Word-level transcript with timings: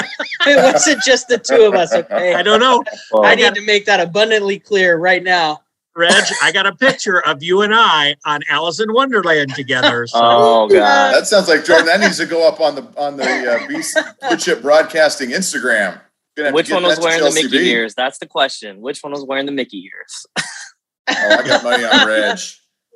it 0.47 0.73
wasn't 0.73 1.03
just 1.03 1.29
the 1.29 1.37
two 1.37 1.65
of 1.65 1.75
us. 1.75 1.93
Okay, 1.93 2.33
I 2.33 2.43
don't 2.43 2.61
know, 2.61 2.83
I 3.23 3.35
need 3.35 3.55
to 3.55 3.61
make 3.67 3.85
that 3.85 4.01
abundantly 4.01 4.59
clear 4.59 4.97
right 4.97 5.23
now. 5.23 5.61
Reg. 5.97 6.25
I 6.43 6.53
got 6.53 6.67
a 6.67 6.75
picture 6.75 7.21
of 7.27 7.43
you 7.43 7.61
and 7.63 7.75
I 7.75 8.17
on 8.25 8.41
Alice 8.49 8.81
in 8.81 8.93
Wonderland 8.93 9.55
together. 9.55 10.07
So 10.07 10.19
Oh 10.23 10.69
god. 10.69 11.15
That 11.15 11.27
sounds 11.27 11.49
like 11.49 11.65
Jordan. 11.65 11.87
That 11.87 12.01
needs 12.01 12.17
to 12.19 12.27
go 12.27 12.47
up 12.49 12.61
on 12.61 12.75
the 12.75 12.83
on 12.97 13.17
the 13.17 13.25
uh, 13.25 13.67
Beast 13.69 13.99
Blue 14.21 14.37
Chip 14.37 14.63
Broadcasting 14.63 15.31
Instagram. 15.31 16.01
Gonna 16.37 16.47
have 16.49 16.53
to 16.53 16.53
Which 16.55 16.71
one 16.71 16.83
was 16.83 16.99
wearing 16.99 17.23
the 17.23 17.31
Mickey 17.33 17.49
B. 17.49 17.71
ears? 17.73 17.95
That's 17.95 18.19
the 18.19 18.27
question. 18.27 18.81
Which 18.81 19.01
one 19.03 19.13
was 19.13 19.25
wearing 19.27 19.45
the 19.47 19.53
Mickey 19.53 19.85
ears? 19.85 20.27
Oh, 21.09 21.37
I 21.39 21.47
got 21.47 21.63
money 21.65 21.85
on 21.85 22.07
Reg. 22.07 22.39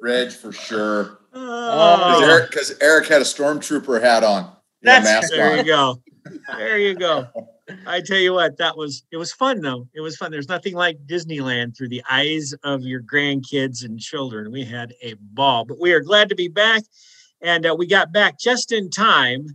Reg 0.03 0.33
for 0.33 0.53
sure. 0.53 1.19
Oh, 1.35 2.17
Because 2.19 2.31
Eric, 2.31 2.51
'cause 2.51 2.75
Eric 2.81 3.09
had 3.09 3.21
a 3.21 3.25
stormtrooper 3.25 4.01
hat 4.01 4.25
on. 4.25 4.45
You 4.45 4.49
know, 4.49 4.93
That's- 4.93 5.05
mask 5.05 5.33
there 5.35 5.51
on. 5.53 5.59
you 5.59 5.65
go. 5.65 6.03
There 6.57 6.79
you 6.79 6.95
go. 6.95 7.29
I 7.87 8.01
tell 8.01 8.19
you 8.19 8.33
what, 8.33 8.59
that 8.59 8.77
was 8.77 9.05
it 9.11 9.17
was 9.17 9.33
fun 9.33 9.61
though. 9.61 9.89
It 9.95 10.01
was 10.01 10.17
fun. 10.17 10.31
There's 10.31 10.49
nothing 10.49 10.75
like 10.75 11.07
Disneyland 11.07 11.77
through 11.77 11.89
the 11.89 12.03
eyes 12.09 12.55
of 12.63 12.83
your 12.83 13.03
grandkids 13.03 13.85
and 13.85 13.99
children. 13.99 14.53
We 14.53 14.65
had 14.65 14.95
a 15.03 15.15
ball, 15.21 15.65
but 15.65 15.81
we 15.81 15.93
are 15.93 16.01
glad 16.01 16.29
to 16.29 16.35
be 16.35 16.49
back, 16.49 16.85
and 17.41 17.67
uh, 17.67 17.75
we 17.77 17.87
got 17.87 18.13
back 18.13 18.39
just 18.39 18.73
in 18.73 18.91
time 18.91 19.47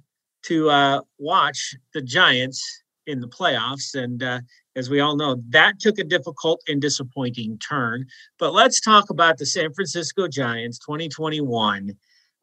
to 0.44 0.70
uh, 0.70 1.02
watch 1.20 1.76
the 1.94 2.02
Giants 2.02 2.84
in 3.08 3.20
the 3.20 3.28
playoffs. 3.28 3.96
And 3.96 4.22
uh, 4.22 4.42
as 4.76 4.90
we 4.90 5.00
all 5.00 5.16
know, 5.16 5.42
that 5.50 5.80
took 5.80 6.00
a 6.00 6.04
difficult 6.04 6.62
and 6.68 6.82
disappointing 6.82 7.60
turn. 7.60 8.06
But 8.40 8.54
let's 8.54 8.82
talk 8.82 9.10
about 9.10 9.38
the 9.38 9.46
San 9.46 9.74
Francisco 9.74 10.28
Giants 10.28 10.80
2021 10.80 11.96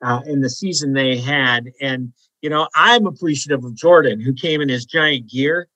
uh, 0.03 0.21
in 0.27 0.41
the 0.41 0.51
season 0.51 0.93
they 0.93 1.19
had. 1.19 1.71
And, 1.81 2.13
you 2.43 2.51
know, 2.51 2.69
I'm 2.75 3.07
appreciative 3.07 3.65
of 3.65 3.75
Jordan, 3.75 4.21
who 4.21 4.33
came 4.33 4.61
in 4.61 4.69
his 4.69 4.85
giant 4.85 5.29
gear. 5.29 5.69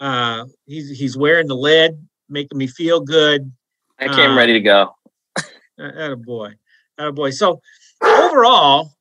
Uh, 0.00 0.44
he's, 0.66 0.96
he's 0.98 1.16
wearing 1.16 1.46
the 1.46 1.56
lid, 1.56 2.06
making 2.28 2.58
me 2.58 2.66
feel 2.66 3.00
good. 3.00 3.50
I 3.98 4.08
came 4.08 4.32
Uh, 4.32 4.36
ready 4.36 4.52
to 4.54 4.60
go. 4.60 4.94
a 5.78 6.16
boy, 6.16 6.52
a 6.98 7.12
boy. 7.12 7.30
So 7.30 7.60
overall, 8.02 8.92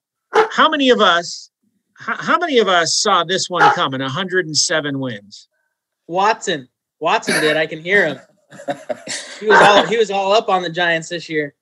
how 0.52 0.70
many 0.70 0.90
of 0.90 1.02
us, 1.02 1.52
how, 1.98 2.16
how 2.16 2.38
many 2.38 2.60
of 2.60 2.68
us 2.68 2.96
saw 3.02 3.24
this 3.24 3.50
one 3.50 3.70
coming? 3.74 4.02
107 4.02 5.00
wins. 5.00 5.48
Watson, 6.08 6.68
Watson 7.00 7.40
did. 7.42 7.58
I 7.58 7.66
can 7.66 7.80
hear 7.80 8.06
him. 8.08 8.20
He 9.40 9.48
was 9.48 9.60
all 9.62 9.86
he 9.88 9.98
was 9.98 10.12
all 10.12 10.32
up 10.32 10.48
on 10.48 10.62
the 10.62 10.70
Giants 10.70 11.10
this 11.10 11.28
year. 11.28 11.56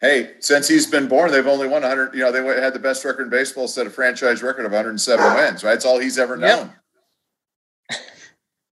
Hey, 0.00 0.34
since 0.40 0.68
he's 0.68 0.86
been 0.86 1.08
born, 1.08 1.30
they've 1.32 1.46
only 1.46 1.68
won 1.68 1.82
100. 1.82 2.14
You 2.14 2.20
know, 2.20 2.32
they 2.32 2.60
had 2.60 2.74
the 2.74 2.78
best 2.78 3.04
record 3.04 3.22
in 3.24 3.30
baseball, 3.30 3.66
set 3.66 3.86
a 3.86 3.90
franchise 3.90 4.42
record 4.42 4.66
of 4.66 4.72
107 4.72 5.34
wins. 5.34 5.64
Right, 5.64 5.74
it's 5.74 5.86
all 5.86 5.98
he's 5.98 6.18
ever 6.18 6.36
Yep. 6.38 6.40
known. 6.40 6.72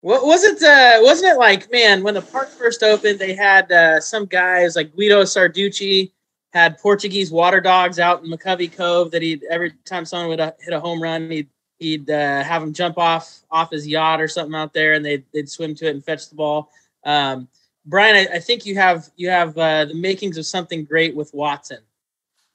What 0.02 0.24
was 0.24 0.44
it? 0.44 0.62
Uh, 0.62 1.00
wasn't 1.02 1.34
it 1.34 1.38
like 1.38 1.70
man 1.70 2.02
when 2.02 2.14
the 2.14 2.22
park 2.22 2.48
first 2.48 2.82
opened? 2.82 3.18
They 3.18 3.34
had 3.34 3.70
uh, 3.70 4.00
some 4.00 4.24
guys 4.24 4.74
like 4.74 4.94
Guido 4.96 5.24
Sarducci 5.24 6.10
had 6.54 6.78
Portuguese 6.78 7.30
water 7.30 7.60
dogs 7.60 7.98
out 7.98 8.24
in 8.24 8.30
McCovey 8.30 8.74
Cove 8.74 9.10
that 9.10 9.20
he'd 9.20 9.44
every 9.50 9.72
time 9.84 10.06
someone 10.06 10.30
would 10.30 10.40
uh, 10.40 10.52
hit 10.58 10.72
a 10.72 10.80
home 10.80 11.02
run, 11.02 11.30
he'd 11.30 11.48
he'd 11.80 12.08
uh, 12.10 12.42
have 12.42 12.62
them 12.62 12.72
jump 12.72 12.96
off 12.96 13.40
off 13.50 13.70
his 13.72 13.86
yacht 13.86 14.22
or 14.22 14.28
something 14.28 14.54
out 14.54 14.72
there, 14.72 14.94
and 14.94 15.04
they'd 15.04 15.24
they'd 15.34 15.50
swim 15.50 15.74
to 15.74 15.86
it 15.86 15.90
and 15.90 16.02
fetch 16.02 16.30
the 16.30 16.34
ball. 16.34 16.70
Um, 17.04 17.46
Brian, 17.90 18.14
I, 18.14 18.36
I 18.36 18.38
think 18.38 18.64
you 18.64 18.76
have 18.76 19.10
you 19.16 19.28
have 19.28 19.58
uh, 19.58 19.84
the 19.84 19.94
makings 19.94 20.38
of 20.38 20.46
something 20.46 20.84
great 20.84 21.14
with 21.14 21.34
Watson. 21.34 21.80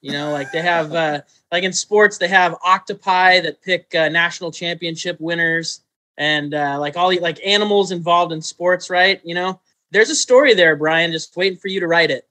You 0.00 0.12
know, 0.12 0.32
like 0.32 0.50
they 0.52 0.62
have 0.62 0.94
uh, 0.94 1.20
like 1.52 1.62
in 1.62 1.72
sports, 1.72 2.18
they 2.18 2.28
have 2.28 2.56
octopi 2.64 3.40
that 3.40 3.62
pick 3.62 3.94
uh, 3.94 4.08
national 4.08 4.50
championship 4.50 5.20
winners 5.20 5.80
and 6.16 6.54
uh, 6.54 6.78
like 6.80 6.96
all 6.96 7.10
the 7.10 7.20
like 7.20 7.38
animals 7.44 7.92
involved 7.92 8.32
in 8.32 8.40
sports, 8.40 8.88
right? 8.88 9.20
You 9.24 9.34
know, 9.34 9.60
there's 9.90 10.10
a 10.10 10.14
story 10.14 10.54
there, 10.54 10.74
Brian. 10.74 11.12
Just 11.12 11.36
waiting 11.36 11.58
for 11.58 11.68
you 11.68 11.80
to 11.80 11.86
write 11.86 12.10
it. 12.10 12.26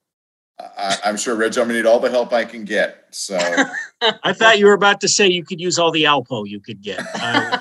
I, 0.58 0.98
I'm 1.06 1.18
sure, 1.18 1.36
Reg, 1.36 1.58
I'm 1.58 1.68
gonna 1.68 1.74
need 1.74 1.86
all 1.86 2.00
the 2.00 2.10
help 2.10 2.34
I 2.34 2.46
can 2.46 2.66
get. 2.66 3.06
So 3.12 3.38
I 4.24 4.34
thought 4.34 4.58
you 4.58 4.66
were 4.66 4.74
about 4.74 5.02
to 5.02 5.08
say 5.08 5.28
you 5.28 5.44
could 5.44 5.62
use 5.62 5.78
all 5.78 5.92
the 5.92 6.06
Alpo 6.06 6.48
you 6.48 6.60
could 6.60 6.82
get. 6.82 7.02
Uh, 7.22 7.60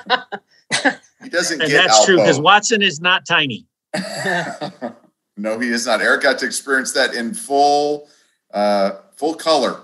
he 1.22 1.28
doesn't 1.28 1.60
and 1.60 1.70
get 1.70 1.86
that's 1.86 2.04
true 2.06 2.16
because 2.16 2.40
Watson 2.40 2.82
is 2.82 3.00
not 3.00 3.26
tiny. 3.26 3.66
No, 5.36 5.58
he 5.58 5.68
is 5.68 5.86
not. 5.86 6.00
Eric 6.00 6.22
got 6.22 6.38
to 6.38 6.46
experience 6.46 6.92
that 6.92 7.14
in 7.14 7.34
full, 7.34 8.08
uh, 8.52 8.92
full 9.16 9.34
color 9.34 9.80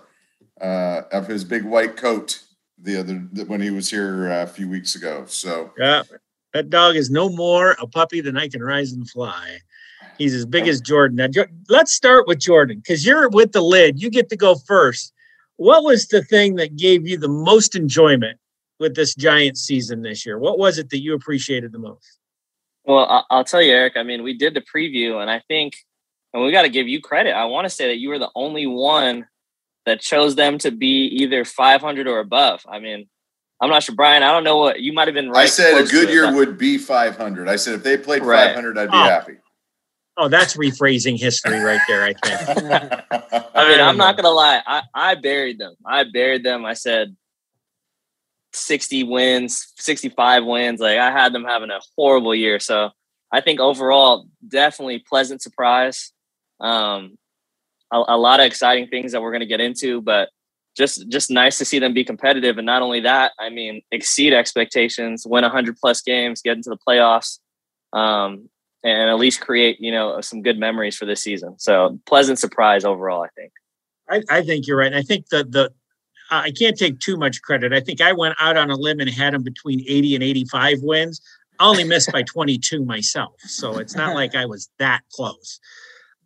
uh, 0.60 1.02
of 1.12 1.26
his 1.26 1.44
big 1.44 1.64
white 1.64 1.96
coat 1.96 2.42
the 2.82 2.98
other 2.98 3.14
when 3.46 3.60
he 3.60 3.70
was 3.70 3.90
here 3.90 4.30
uh, 4.30 4.42
a 4.44 4.46
few 4.46 4.68
weeks 4.68 4.94
ago. 4.94 5.24
So 5.26 5.72
Yeah, 5.78 6.02
that 6.54 6.70
dog 6.70 6.96
is 6.96 7.10
no 7.10 7.28
more 7.28 7.76
a 7.80 7.86
puppy 7.86 8.20
than 8.20 8.36
I 8.36 8.48
can 8.48 8.62
rise 8.62 8.92
and 8.92 9.08
fly. 9.08 9.58
He's 10.18 10.34
as 10.34 10.44
big 10.44 10.68
as 10.68 10.80
Jordan. 10.80 11.16
Now, 11.16 11.44
let's 11.68 11.94
start 11.94 12.26
with 12.26 12.38
Jordan 12.38 12.78
because 12.78 13.06
you're 13.06 13.30
with 13.30 13.52
the 13.52 13.62
lid. 13.62 14.02
You 14.02 14.10
get 14.10 14.28
to 14.28 14.36
go 14.36 14.54
first. 14.54 15.14
What 15.56 15.82
was 15.82 16.08
the 16.08 16.22
thing 16.22 16.56
that 16.56 16.76
gave 16.76 17.06
you 17.06 17.16
the 17.16 17.28
most 17.28 17.74
enjoyment 17.74 18.38
with 18.78 18.94
this 18.94 19.14
Giant 19.14 19.56
season 19.56 20.02
this 20.02 20.26
year? 20.26 20.38
What 20.38 20.58
was 20.58 20.78
it 20.78 20.90
that 20.90 21.00
you 21.00 21.14
appreciated 21.14 21.72
the 21.72 21.78
most? 21.78 22.19
Well, 22.84 23.04
I- 23.08 23.22
I'll 23.30 23.44
tell 23.44 23.62
you, 23.62 23.72
Eric. 23.72 23.94
I 23.96 24.02
mean, 24.02 24.22
we 24.22 24.34
did 24.34 24.54
the 24.54 24.60
preview, 24.62 25.20
and 25.20 25.30
I 25.30 25.40
think, 25.48 25.74
and 26.32 26.42
we 26.42 26.52
got 26.52 26.62
to 26.62 26.68
give 26.68 26.88
you 26.88 27.00
credit. 27.00 27.32
I 27.32 27.44
want 27.46 27.66
to 27.66 27.70
say 27.70 27.88
that 27.88 27.98
you 27.98 28.08
were 28.08 28.18
the 28.18 28.30
only 28.34 28.66
one 28.66 29.26
that 29.86 30.00
chose 30.00 30.34
them 30.34 30.58
to 30.58 30.70
be 30.70 31.06
either 31.06 31.44
500 31.44 32.06
or 32.06 32.20
above. 32.20 32.62
I 32.68 32.78
mean, 32.78 33.08
I'm 33.60 33.68
not 33.70 33.82
sure, 33.82 33.94
Brian. 33.94 34.22
I 34.22 34.32
don't 34.32 34.44
know 34.44 34.56
what 34.56 34.80
you 34.80 34.92
might 34.92 35.08
have 35.08 35.14
been 35.14 35.30
right. 35.30 35.42
I 35.42 35.46
said 35.46 35.72
a 35.74 35.76
close 35.78 35.90
good 35.90 36.08
year 36.08 36.34
would 36.34 36.56
be 36.56 36.78
500. 36.78 37.48
I 37.48 37.56
said 37.56 37.74
if 37.74 37.82
they 37.82 37.96
played 37.98 38.22
Right. 38.22 38.48
500, 38.48 38.78
I'd 38.78 38.90
be 38.90 38.96
Oh. 38.96 39.02
happy. 39.02 39.34
Oh, 40.16 40.28
that's 40.28 40.54
rephrasing 40.56 41.18
history 41.18 41.60
right 41.60 41.80
there, 41.88 42.02
I 42.04 42.12
think. 42.12 42.62
I 43.54 43.68
mean, 43.68 43.80
I'm 43.80 43.96
not 43.96 44.16
gonna 44.16 44.30
lie. 44.30 44.62
I, 44.66 44.82
I 44.94 45.14
buried 45.14 45.58
them. 45.58 45.74
I 45.86 46.04
buried 46.04 46.42
them. 46.44 46.64
I 46.66 46.74
said 46.74 47.16
60 48.52 49.04
wins, 49.04 49.72
65 49.78 50.44
wins. 50.44 50.80
Like 50.80 50.98
I 50.98 51.10
had 51.10 51.32
them 51.32 51.44
having 51.44 51.70
a 51.70 51.80
horrible 51.96 52.34
year. 52.34 52.58
So 52.58 52.90
I 53.32 53.40
think 53.40 53.60
overall, 53.60 54.26
definitely 54.46 55.04
pleasant 55.08 55.42
surprise. 55.42 56.12
Um, 56.60 57.16
a, 57.92 58.02
a 58.08 58.18
lot 58.18 58.40
of 58.40 58.46
exciting 58.46 58.88
things 58.88 59.12
that 59.12 59.22
we're 59.22 59.32
gonna 59.32 59.46
get 59.46 59.60
into, 59.60 60.00
but 60.00 60.30
just 60.76 61.08
just 61.08 61.30
nice 61.30 61.58
to 61.58 61.64
see 61.64 61.78
them 61.78 61.94
be 61.94 62.04
competitive. 62.04 62.58
And 62.58 62.66
not 62.66 62.82
only 62.82 63.00
that, 63.00 63.32
I 63.38 63.50
mean, 63.50 63.82
exceed 63.90 64.32
expectations, 64.32 65.26
win 65.26 65.42
100 65.42 65.76
plus 65.76 66.00
games, 66.00 66.42
get 66.42 66.56
into 66.56 66.70
the 66.70 66.78
playoffs. 66.86 67.38
Um, 67.92 68.48
and 68.82 69.10
at 69.10 69.18
least 69.18 69.40
create, 69.40 69.78
you 69.80 69.92
know, 69.92 70.20
some 70.20 70.42
good 70.42 70.58
memories 70.58 70.96
for 70.96 71.04
this 71.04 71.22
season. 71.22 71.58
So 71.58 71.98
pleasant 72.06 72.38
surprise 72.38 72.84
overall, 72.84 73.22
I 73.22 73.28
think. 73.36 73.52
I, 74.08 74.38
I 74.38 74.42
think 74.42 74.66
you're 74.66 74.78
right. 74.78 74.86
And 74.86 74.96
I 74.96 75.02
think 75.02 75.28
the 75.28 75.44
the 75.44 75.72
I 76.30 76.52
can't 76.52 76.78
take 76.78 77.00
too 77.00 77.16
much 77.16 77.42
credit. 77.42 77.72
I 77.72 77.80
think 77.80 78.00
I 78.00 78.12
went 78.12 78.36
out 78.38 78.56
on 78.56 78.70
a 78.70 78.76
limb 78.76 79.00
and 79.00 79.10
had 79.10 79.34
them 79.34 79.42
between 79.42 79.80
80 79.86 80.14
and 80.14 80.24
85 80.24 80.78
wins. 80.82 81.20
I 81.58 81.66
only 81.66 81.84
missed 81.84 82.12
by 82.12 82.22
22 82.22 82.84
myself, 82.84 83.34
so 83.40 83.78
it's 83.78 83.94
not 83.94 84.14
like 84.14 84.34
I 84.34 84.46
was 84.46 84.70
that 84.78 85.02
close. 85.12 85.60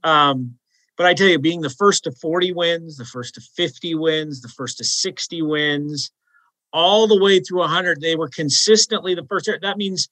Um, 0.05 0.57
But 0.97 1.07
I 1.07 1.15
tell 1.15 1.27
you, 1.27 1.39
being 1.41 1.63
the 1.63 1.71
first 1.71 2.05
to 2.05 2.13
40 2.13 2.53
wins, 2.53 2.97
the 2.97 3.05
first 3.05 3.35
to 3.35 3.41
50 3.41 3.97
wins, 3.97 4.43
the 4.43 4.49
first 4.49 4.79
to 4.79 4.85
60 4.85 5.43
wins, 5.43 6.13
all 6.73 7.07
the 7.09 7.19
way 7.19 7.41
through 7.41 7.61
100, 7.61 8.01
they 8.01 8.15
were 8.15 8.29
consistently 8.29 9.15
the 9.15 9.25
first. 9.25 9.51
That 9.61 9.77
means 9.77 10.09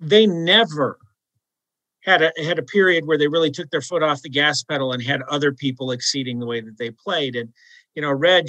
they 0.00 0.26
never 0.26 0.98
had 2.00 2.22
a 2.22 2.32
had 2.42 2.58
a 2.58 2.62
period 2.62 3.06
where 3.06 3.18
they 3.18 3.28
really 3.28 3.50
took 3.50 3.70
their 3.70 3.82
foot 3.82 4.02
off 4.02 4.22
the 4.22 4.28
gas 4.30 4.62
pedal 4.62 4.92
and 4.92 5.02
had 5.02 5.22
other 5.22 5.52
people 5.52 5.90
exceeding 5.90 6.38
the 6.38 6.46
way 6.46 6.60
that 6.60 6.78
they 6.78 6.90
played. 6.90 7.36
And 7.36 7.52
you 7.94 8.02
know, 8.02 8.12
Reg, 8.12 8.48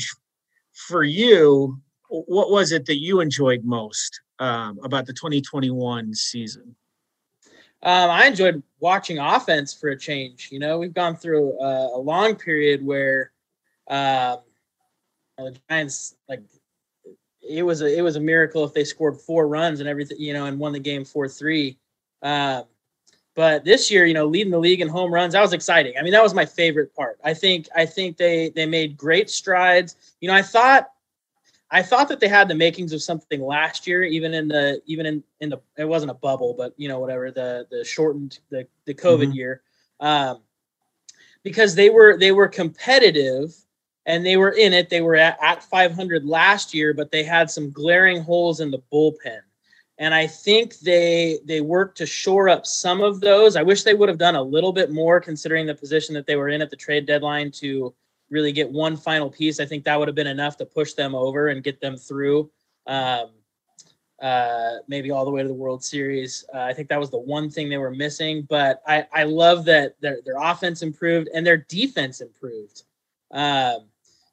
for 0.73 1.03
you, 1.03 1.79
what 2.09 2.49
was 2.49 2.71
it 2.71 2.85
that 2.87 2.97
you 2.97 3.19
enjoyed 3.19 3.63
most 3.63 4.21
um, 4.39 4.79
about 4.83 5.05
the 5.05 5.13
2021 5.13 6.13
season? 6.13 6.75
Um, 7.81 8.09
I 8.09 8.25
enjoyed 8.25 8.61
watching 8.79 9.19
offense 9.19 9.73
for 9.73 9.89
a 9.89 9.97
change. 9.97 10.49
You 10.51 10.59
know, 10.59 10.79
we've 10.79 10.93
gone 10.93 11.15
through 11.15 11.59
a, 11.59 11.97
a 11.97 11.99
long 11.99 12.35
period 12.35 12.85
where 12.85 13.31
um, 13.87 14.39
the 15.37 15.57
Giants 15.69 16.15
like 16.27 16.41
it 17.41 17.63
was 17.63 17.81
a 17.81 17.97
it 17.97 18.01
was 18.01 18.17
a 18.17 18.19
miracle 18.19 18.65
if 18.65 18.73
they 18.73 18.83
scored 18.83 19.19
four 19.21 19.47
runs 19.47 19.79
and 19.79 19.87
everything, 19.87 20.19
you 20.19 20.33
know, 20.33 20.45
and 20.45 20.59
won 20.59 20.73
the 20.73 20.79
game 20.79 21.05
four 21.05 21.29
three. 21.29 21.77
Um, 22.21 22.65
but 23.39 23.63
this 23.63 23.89
year, 23.89 24.05
you 24.05 24.13
know, 24.13 24.25
leading 24.25 24.51
the 24.51 24.59
league 24.59 24.81
in 24.81 24.89
home 24.89 25.13
runs, 25.13 25.31
that 25.31 25.39
was 25.39 25.53
exciting. 25.53 25.93
I 25.97 26.01
mean, 26.01 26.11
that 26.11 26.21
was 26.21 26.33
my 26.33 26.45
favorite 26.45 26.93
part. 26.93 27.17
I 27.23 27.33
think 27.33 27.69
I 27.73 27.85
think 27.85 28.17
they 28.17 28.49
they 28.49 28.65
made 28.65 28.97
great 28.97 29.29
strides. 29.29 29.95
You 30.19 30.27
know, 30.27 30.35
I 30.35 30.41
thought 30.41 30.89
I 31.71 31.81
thought 31.81 32.09
that 32.09 32.19
they 32.19 32.27
had 32.27 32.49
the 32.49 32.55
makings 32.55 32.91
of 32.91 33.01
something 33.01 33.41
last 33.41 33.87
year, 33.87 34.03
even 34.03 34.33
in 34.33 34.49
the 34.49 34.81
even 34.87 35.05
in 35.05 35.23
in 35.39 35.47
the 35.47 35.61
it 35.77 35.85
wasn't 35.85 36.11
a 36.11 36.15
bubble, 36.15 36.53
but 36.53 36.73
you 36.75 36.89
know 36.89 36.99
whatever 36.99 37.31
the 37.31 37.65
the 37.71 37.85
shortened 37.85 38.39
the 38.49 38.67
the 38.83 38.93
COVID 38.93 39.27
mm-hmm. 39.27 39.31
year, 39.31 39.61
um, 40.01 40.41
because 41.41 41.75
they 41.75 41.89
were 41.89 42.17
they 42.17 42.33
were 42.33 42.49
competitive 42.49 43.55
and 44.05 44.25
they 44.25 44.35
were 44.35 44.51
in 44.51 44.73
it. 44.73 44.89
They 44.89 44.99
were 44.99 45.15
at, 45.15 45.37
at 45.41 45.63
500 45.63 46.25
last 46.25 46.73
year, 46.73 46.93
but 46.93 47.09
they 47.09 47.23
had 47.23 47.49
some 47.49 47.71
glaring 47.71 48.21
holes 48.21 48.59
in 48.59 48.69
the 48.69 48.81
bullpen, 48.91 49.39
and 49.99 50.15
I 50.15 50.25
think 50.25 50.79
they 50.79 51.39
they 51.45 51.59
worked 51.59 51.97
to 51.97 52.05
shore 52.05 52.47
up 52.47 52.65
some 52.65 53.01
of 53.01 53.19
those. 53.19 53.57
I 53.57 53.61
wish 53.61 53.83
they 53.83 53.93
would 53.93 54.09
have 54.09 54.17
done 54.17 54.35
a 54.35 54.41
little 54.41 54.71
bit 54.71 54.91
more, 54.91 55.19
considering 55.19 55.67
the 55.67 55.75
position 55.75 56.15
that 56.15 56.25
they 56.25 56.37
were 56.37 56.49
in 56.49 56.61
at 56.61 56.69
the 56.69 56.77
trade 56.77 57.05
deadline 57.05 57.51
to 57.51 57.93
really 58.29 58.53
get 58.53 58.71
one 58.71 58.95
final 58.95 59.29
piece. 59.29 59.59
I 59.59 59.65
think 59.65 59.83
that 59.83 59.99
would 59.99 60.07
have 60.07 60.15
been 60.15 60.27
enough 60.27 60.55
to 60.57 60.65
push 60.65 60.93
them 60.93 61.13
over 61.13 61.49
and 61.49 61.63
get 61.63 61.81
them 61.81 61.97
through. 61.97 62.49
Um, 62.87 63.31
uh, 64.21 64.75
maybe 64.87 65.11
all 65.11 65.25
the 65.25 65.31
way 65.31 65.41
to 65.41 65.47
the 65.47 65.53
World 65.53 65.83
Series. 65.83 66.45
Uh, 66.53 66.59
I 66.59 66.73
think 66.73 66.89
that 66.89 66.99
was 66.99 67.09
the 67.09 67.19
one 67.19 67.49
thing 67.49 67.69
they 67.69 67.77
were 67.77 67.91
missing. 67.91 68.45
But 68.49 68.81
I, 68.87 69.05
I 69.13 69.23
love 69.23 69.65
that 69.65 69.99
their 69.99 70.19
their 70.25 70.37
offense 70.39 70.81
improved 70.81 71.29
and 71.33 71.45
their 71.45 71.57
defense 71.57 72.21
improved. 72.21 72.83
Um, 73.31 73.87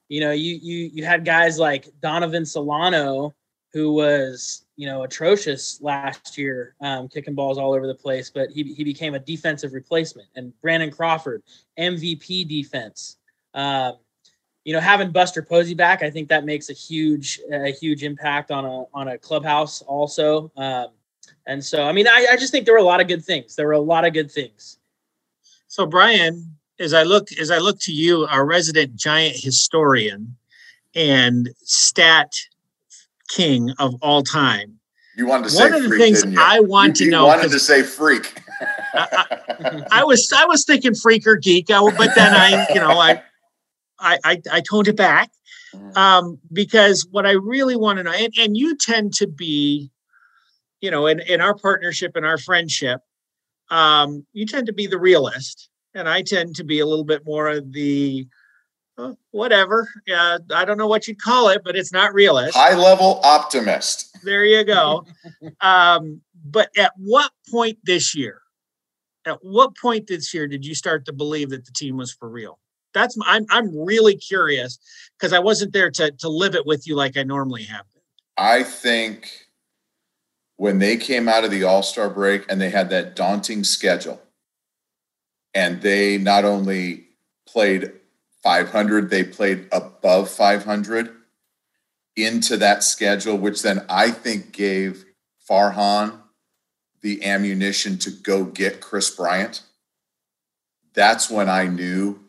you 0.09 0.21
know, 0.21 0.31
you 0.31 0.61
you 0.63 0.91
you 0.93 1.05
had 1.05 1.25
guys 1.25 1.59
like 1.59 1.89
Donovan 2.01 2.47
Solano, 2.47 3.35
who 3.73 3.93
was 3.93 4.66
you 4.77 4.87
know 4.87 5.03
atrocious 5.03 5.81
last 5.81 6.39
year, 6.39 6.75
um, 6.81 7.09
kicking 7.09 7.35
balls 7.35 7.59
all 7.59 7.73
over 7.73 7.87
the 7.87 7.95
place, 7.95 8.31
but 8.31 8.51
he 8.51 8.63
he 8.75 8.85
became 8.85 9.15
a 9.15 9.19
defensive 9.19 9.73
replacement. 9.73 10.29
And 10.37 10.53
Brandon 10.61 10.91
Crawford, 10.91 11.43
MVP 11.79 12.49
defense. 12.49 13.17
Um, 13.55 13.95
you 14.65 14.73
know, 14.73 14.81
having 14.81 15.13
Buster 15.13 15.43
Posey 15.43 15.75
back, 15.75 16.03
I 16.03 16.11
think 16.11 16.29
that 16.29 16.45
makes 16.45 16.71
a 16.71 16.73
huge, 16.73 17.41
a 17.53 17.71
huge 17.71 18.03
impact 18.03 18.51
on 18.51 18.65
a 18.65 18.85
on 18.93 19.09
a 19.09 19.19
clubhouse 19.19 19.81
also. 19.83 20.51
Um, 20.57 20.89
and 21.47 21.65
so, 21.65 21.85
I 21.85 21.93
mean, 21.93 22.09
I, 22.09 22.27
I 22.33 22.37
just 22.37 22.51
think 22.53 22.65
there 22.65 22.75
were 22.75 22.81
a 22.81 22.85
lot 22.85 23.01
of 23.01 23.07
good 23.07 23.25
things. 23.25 23.55
There 23.55 23.67
were 23.67 23.73
a 23.73 23.79
lot 23.79 24.05
of 24.05 24.13
good 24.13 24.31
things. 24.31 24.79
So, 25.69 25.87
Brian, 25.87 26.57
as 26.81 26.93
I 26.93 27.05
look 27.05 27.33
as 27.33 27.51
I 27.51 27.59
look 27.59 27.79
to 27.81 27.93
you, 27.93 28.27
our 28.27 28.45
resident 28.45 28.97
giant 28.97 29.37
historian 29.37 30.37
and 30.95 31.51
stat 31.63 32.33
king 33.29 33.73
of 33.79 33.95
all 34.03 34.23
time. 34.23 34.79
You 35.17 35.27
wanted 35.27 35.45
to 35.45 35.51
say 35.51 35.65
one 35.65 35.75
of 35.75 35.91
the 35.91 35.97
things 35.97 36.25
I 36.39 36.61
want 36.61 37.01
you, 37.01 37.07
to 37.07 37.11
know. 37.11 37.27
Wanted 37.27 37.51
to 37.51 37.59
say 37.59 37.83
freak. 37.83 38.41
I, 38.95 39.83
I, 39.91 40.05
was 40.05 40.33
I 40.35 40.47
was 40.47 40.65
thinking 40.65 40.95
freak 40.95 41.27
or 41.27 41.37
geek, 41.37 41.67
but 41.69 42.15
then 42.15 42.35
I 42.35 42.67
you 42.73 42.81
know 42.81 42.99
I 42.99 43.23
I, 43.99 44.19
I, 44.25 44.43
I 44.53 44.61
toned 44.61 44.89
it 44.89 44.97
back 44.97 45.31
mm. 45.75 45.97
um, 45.97 46.39
because 46.53 47.07
what 47.11 47.27
I 47.27 47.33
really 47.33 47.77
want 47.77 47.99
to 47.99 48.03
know, 48.03 48.13
and, 48.13 48.33
and 48.39 48.57
you 48.57 48.77
tend 48.77 49.15
to 49.15 49.27
be, 49.27 49.91
you 50.81 50.91
know, 50.91 51.07
in, 51.07 51.21
in 51.21 51.41
our 51.41 51.55
partnership 51.55 52.17
and 52.17 52.27
our 52.27 52.39
friendship, 52.39 53.01
um, 53.71 54.27
you 54.33 54.47
tend 54.47 54.67
to 54.67 54.73
be 54.73 54.87
the 54.87 54.99
realist, 54.99 55.69
and 55.95 56.09
I 56.09 56.23
tend 56.23 56.57
to 56.57 56.65
be 56.65 56.79
a 56.79 56.87
little 56.87 57.05
bit 57.05 57.25
more 57.25 57.49
of 57.49 57.73
the 57.73 58.27
uh, 58.99 59.13
whatever. 59.31 59.89
Uh, 60.13 60.39
I 60.55 60.65
don't 60.65 60.79
know 60.79 60.87
what 60.87 61.07
you'd 61.07 61.21
call 61.21 61.49
it, 61.49 61.63
but 61.65 61.77
it's 61.77 61.93
not 61.93 62.15
realist. 62.15 62.57
High 62.57 62.77
level 62.77 63.21
optimist. 63.23 64.19
There 64.23 64.45
you 64.45 64.65
go. 64.65 65.07
um, 65.61 66.21
but 66.45 66.71
at 66.77 66.93
what 66.97 67.31
point 67.51 67.79
this 67.85 68.15
year? 68.15 68.41
At 69.27 69.39
what 69.43 69.77
point 69.77 70.07
this 70.07 70.33
year 70.33 70.47
did 70.47 70.65
you 70.65 70.75
start 70.75 71.05
to 71.07 71.13
believe 71.13 71.51
that 71.51 71.65
the 71.65 71.73
team 71.73 71.97
was 71.97 72.13
for 72.13 72.29
real? 72.29 72.59
that's 72.97 73.17
I'm 73.25 73.47
I'm 73.51 73.77
really 73.79 74.17
curious 74.17 74.79
because 75.19 75.33
I 75.33 75.39
wasn't 75.39 75.73
there 75.73 75.91
to 75.91 76.11
to 76.11 76.29
live 76.29 76.55
it 76.55 76.67
with 76.67 76.89
you 76.89 76.97
like 76.97 77.17
I 77.17 77.23
normally 77.23 77.65
have 77.65 77.85
been. 77.93 78.03
I 78.39 78.63
think 78.63 79.31
when 80.57 80.79
they 80.79 80.97
came 80.97 81.29
out 81.29 81.45
of 81.45 81.51
the 81.51 81.65
All-Star 81.65 82.09
break 82.09 82.51
and 82.51 82.61
they 82.61 82.71
had 82.71 82.89
that 82.91 83.15
daunting 83.15 83.63
schedule 83.63 84.21
and 85.55 85.83
they 85.83 86.17
not 86.17 86.47
only 86.47 87.09
played 87.47 87.93
500, 88.47 89.11
they 89.11 89.25
played 89.25 89.67
above 89.73 90.31
500 90.31 91.11
into 92.15 92.57
that 92.59 92.85
schedule, 92.85 93.37
which 93.37 93.61
then 93.63 93.85
I 93.89 94.13
think 94.13 94.53
gave 94.53 95.05
Farhan 95.51 96.21
the 97.03 97.25
ammunition 97.25 97.99
to 97.99 98.11
go 98.13 98.45
get 98.45 98.81
Kris 98.81 99.11
Bryant. 99.11 99.63
That's 100.95 101.29
when 101.29 101.49
I 101.49 101.67
knew 101.67 102.21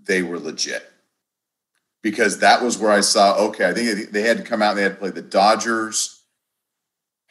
they 0.00 0.22
were 0.22 0.38
legit 0.38 0.88
because 2.04 2.38
that 2.38 2.62
was 2.62 2.78
where 2.78 2.92
I 2.92 3.00
saw. 3.00 3.36
Okay, 3.48 3.68
I 3.68 3.74
think 3.74 4.12
they 4.12 4.22
had 4.22 4.36
to 4.36 4.44
come 4.44 4.62
out. 4.62 4.70
and 4.70 4.78
They 4.78 4.82
had 4.84 4.92
to 4.92 4.98
play 5.00 5.10
the 5.10 5.22
Dodgers. 5.22 6.22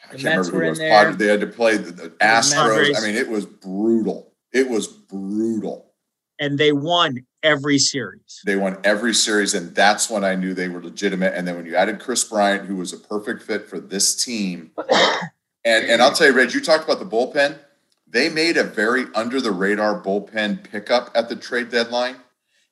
I 0.04 0.16
can't 0.16 0.22
remember 0.24 0.50
who 0.50 0.60
it 0.60 0.68
was. 0.68 1.16
They 1.16 1.28
had 1.28 1.40
to 1.40 1.46
play 1.46 1.78
the, 1.78 1.92
the 1.92 2.10
Astros. 2.10 2.94
I 2.94 3.06
mean, 3.06 3.16
it 3.16 3.30
was 3.30 3.46
brutal. 3.46 4.34
It 4.52 4.68
was 4.68 4.86
brutal. 4.86 5.94
And 6.38 6.58
they 6.58 6.72
won 6.72 7.26
every 7.42 7.78
series. 7.78 8.40
They 8.44 8.56
won 8.56 8.78
every 8.84 9.14
series, 9.14 9.54
and 9.54 9.74
that's 9.74 10.10
when 10.10 10.24
I 10.24 10.34
knew 10.34 10.54
they 10.54 10.68
were 10.68 10.82
legitimate. 10.82 11.34
And 11.34 11.46
then 11.46 11.56
when 11.56 11.66
you 11.66 11.76
added 11.76 12.00
Kris 12.00 12.24
Bryant, 12.24 12.66
who 12.66 12.76
was 12.76 12.92
a 12.92 12.98
perfect 12.98 13.42
fit 13.42 13.68
for 13.68 13.80
this 13.80 14.24
team, 14.24 14.72
and 15.64 15.86
and 15.86 16.02
I'll 16.02 16.12
tell 16.12 16.28
you, 16.28 16.32
Reg, 16.32 16.54
you 16.54 16.60
talked 16.60 16.84
about 16.84 16.98
the 16.98 17.06
bullpen. 17.06 17.58
They 18.06 18.28
made 18.28 18.56
a 18.56 18.64
very 18.64 19.04
under 19.14 19.40
the 19.40 19.52
radar 19.52 20.02
bullpen 20.02 20.64
pickup 20.64 21.10
at 21.14 21.28
the 21.28 21.36
trade 21.36 21.70
deadline 21.70 22.16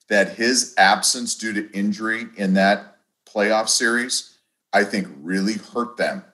that 0.09 0.37
his 0.37 0.75
absence 0.79 1.35
due 1.35 1.53
to 1.53 1.71
injury 1.73 2.27
in 2.37 2.55
that 2.55 2.99
playoff 3.29 3.69
series, 3.69 4.39
I 4.73 4.85
think 4.85 5.09
really 5.21 5.55
hurt 5.55 5.97
them. 5.97 6.25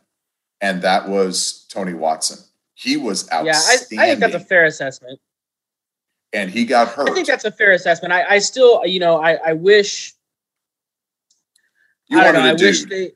And 0.60 0.82
that 0.82 1.08
was 1.08 1.66
Tony 1.70 1.94
Watson. 1.94 2.38
He 2.74 2.96
was 2.96 3.30
outstanding. 3.32 3.98
Yeah, 3.98 4.00
I, 4.00 4.04
I 4.04 4.08
think 4.08 4.20
that's 4.20 4.34
a 4.34 4.40
fair 4.40 4.64
assessment. 4.64 5.20
And 6.32 6.50
he 6.50 6.64
got 6.64 6.88
hurt. 6.88 7.10
I 7.10 7.14
think 7.14 7.26
that's 7.26 7.44
a 7.44 7.52
fair 7.52 7.72
assessment. 7.72 8.12
I, 8.12 8.24
I 8.24 8.38
still, 8.38 8.84
you 8.86 9.00
know, 9.00 9.20
I, 9.22 9.34
I 9.34 9.52
wish. 9.52 10.14
You 12.08 12.18
I 12.18 12.24
don't 12.24 12.34
know. 12.34 12.40
I 12.40 12.54
dude. 12.54 12.60
wish 12.60 12.84
they. 12.84 13.12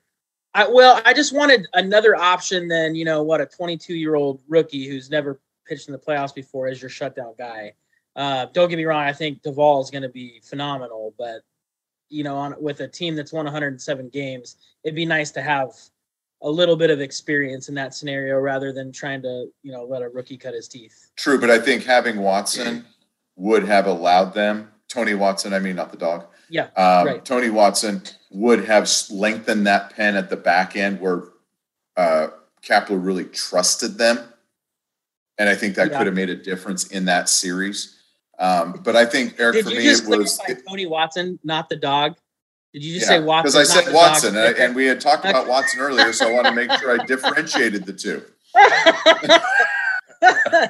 I, 0.54 0.68
well, 0.68 1.02
I 1.04 1.12
just 1.12 1.34
wanted 1.34 1.66
another 1.74 2.16
option 2.16 2.68
than 2.68 2.94
you 2.94 3.04
know 3.04 3.22
what 3.22 3.40
a 3.40 3.46
22 3.46 3.94
year 3.94 4.14
old 4.14 4.40
rookie 4.48 4.88
who's 4.88 5.10
never 5.10 5.40
pitched 5.66 5.88
in 5.88 5.92
the 5.92 5.98
playoffs 5.98 6.34
before 6.34 6.68
as 6.68 6.80
your 6.80 6.88
shutdown 6.88 7.34
guy. 7.36 7.74
Uh, 8.14 8.46
don't 8.52 8.68
get 8.70 8.76
me 8.76 8.84
wrong. 8.84 9.02
I 9.02 9.12
think 9.12 9.42
Doval 9.42 9.82
is 9.82 9.90
going 9.90 10.02
to 10.02 10.08
be 10.08 10.40
phenomenal, 10.42 11.14
but 11.18 11.42
you 12.08 12.24
know, 12.24 12.36
on 12.36 12.54
with 12.60 12.80
a 12.80 12.88
team 12.88 13.14
that's 13.14 13.32
won 13.32 13.44
107 13.44 14.08
games, 14.08 14.56
it'd 14.84 14.94
be 14.94 15.04
nice 15.04 15.30
to 15.32 15.42
have 15.42 15.70
a 16.42 16.50
little 16.50 16.76
bit 16.76 16.90
of 16.90 17.00
experience 17.00 17.68
in 17.68 17.74
that 17.74 17.94
scenario 17.94 18.36
rather 18.36 18.72
than 18.72 18.92
trying 18.92 19.22
to, 19.22 19.46
you 19.62 19.72
know, 19.72 19.84
let 19.84 20.02
a 20.02 20.08
rookie 20.08 20.36
cut 20.36 20.54
his 20.54 20.68
teeth. 20.68 21.10
True, 21.16 21.40
but 21.40 21.50
I 21.50 21.58
think 21.58 21.84
having 21.84 22.18
Watson 22.18 22.84
would 23.36 23.64
have 23.64 23.86
allowed 23.86 24.34
them. 24.34 24.72
Tony 24.88 25.14
Watson, 25.14 25.52
I 25.52 25.58
mean, 25.58 25.76
not 25.76 25.90
the 25.90 25.98
dog. 25.98 26.26
Yeah, 26.48 26.68
um, 26.76 27.06
right. 27.06 27.24
Tony 27.24 27.50
Watson 27.50 28.02
would 28.30 28.64
have 28.64 28.90
lengthened 29.10 29.66
that 29.66 29.94
pen 29.94 30.16
at 30.16 30.30
the 30.30 30.36
back 30.36 30.76
end 30.76 31.00
where 31.00 31.24
uh, 31.96 32.28
Kapler 32.62 33.02
really 33.04 33.24
trusted 33.24 33.98
them, 33.98 34.18
and 35.38 35.48
I 35.48 35.54
think 35.54 35.74
that 35.74 35.90
yeah. 35.90 35.98
could 35.98 36.06
have 36.06 36.14
made 36.14 36.30
a 36.30 36.36
difference 36.36 36.86
in 36.88 37.04
that 37.06 37.28
series. 37.28 37.96
Um, 38.38 38.80
but 38.84 38.96
I 38.96 39.06
think 39.06 39.36
Eric 39.38 39.56
Did 39.56 39.64
for 39.64 39.70
you 39.72 39.78
me 39.78 39.84
just 39.84 40.04
it 40.04 40.08
was 40.08 40.40
it, 40.48 40.62
Tony 40.68 40.86
Watson, 40.86 41.38
not 41.42 41.68
the 41.68 41.76
dog. 41.76 42.16
Did 42.72 42.84
you 42.84 42.94
just 42.94 43.10
yeah, 43.10 43.18
say 43.18 43.24
Watson? 43.24 43.58
Because 43.58 43.70
I 43.70 43.80
said 43.82 43.94
Watson, 43.94 44.36
and, 44.36 44.56
and, 44.56 44.74
we 44.76 44.84
had 44.84 45.00
talked 45.00 45.24
about 45.24 45.48
Watson 45.48 45.80
earlier, 45.80 46.12
so 46.12 46.28
I 46.28 46.32
want 46.32 46.46
to 46.46 46.52
make 46.52 46.70
sure 46.72 47.00
I 47.00 47.04
differentiated 47.06 47.86
the 47.86 47.92
two. 47.92 48.22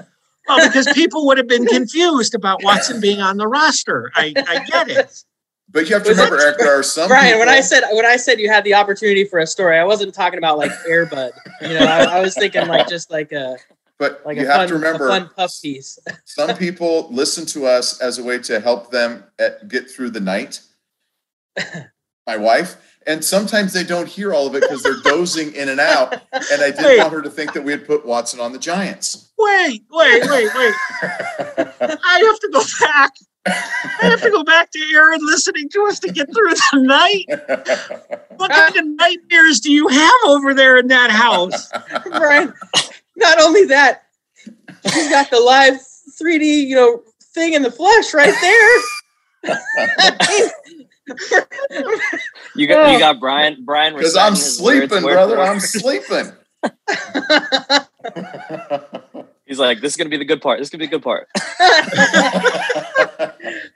Well, 0.48 0.66
because 0.68 0.86
people 0.94 1.26
would 1.26 1.38
have 1.38 1.48
been 1.48 1.66
confused 1.66 2.34
about 2.34 2.62
Watson 2.62 3.00
being 3.00 3.20
on 3.20 3.36
the 3.36 3.48
roster. 3.48 4.10
I, 4.14 4.32
I 4.36 4.64
get 4.64 4.88
it. 4.88 5.24
But 5.68 5.88
you 5.88 5.94
have 5.96 6.04
to 6.04 6.10
Was 6.10 6.18
that- 6.18 6.24
remember, 6.24 6.42
Eric, 6.42 6.58
there 6.58 6.78
are 6.78 6.82
some 6.82 7.08
Brian, 7.08 7.38
when 7.38 7.48
people- 7.48 7.54
I 7.58 7.60
said 7.60 7.82
when 7.92 8.06
I 8.06 8.16
said 8.16 8.38
you 8.38 8.48
had 8.48 8.62
the 8.64 8.74
opportunity 8.74 9.24
for 9.24 9.40
a 9.40 9.46
story, 9.46 9.76
I 9.78 9.84
wasn't 9.84 10.14
talking 10.14 10.38
about 10.38 10.58
like 10.58 10.70
Airbud. 10.88 11.32
You 11.62 11.68
know, 11.70 11.84
I, 11.86 12.04
I 12.18 12.20
was 12.20 12.34
thinking 12.34 12.66
like 12.68 12.88
just 12.88 13.10
like 13.10 13.32
a 13.32 13.56
but 13.98 14.22
like 14.24 14.36
you 14.36 14.44
a 14.44 14.46
have 14.46 14.56
fun, 14.56 14.68
to 14.68 14.74
remember 14.74 15.08
fun 15.08 15.28
puff 15.36 15.52
piece. 15.60 15.98
some 16.24 16.56
people 16.56 17.08
listen 17.10 17.44
to 17.46 17.66
us 17.66 18.00
as 18.00 18.18
a 18.18 18.24
way 18.24 18.38
to 18.38 18.60
help 18.60 18.90
them 18.92 19.24
at, 19.40 19.66
get 19.68 19.90
through 19.90 20.10
the 20.10 20.20
night. 20.20 20.60
My 22.26 22.36
wife, 22.36 22.76
and 23.06 23.24
sometimes 23.24 23.72
they 23.72 23.84
don't 23.84 24.08
hear 24.08 24.34
all 24.34 24.46
of 24.46 24.54
it 24.54 24.62
because 24.62 24.82
they're 24.82 25.00
dozing 25.02 25.54
in 25.54 25.68
and 25.68 25.80
out. 25.80 26.12
And 26.32 26.62
I 26.62 26.70
didn't 26.70 26.84
Wait. 26.84 26.98
want 26.98 27.12
her 27.12 27.22
to 27.22 27.30
think 27.30 27.52
that 27.52 27.62
we 27.62 27.70
had 27.70 27.86
put 27.86 28.04
Watson 28.04 28.40
on 28.40 28.52
the 28.52 28.58
Giants. 28.58 29.30
Wait, 29.38 29.84
wait, 29.90 30.22
wait, 30.28 30.48
wait. 30.54 30.74
I 31.02 32.22
have 32.24 32.40
to 32.40 32.50
go 32.52 32.62
back. 32.80 33.12
I 33.46 34.06
have 34.06 34.20
to 34.22 34.30
go 34.30 34.42
back 34.42 34.72
to 34.72 34.80
Aaron 34.92 35.20
listening 35.24 35.68
to 35.68 35.86
us 35.86 36.00
to 36.00 36.10
get 36.10 36.26
through 36.34 36.54
the 36.54 36.80
night. 36.82 37.26
What 38.36 38.50
kind 38.50 38.76
of 38.76 38.86
nightmares 38.86 39.60
do 39.60 39.70
you 39.70 39.86
have 39.86 40.20
over 40.26 40.52
there 40.52 40.76
in 40.76 40.88
that 40.88 41.10
house? 41.10 41.70
Brian, 42.10 42.52
not 43.16 43.40
only 43.40 43.66
that, 43.66 44.06
she's 44.92 45.08
got 45.10 45.30
the 45.30 45.38
live 45.38 45.74
3D, 46.20 46.66
you 46.66 46.74
know, 46.74 47.02
thing 47.34 47.54
in 47.54 47.62
the 47.62 47.70
flesh 47.70 48.12
right 48.14 48.34
there. 48.40 48.80
You 52.56 52.66
got 52.66 52.92
you 52.92 52.98
got 52.98 53.20
Brian 53.20 53.64
Brian 53.64 53.94
Because 53.94 54.16
I'm 54.16 54.32
reciting 54.32 54.64
words 54.64 54.90
sleeping, 54.90 55.02
brother. 55.02 55.36
for. 55.36 55.42
I'm 55.42 55.60
sleeping. 55.60 56.32
He's 59.46 59.58
like, 59.60 59.80
this 59.80 59.92
is 59.92 59.96
gonna 59.96 60.10
be 60.10 60.16
the 60.16 60.24
good 60.24 60.42
part. 60.42 60.58
This 60.58 60.66
is 60.66 60.70
gonna 60.70 60.80
be 60.80 60.86
the 60.86 60.90
good 60.98 61.02
part. 61.02 61.28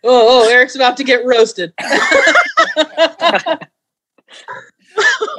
oh, 0.03 0.43
oh, 0.43 0.49
Eric's 0.51 0.75
about 0.75 0.97
to 0.97 1.05
get 1.05 1.25
roasted. 1.25 1.73
Uh, 1.79 3.57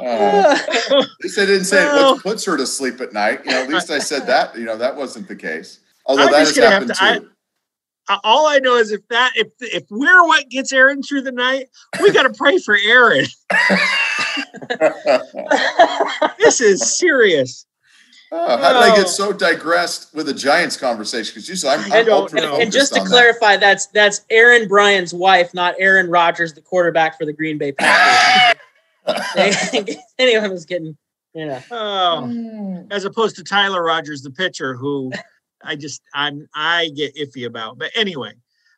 at 0.02 1.06
least 1.22 1.38
I 1.38 1.44
didn't 1.46 1.64
say 1.64 1.84
Well- 1.84 2.14
what 2.14 2.22
puts 2.22 2.44
her 2.46 2.56
to 2.56 2.66
sleep 2.66 3.00
at 3.00 3.12
night. 3.12 3.44
You 3.44 3.50
know, 3.52 3.62
at 3.62 3.68
least 3.68 3.90
I 3.90 3.98
said 3.98 4.26
that. 4.26 4.56
You 4.56 4.64
know, 4.64 4.76
that 4.76 4.96
wasn't 4.96 5.28
the 5.28 5.36
case. 5.36 5.80
Although 6.06 6.24
I'm 6.24 6.32
that 6.32 6.38
has 6.38 6.56
happened 6.56 6.94
to- 6.94 6.94
too. 6.94 7.04
Uh, 7.04 7.20
All 8.24 8.46
I 8.46 8.58
know 8.58 8.76
is 8.76 8.90
if 8.92 9.06
that 9.08 9.32
if 9.36 9.48
if 9.60 9.84
we're 9.90 10.24
what 10.26 10.48
gets 10.48 10.72
Aaron 10.72 11.02
through 11.02 11.22
the 11.22 11.32
night, 11.32 11.68
we 12.00 12.12
got 12.12 12.24
to 12.24 12.30
pray 12.32 12.58
for 12.58 12.76
Aaron. 12.86 13.26
This 16.38 16.60
is 16.60 16.96
serious. 16.96 17.66
Oh, 18.34 18.56
how 18.56 18.72
did 18.72 18.82
I 18.82 18.92
Oh. 18.92 18.96
get 18.96 19.08
so 19.08 19.32
digressed 19.32 20.14
with 20.14 20.28
a 20.28 20.34
Giants 20.34 20.76
conversation? 20.76 21.32
Because 21.34 21.48
usually 21.48 21.72
I'm, 21.72 21.92
I 21.92 21.98
I'm 22.00 22.06
don't 22.06 22.22
ultra 22.22 22.40
know. 22.40 22.46
focused 22.52 22.62
and 22.62 22.72
just 22.72 22.94
to 22.94 23.00
on 23.00 23.04
that. 23.06 23.10
clarify, 23.10 23.56
that's 23.58 23.86
that's 23.88 24.22
Aaron 24.30 24.66
Brian's 24.68 25.12
wife, 25.12 25.52
not 25.54 25.74
Aaron 25.78 26.08
Rodgers, 26.10 26.54
the 26.54 26.62
quarterback 26.62 27.18
for 27.18 27.26
the 27.26 27.32
Green 27.32 27.58
Bay 27.58 27.72
Packers. 27.72 28.58
Anyone 30.18 30.50
was 30.50 30.64
getting, 30.64 30.96
you 31.34 31.46
know. 31.46 31.60
Oh, 31.70 32.26
hmm. 32.26 32.90
as 32.90 33.04
opposed 33.04 33.36
to 33.36 33.44
Tyler 33.44 33.82
Rogers, 33.84 34.22
the 34.22 34.30
pitcher, 34.30 34.74
who 34.74 35.12
I 35.64 35.76
just 35.76 36.02
I'm 36.14 36.48
I 36.54 36.90
get 36.94 37.14
iffy 37.16 37.46
about. 37.46 37.78
But 37.78 37.90
anyway, 37.94 38.32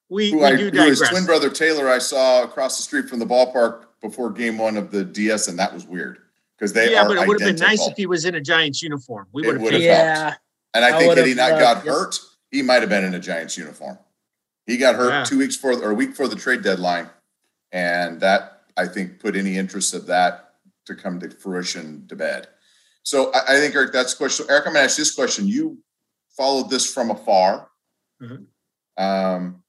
we, 0.09 0.31
who, 0.31 0.38
we 0.38 0.45
I, 0.45 0.57
do 0.57 0.71
who 0.71 0.83
his 0.83 1.00
twin 1.00 1.25
brother 1.25 1.50
Taylor 1.50 1.88
I 1.88 1.99
saw 1.99 2.43
across 2.43 2.76
the 2.76 2.83
street 2.83 3.09
from 3.09 3.19
the 3.19 3.26
ballpark 3.26 3.87
before 4.00 4.31
game 4.31 4.59
one 4.59 4.76
of 4.76 4.91
the 4.91 5.05
DS, 5.05 5.49
and 5.49 5.59
that 5.59 5.73
was 5.73 5.87
weird 5.87 6.19
because 6.59 6.73
they 6.73 6.93
yeah, 6.93 7.03
are 7.03 7.09
but 7.09 7.17
it 7.17 7.29
would 7.29 7.41
have 7.41 7.57
been 7.57 7.67
nice 7.67 7.87
if 7.87 7.97
he 7.97 8.07
was 8.07 8.25
in 8.25 8.35
a 8.35 8.41
Giants 8.41 8.83
uniform. 8.83 9.26
We 9.33 9.43
would 9.43 9.55
have 9.55 9.62
would've 9.62 9.83
helped. 9.83 9.97
Yeah. 9.97 10.35
And 10.75 10.85
I 10.85 10.97
I 10.97 10.99
think 10.99 11.17
had 11.17 11.26
he 11.26 11.35
not 11.35 11.53
loved- 11.53 11.61
got 11.61 11.85
yes. 11.85 11.95
hurt, 11.95 12.19
he 12.50 12.62
might 12.62 12.81
have 12.81 12.88
been 12.88 13.05
in 13.05 13.14
a 13.14 13.21
Giants 13.21 13.57
uniform. 13.57 13.99
He 14.67 14.76
got 14.76 14.95
hurt 14.95 15.11
Yeah. 15.11 15.25
two 15.25 15.38
weeks 15.38 15.57
for 15.57 15.73
or 15.73 15.91
a 15.91 15.95
week 15.95 16.11
before 16.11 16.29
the 16.29 16.37
trade 16.37 16.62
deadline, 16.62 17.09
and 17.73 18.21
that 18.21 18.62
I 18.76 18.87
think 18.87 19.21
put 19.21 19.37
any 19.37 19.57
interest 19.57 19.95
of 19.95 20.07
that 20.07 20.55
to 20.87 20.95
come 20.95 21.21
to 21.21 21.31
fruition 21.31 22.07
to 22.09 22.17
bed. 22.17 22.49
So 23.03 23.33
I, 23.33 23.57
I 23.57 23.61
think 23.61 23.75
Eric, 23.75 23.93
that's 23.93 24.14
the 24.14 24.19
question. 24.19 24.47
Eric, 24.49 24.67
I'm 24.67 24.73
gonna 24.73 24.85
ask 24.85 24.97
this 24.97 25.14
question. 25.14 25.47
You 25.47 25.79
followed 26.37 26.71
this 26.71 26.93
from 26.93 27.11
afar, 27.11 27.71
Mhm. 28.23 28.47
um, 28.97 29.62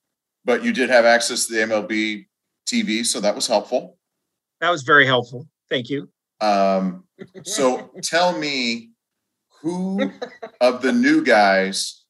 but 0.44 0.64
you 0.64 0.72
did 0.74 0.90
have 0.90 1.06
access 1.06 1.46
to 1.48 1.54
the 1.54 1.62
MLB 1.62 2.28
TV, 2.66 3.04
so 3.06 3.20
that 3.20 3.36
was 3.36 3.48
helpful. 3.48 3.98
that 4.62 4.70
was 4.72 4.84
very 4.84 5.06
helpful. 5.06 5.48
Thank 5.70 5.90
you. 5.90 6.10
Um, 6.42 7.08
so 7.44 7.92
tell 8.04 8.38
me 8.38 8.92
who 9.62 10.12
of 10.62 10.82
the 10.82 10.92
new 10.94 11.24
guys 11.24 12.04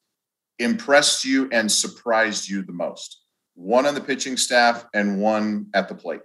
impressed 0.59 1.25
you 1.25 1.49
and 1.51 1.69
surprised 1.71 2.47
you 2.47 2.61
the 2.63 2.71
most? 2.71 3.21
One 3.55 3.85
on 3.85 3.93
the 3.95 4.01
pitching 4.01 4.37
staff 4.37 4.85
and 4.93 5.19
one 5.19 5.69
at 5.73 5.89
the 5.89 5.95
plate. 5.95 6.21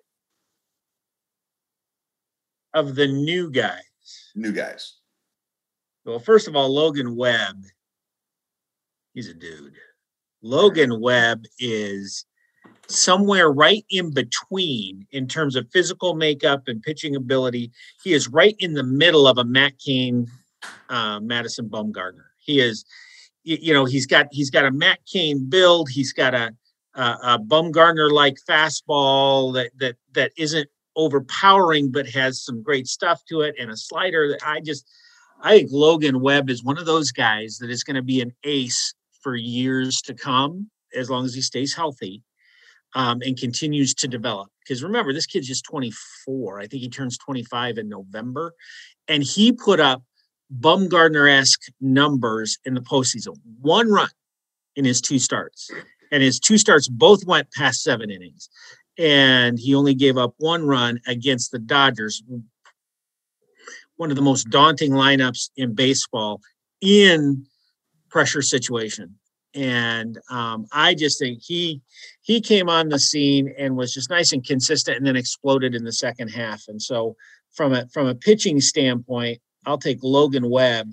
Of 2.74 2.94
the 2.94 3.08
new 3.08 3.50
guys. 3.50 3.82
New 4.34 4.52
guys. 4.52 4.98
Well, 6.04 6.20
first 6.20 6.46
of 6.48 6.54
all, 6.54 6.68
Logan 6.72 7.16
Webb. 7.16 7.64
He's 9.14 9.28
a 9.28 9.34
dude. 9.34 9.74
Logan 10.42 11.00
Webb 11.00 11.44
is 11.58 12.24
somewhere 12.88 13.50
right 13.50 13.84
in 13.90 14.12
between 14.12 15.06
in 15.12 15.28
terms 15.28 15.56
of 15.56 15.70
physical 15.72 16.14
makeup 16.14 16.62
and 16.66 16.82
pitching 16.82 17.16
ability. 17.16 17.70
He 18.02 18.12
is 18.12 18.28
right 18.28 18.56
in 18.58 18.74
the 18.74 18.82
middle 18.82 19.26
of 19.26 19.38
a 19.38 19.44
Matt 19.44 19.78
Cain, 19.78 20.26
uh, 20.88 21.20
Madison 21.20 21.68
Bumgarner. 21.68 22.24
He 22.38 22.60
is, 22.60 22.84
you 23.44 23.72
know, 23.72 23.84
he's 23.84 24.06
got 24.06 24.26
he's 24.30 24.50
got 24.50 24.64
a 24.64 24.70
Matt 24.70 25.00
Cain 25.06 25.48
build. 25.48 25.88
He's 25.88 26.12
got 26.12 26.34
a 26.34 26.54
a, 26.94 27.02
a 27.22 27.38
Bumgarner 27.38 28.10
like 28.10 28.36
fastball 28.48 29.54
that 29.54 29.70
that 29.78 29.96
that 30.12 30.32
isn't 30.36 30.68
overpowering 30.96 31.90
but 31.90 32.08
has 32.08 32.42
some 32.42 32.62
great 32.62 32.86
stuff 32.86 33.22
to 33.24 33.42
it 33.42 33.54
and 33.58 33.70
a 33.70 33.76
slider 33.76 34.28
that 34.28 34.40
I 34.44 34.60
just 34.60 34.90
I 35.40 35.58
think 35.58 35.70
Logan 35.72 36.20
Webb 36.20 36.50
is 36.50 36.64
one 36.64 36.78
of 36.78 36.84
those 36.84 37.12
guys 37.12 37.58
that 37.58 37.70
is 37.70 37.84
going 37.84 37.94
to 37.94 38.02
be 38.02 38.20
an 38.20 38.32
ace 38.44 38.92
for 39.20 39.36
years 39.36 40.00
to 40.02 40.14
come, 40.14 40.70
as 40.94 41.10
long 41.10 41.24
as 41.24 41.34
he 41.34 41.40
stays 41.40 41.74
healthy 41.74 42.22
um, 42.94 43.20
and 43.22 43.38
continues 43.38 43.94
to 43.94 44.08
develop. 44.08 44.48
Because 44.60 44.82
remember, 44.82 45.12
this 45.12 45.26
kid's 45.26 45.46
just 45.46 45.64
24. 45.64 46.60
I 46.60 46.66
think 46.66 46.82
he 46.82 46.88
turns 46.88 47.18
25 47.18 47.78
in 47.78 47.88
November, 47.88 48.54
and 49.08 49.22
he 49.22 49.52
put 49.52 49.80
up 49.80 50.02
Bumgarner 50.58 51.30
esque 51.30 51.62
numbers 51.80 52.58
in 52.64 52.74
the 52.74 52.80
postseason. 52.80 53.36
One 53.60 53.90
run 53.90 54.08
in 54.76 54.84
his 54.84 55.00
two 55.00 55.18
starts, 55.18 55.70
and 56.10 56.22
his 56.22 56.40
two 56.40 56.58
starts 56.58 56.88
both 56.88 57.24
went 57.26 57.52
past 57.52 57.82
seven 57.82 58.10
innings. 58.10 58.48
And 58.98 59.58
he 59.58 59.74
only 59.74 59.94
gave 59.94 60.18
up 60.18 60.34
one 60.38 60.66
run 60.66 61.00
against 61.06 61.52
the 61.52 61.58
Dodgers, 61.58 62.22
one 63.96 64.10
of 64.10 64.16
the 64.16 64.22
most 64.22 64.50
daunting 64.50 64.92
lineups 64.92 65.50
in 65.56 65.74
baseball 65.74 66.40
in 66.80 67.46
pressure 68.10 68.42
situation. 68.42 69.16
And 69.54 70.18
um, 70.30 70.66
I 70.72 70.94
just 70.94 71.18
think 71.18 71.40
he 71.42 71.80
he 72.22 72.40
came 72.40 72.68
on 72.68 72.88
the 72.88 72.98
scene 73.00 73.52
and 73.58 73.76
was 73.76 73.92
just 73.92 74.08
nice 74.08 74.32
and 74.32 74.46
consistent, 74.46 74.96
and 74.96 75.06
then 75.06 75.16
exploded 75.16 75.74
in 75.74 75.82
the 75.82 75.92
second 75.92 76.28
half. 76.28 76.68
And 76.68 76.80
so, 76.80 77.16
from 77.52 77.72
a 77.72 77.88
from 77.88 78.06
a 78.06 78.14
pitching 78.14 78.60
standpoint, 78.60 79.40
I'll 79.66 79.78
take 79.78 79.98
Logan 80.02 80.48
Webb, 80.48 80.92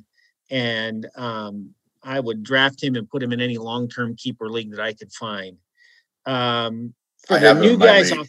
and 0.50 1.08
um, 1.16 1.76
I 2.02 2.20
would 2.20 2.42
draft 2.42 2.84
him 2.84 2.96
and 2.96 3.08
put 3.08 3.22
him 3.22 3.32
in 3.32 3.42
any 3.42 3.60
long 3.60 3.88
term 3.90 4.16
keeper 4.16 4.50
league 4.50 4.72
that 4.72 4.82
I 4.82 4.94
could 4.94 5.12
find. 5.14 5.58
Um, 6.26 6.96
for 7.28 7.36
I 7.36 7.40
the 7.40 7.54
new 7.54 7.78
guys, 7.78 8.12
off, 8.12 8.28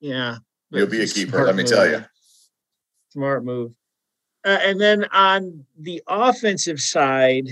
yeah, 0.00 0.38
You'll 0.70 0.86
be 0.86 1.02
a 1.02 1.06
keeper, 1.06 1.44
let 1.44 1.56
me 1.56 1.64
tell 1.64 1.88
you. 1.88 2.04
Smart 3.10 3.44
move. 3.44 3.72
Uh, 4.48 4.58
and 4.62 4.80
then 4.80 5.04
on 5.12 5.66
the 5.78 6.02
offensive 6.08 6.80
side, 6.80 7.50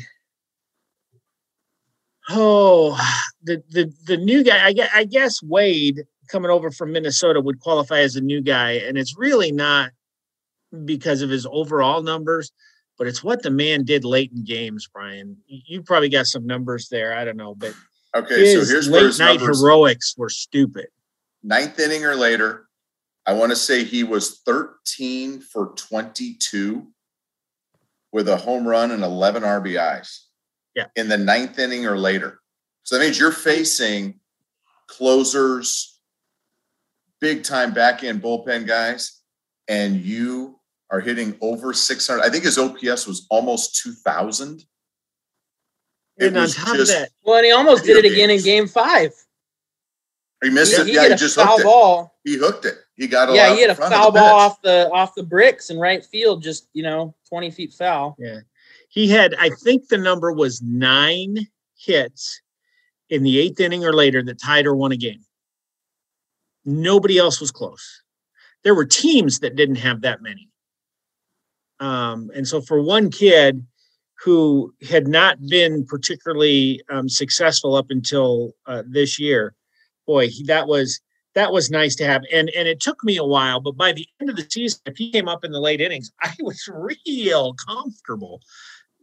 oh, 2.31 2.99
the 3.43 3.63
the 3.69 3.93
the 4.07 4.17
new 4.17 4.43
guy. 4.43 4.65
I 4.65 4.73
guess, 4.73 4.91
I 4.95 5.05
guess 5.05 5.43
Wade 5.43 6.05
coming 6.29 6.51
over 6.51 6.71
from 6.71 6.93
Minnesota 6.93 7.39
would 7.43 7.61
qualify 7.61 7.99
as 7.99 8.17
a 8.17 8.23
new 8.23 8.41
guy, 8.41 8.73
and 8.73 8.97
it's 8.97 9.15
really 9.19 9.53
not 9.53 9.91
because 10.87 11.21
of 11.21 11.29
his 11.29 11.47
overall 11.51 12.03
numbers, 12.03 12.51
but 12.97 13.07
it's 13.07 13.23
what 13.23 13.43
the 13.43 13.51
man 13.51 13.85
did 13.85 14.07
late 14.07 14.33
in 14.35 14.43
games. 14.43 14.89
Brian, 14.91 15.37
you 15.47 15.83
probably 15.83 16.09
got 16.09 16.25
some 16.25 16.47
numbers 16.47 16.89
there. 16.89 17.15
I 17.15 17.27
don't 17.27 17.37
know, 17.37 17.55
but 17.55 17.75
Okay, 18.15 18.55
so 18.55 18.61
his 18.61 18.71
here's 18.71 18.89
where 18.89 19.03
late 19.03 19.07
his 19.09 19.19
night 19.19 19.39
numbers 19.41 19.61
heroics 19.61 20.15
were 20.17 20.31
stupid. 20.31 20.87
ninth 21.43 21.79
inning 21.79 22.07
or 22.07 22.15
later. 22.17 22.66
I 23.27 23.33
want 23.33 23.51
to 23.51 23.57
say 23.57 23.83
he 23.85 24.05
was 24.05 24.41
13 24.47 25.41
for 25.41 25.73
22 25.77 26.87
with 28.13 28.29
a 28.29 28.37
home 28.37 28.67
run 28.67 28.93
and 28.93 29.03
11 29.03 29.43
RBIs. 29.43 30.21
Yeah. 30.75 30.87
In 30.95 31.09
the 31.09 31.17
ninth 31.19 31.59
inning 31.59 31.87
or 31.87 31.99
later. 31.99 32.41
So 32.85 32.97
that 32.97 33.05
means 33.05 33.19
you're 33.19 33.33
facing 33.33 34.21
closers, 34.87 35.99
big 37.21 37.43
time 37.43 37.73
back 37.73 38.05
end 38.05 38.23
bullpen 38.23 38.67
guys, 38.67 39.21
and 39.69 39.97
you 39.97 40.61
are 40.91 41.01
hitting 41.01 41.37
over 41.41 41.73
600. 41.73 42.23
I 42.23 42.29
think 42.31 42.45
his 42.45 42.59
OPS 42.59 43.07
was 43.07 43.27
almost 43.31 43.83
2,000. 43.83 44.63
It 46.19 46.29
and 46.29 46.39
on 46.39 46.49
top 46.49 46.79
of 46.79 46.87
that, 46.87 47.11
Well, 47.25 47.37
and 47.37 47.45
he 47.47 47.53
almost 47.53 47.85
did 47.85 47.97
it 47.97 48.03
Video 48.03 48.13
again 48.13 48.31
in 48.31 48.43
game 48.43 48.69
five. 48.69 49.13
He 50.43 50.51
missed 50.51 50.77
He, 50.77 50.83
it. 50.83 50.87
he 50.87 50.95
Yeah, 50.95 51.01
hit 51.03 51.09
he 51.09 51.15
a 51.15 51.17
just 51.19 51.35
foul 51.37 51.47
hooked 51.49 51.61
it. 51.61 51.65
ball. 51.65 52.15
He 52.25 52.37
hooked 52.37 52.65
it. 52.67 52.77
He 52.97 53.07
got 53.07 53.29
it 53.29 53.35
Yeah, 53.35 53.49
out 53.49 53.55
he 53.55 53.61
hit 53.61 53.71
a 53.71 53.75
front 53.75 53.93
of 53.95 54.01
foul 54.01 54.13
ball 54.13 54.35
off 54.35 54.63
the 54.63 54.91
off 54.91 55.15
the 55.15 55.23
bricks 55.23 55.71
in 55.71 55.79
right 55.79 56.05
field, 56.05 56.43
just 56.43 56.69
you 56.73 56.83
know, 56.83 57.15
twenty 57.29 57.51
feet 57.51 57.73
foul. 57.73 58.17
yeah, 58.19 58.41
he 58.89 59.09
had. 59.09 59.35
I 59.39 59.51
think 59.63 59.89
the 59.89 59.99
number 59.99 60.33
was 60.33 60.63
nine 60.63 61.47
hits 61.77 62.41
in 63.11 63.23
the 63.23 63.39
eighth 63.39 63.61
inning 63.61 63.85
or 63.85 63.93
later 63.93 64.23
that 64.23 64.41
tied 64.41 64.67
or 64.67 64.75
won 64.75 64.93
a 64.93 64.97
game. 64.97 65.25
Nobody 66.65 67.19
else 67.19 67.41
was 67.41 67.51
close. 67.53 68.03
There 68.65 68.75
were 68.75 68.85
teams 68.87 69.41
that 69.41 69.55
didn't 69.57 69.77
have 69.77 70.01
that 70.01 70.23
many. 70.23 70.49
Um, 71.79 72.31
and 72.35 72.49
so 72.49 72.61
for 72.61 72.83
one 72.83 73.11
kid 73.11 73.65
who 74.25 74.75
had 74.89 75.07
not 75.07 75.39
been 75.47 75.85
particularly 75.87 76.83
um, 76.91 77.09
successful 77.09 77.77
up 77.77 77.91
until 77.91 78.55
uh, 78.65 78.83
this 78.89 79.21
year, 79.21 79.55
boy, 80.07 80.29
he, 80.29 80.43
that 80.45 80.67
was 80.67 81.01
that 81.37 81.53
was 81.53 81.71
nice 81.71 81.95
to 81.97 82.07
have. 82.07 82.23
And 82.33 82.51
and 82.51 82.67
it 82.67 82.81
took 82.81 83.05
me 83.05 83.19
a 83.19 83.25
while, 83.25 83.61
but 83.61 83.77
by 83.77 83.93
the 83.93 84.09
end 84.21 84.31
of 84.31 84.37
the 84.37 84.47
season, 84.51 84.81
if 84.87 84.97
he 84.97 85.13
came 85.13 85.29
up 85.29 85.45
in 85.45 85.53
the 85.53 85.61
late 85.61 85.81
innings, 85.81 86.11
I 86.23 86.35
was 86.41 86.69
real 86.69 87.55
comfortable 87.55 88.41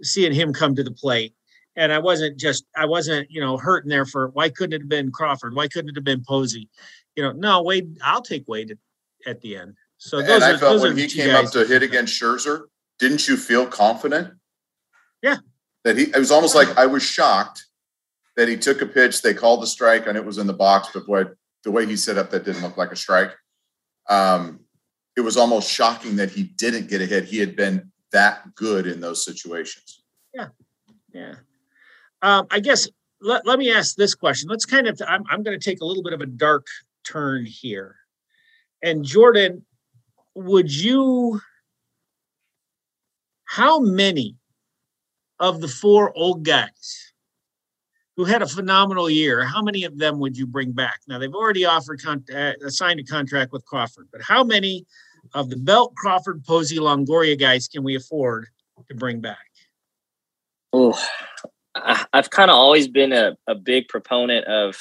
seeing 0.01 0.33
him 0.33 0.51
come 0.51 0.75
to 0.75 0.83
the 0.83 0.91
plate. 0.91 1.33
And 1.75 1.93
I 1.93 1.99
wasn't 1.99 2.37
just 2.37 2.65
I 2.75 2.85
wasn't 2.85 3.31
you 3.31 3.39
know 3.39 3.57
hurting 3.57 3.89
there 3.89 4.05
for 4.05 4.29
why 4.29 4.49
couldn't 4.49 4.73
it 4.73 4.81
have 4.81 4.89
been 4.89 5.11
Crawford? 5.11 5.55
Why 5.55 5.67
couldn't 5.67 5.91
it 5.91 5.95
have 5.95 6.03
been 6.03 6.23
Posey? 6.27 6.69
You 7.15 7.23
know, 7.23 7.31
no, 7.31 7.61
Wade, 7.61 7.97
I'll 8.03 8.21
take 8.21 8.47
Wade 8.47 8.71
at, 8.71 8.77
at 9.25 9.41
the 9.41 9.55
end. 9.55 9.75
So 9.97 10.21
those 10.21 10.41
and 10.41 10.43
are 10.43 10.55
I 10.55 10.57
felt 10.57 10.73
those 10.73 10.81
when 10.81 10.97
he 10.97 11.07
came 11.07 11.27
guys 11.27 11.47
up 11.47 11.53
to 11.53 11.65
hit 11.65 11.83
against 11.83 12.19
Scherzer, 12.19 12.63
didn't 12.99 13.27
you 13.27 13.37
feel 13.37 13.67
confident? 13.67 14.33
Yeah. 15.21 15.37
That 15.83 15.97
he, 15.97 16.05
it 16.05 16.17
was 16.17 16.31
almost 16.31 16.55
like 16.55 16.75
I 16.77 16.87
was 16.87 17.03
shocked 17.03 17.65
that 18.35 18.47
he 18.47 18.57
took 18.57 18.81
a 18.81 18.85
pitch, 18.87 19.21
they 19.21 19.33
called 19.33 19.61
the 19.61 19.67
strike, 19.67 20.07
and 20.07 20.17
it 20.17 20.25
was 20.25 20.39
in 20.39 20.47
the 20.47 20.53
box, 20.53 20.89
but 20.93 21.05
boy, 21.05 21.25
the 21.63 21.71
way 21.71 21.85
he 21.85 21.95
set 21.95 22.17
up 22.17 22.29
that 22.31 22.45
didn't 22.45 22.61
look 22.61 22.77
like 22.77 22.91
a 22.91 22.95
strike. 22.95 23.31
Um, 24.09 24.59
it 25.15 25.21
was 25.21 25.37
almost 25.37 25.69
shocking 25.69 26.15
that 26.17 26.31
he 26.31 26.43
didn't 26.43 26.89
get 26.89 27.01
a 27.01 27.05
hit. 27.05 27.25
He 27.25 27.37
had 27.37 27.55
been 27.55 27.91
that 28.11 28.55
good 28.55 28.87
in 28.87 28.99
those 28.99 29.23
situations. 29.23 30.03
Yeah, 30.33 30.47
yeah. 31.13 31.35
Um, 32.21 32.47
I 32.51 32.59
guess 32.59 32.89
let, 33.21 33.45
let 33.45 33.59
me 33.59 33.71
ask 33.71 33.95
this 33.95 34.15
question. 34.15 34.49
Let's 34.49 34.65
kind 34.65 34.87
of, 34.87 35.01
I'm, 35.07 35.23
I'm 35.29 35.43
going 35.43 35.57
to 35.57 35.63
take 35.63 35.81
a 35.81 35.85
little 35.85 36.03
bit 36.03 36.13
of 36.13 36.21
a 36.21 36.25
dark 36.25 36.67
turn 37.05 37.45
here. 37.45 37.95
And 38.81 39.05
Jordan, 39.05 39.65
would 40.35 40.73
you, 40.73 41.39
how 43.45 43.79
many 43.79 44.35
of 45.39 45.61
the 45.61 45.67
four 45.67 46.15
old 46.17 46.43
guys 46.43 47.12
who 48.15 48.25
had 48.25 48.41
a 48.41 48.47
phenomenal 48.47 49.09
year, 49.09 49.43
how 49.43 49.61
many 49.61 49.83
of 49.83 49.97
them 49.97 50.19
would 50.19 50.37
you 50.37 50.45
bring 50.45 50.71
back? 50.71 50.99
Now, 51.07 51.17
they've 51.17 51.33
already 51.33 51.65
offered, 51.65 52.01
con- 52.01 52.25
uh, 52.33 52.53
signed 52.67 52.99
a 52.99 53.03
contract 53.03 53.51
with 53.51 53.65
Crawford, 53.65 54.07
but 54.11 54.21
how 54.21 54.43
many 54.43 54.85
of 55.33 55.49
the 55.49 55.57
Belt, 55.57 55.95
Crawford, 55.95 56.43
Posey, 56.43 56.77
Longoria 56.77 57.39
guys 57.39 57.67
can 57.67 57.83
we 57.83 57.95
afford 57.95 58.47
to 58.87 58.95
bring 58.95 59.19
back? 59.19 59.37
Oh, 60.71 60.99
I've 61.75 62.29
kind 62.29 62.51
of 62.51 62.55
always 62.55 62.87
been 62.87 63.13
a, 63.13 63.35
a 63.47 63.55
big 63.55 63.87
proponent 63.87 64.45
of 64.45 64.77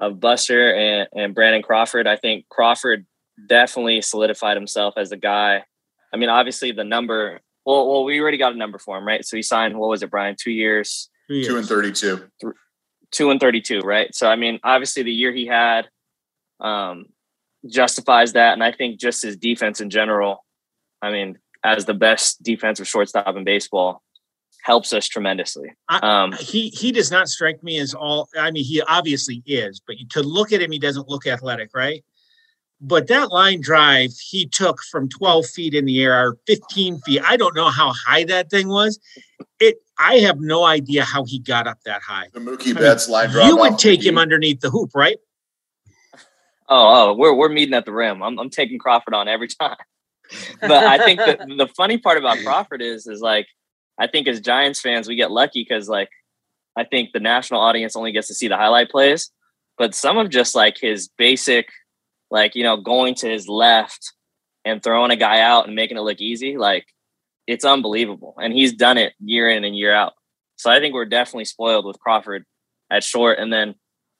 of 0.00 0.18
Buster 0.18 0.74
and, 0.74 1.08
and 1.14 1.34
Brandon 1.34 1.62
Crawford. 1.62 2.08
I 2.08 2.16
think 2.16 2.48
Crawford 2.48 3.06
definitely 3.46 4.02
solidified 4.02 4.56
himself 4.56 4.94
as 4.96 5.12
a 5.12 5.16
guy. 5.16 5.62
I 6.12 6.16
mean, 6.16 6.28
obviously 6.28 6.72
the 6.72 6.84
number. 6.84 7.40
Well, 7.64 7.88
well, 7.88 8.04
we 8.04 8.20
already 8.20 8.36
got 8.36 8.52
a 8.52 8.56
number 8.56 8.78
for 8.78 8.98
him, 8.98 9.06
right? 9.06 9.24
So 9.24 9.36
he 9.36 9.42
signed. 9.42 9.78
What 9.78 9.88
was 9.88 10.02
it, 10.02 10.10
Brian? 10.10 10.34
Two 10.36 10.50
years, 10.50 11.08
Two 11.32 11.44
Two 11.44 11.56
and 11.56 11.64
years. 11.64 11.68
thirty-two. 11.68 12.28
two 13.10 13.30
and 13.30 13.40
thirty-two, 13.40 13.80
right? 13.80 14.14
So 14.14 14.28
I 14.28 14.36
mean, 14.36 14.58
obviously 14.62 15.02
the 15.02 15.12
year 15.12 15.32
he 15.32 15.46
had 15.46 15.88
um, 16.60 17.06
justifies 17.68 18.32
that, 18.34 18.52
and 18.52 18.62
I 18.62 18.72
think 18.72 18.98
just 19.00 19.22
his 19.22 19.36
defense 19.36 19.80
in 19.80 19.90
general. 19.90 20.44
I 21.00 21.10
mean, 21.10 21.38
as 21.64 21.84
the 21.84 21.94
best 21.94 22.42
defensive 22.42 22.86
shortstop 22.88 23.34
in 23.36 23.44
baseball, 23.44 24.02
helps 24.62 24.92
us 24.92 25.08
tremendously. 25.08 25.70
I- 25.88 25.98
Um, 26.22 26.32
he 26.32 26.68
he 26.68 26.92
does 26.92 27.10
not 27.10 27.28
strike 27.28 27.62
me 27.64 27.78
as 27.78 27.94
all 27.94 28.28
i 28.38 28.50
mean 28.50 28.64
he 28.64 28.80
obviously 28.82 29.42
is 29.46 29.80
but 29.86 29.96
to 30.10 30.22
look 30.22 30.52
at 30.52 30.60
him 30.62 30.70
he 30.70 30.78
doesn't 30.78 31.08
look 31.08 31.26
athletic 31.26 31.70
right 31.74 32.04
but 32.80 33.08
that 33.08 33.30
line 33.32 33.60
drive 33.60 34.10
he 34.30 34.46
took 34.46 34.80
from 34.90 35.08
12 35.08 35.46
feet 35.46 35.74
in 35.74 35.84
the 35.84 36.00
air 36.02 36.14
or 36.28 36.38
15 36.46 37.00
feet 37.00 37.20
i 37.24 37.36
don't 37.36 37.56
know 37.56 37.70
how 37.70 37.92
high 38.06 38.22
that 38.24 38.50
thing 38.50 38.68
was 38.68 39.00
it 39.58 39.76
i 40.02 40.16
have 40.16 40.40
no 40.40 40.64
idea 40.64 41.04
how 41.04 41.24
he 41.24 41.38
got 41.38 41.66
up 41.66 41.78
that 41.84 42.02
high 42.02 42.26
The 42.32 42.40
Mookie 42.40 42.62
I 42.62 42.66
mean, 42.66 42.74
Betts 42.74 43.08
line 43.08 43.30
drive. 43.30 43.46
you 43.48 43.56
would 43.56 43.72
off 43.74 43.78
take 43.80 44.04
him 44.04 44.18
underneath 44.18 44.60
the 44.60 44.70
hoop 44.70 44.90
right 44.94 45.18
Oh, 46.68 47.10
oh, 47.10 47.14
we're 47.14 47.34
we're 47.34 47.50
meeting 47.50 47.74
at 47.74 47.84
the 47.84 47.92
rim. 47.92 48.22
I'm 48.22 48.38
I'm 48.38 48.48
taking 48.48 48.78
Crawford 48.78 49.12
on 49.12 49.28
every 49.28 49.48
time. 49.60 49.76
But 50.60 50.84
I 50.84 51.04
think 51.04 51.18
that 51.18 51.40
the 51.40 51.68
funny 51.76 51.98
part 51.98 52.16
about 52.16 52.38
Crawford 52.38 52.80
is 52.80 53.06
is 53.06 53.20
like 53.20 53.46
I 53.98 54.06
think 54.06 54.26
as 54.26 54.40
Giants 54.40 54.80
fans 54.80 55.06
we 55.06 55.14
get 55.14 55.30
lucky 55.30 55.62
because 55.68 55.88
like 55.88 56.08
I 56.76 56.84
think 56.84 57.12
the 57.12 57.20
national 57.20 57.60
audience 57.60 57.94
only 57.94 58.12
gets 58.12 58.28
to 58.28 58.34
see 58.34 58.48
the 58.48 58.56
highlight 58.56 58.90
plays, 58.90 59.30
but 59.76 59.94
some 59.94 60.16
of 60.16 60.30
just 60.30 60.54
like 60.54 60.78
his 60.78 61.08
basic, 61.18 61.68
like 62.30 62.54
you 62.54 62.62
know, 62.62 62.78
going 62.78 63.14
to 63.16 63.28
his 63.28 63.48
left 63.48 64.14
and 64.64 64.82
throwing 64.82 65.10
a 65.10 65.16
guy 65.16 65.40
out 65.40 65.66
and 65.66 65.76
making 65.76 65.98
it 65.98 66.02
look 66.02 66.20
easy, 66.20 66.56
like 66.56 66.86
it's 67.46 67.64
unbelievable. 67.64 68.34
And 68.40 68.52
he's 68.52 68.72
done 68.72 68.98
it 68.98 69.14
year 69.20 69.50
in 69.50 69.64
and 69.64 69.76
year 69.76 69.94
out. 69.94 70.14
So 70.56 70.70
I 70.70 70.78
think 70.78 70.94
we're 70.94 71.04
definitely 71.04 71.44
spoiled 71.44 71.84
with 71.84 71.98
Crawford 71.98 72.44
at 72.90 73.02
short, 73.02 73.38
and 73.38 73.52
then 73.52 73.74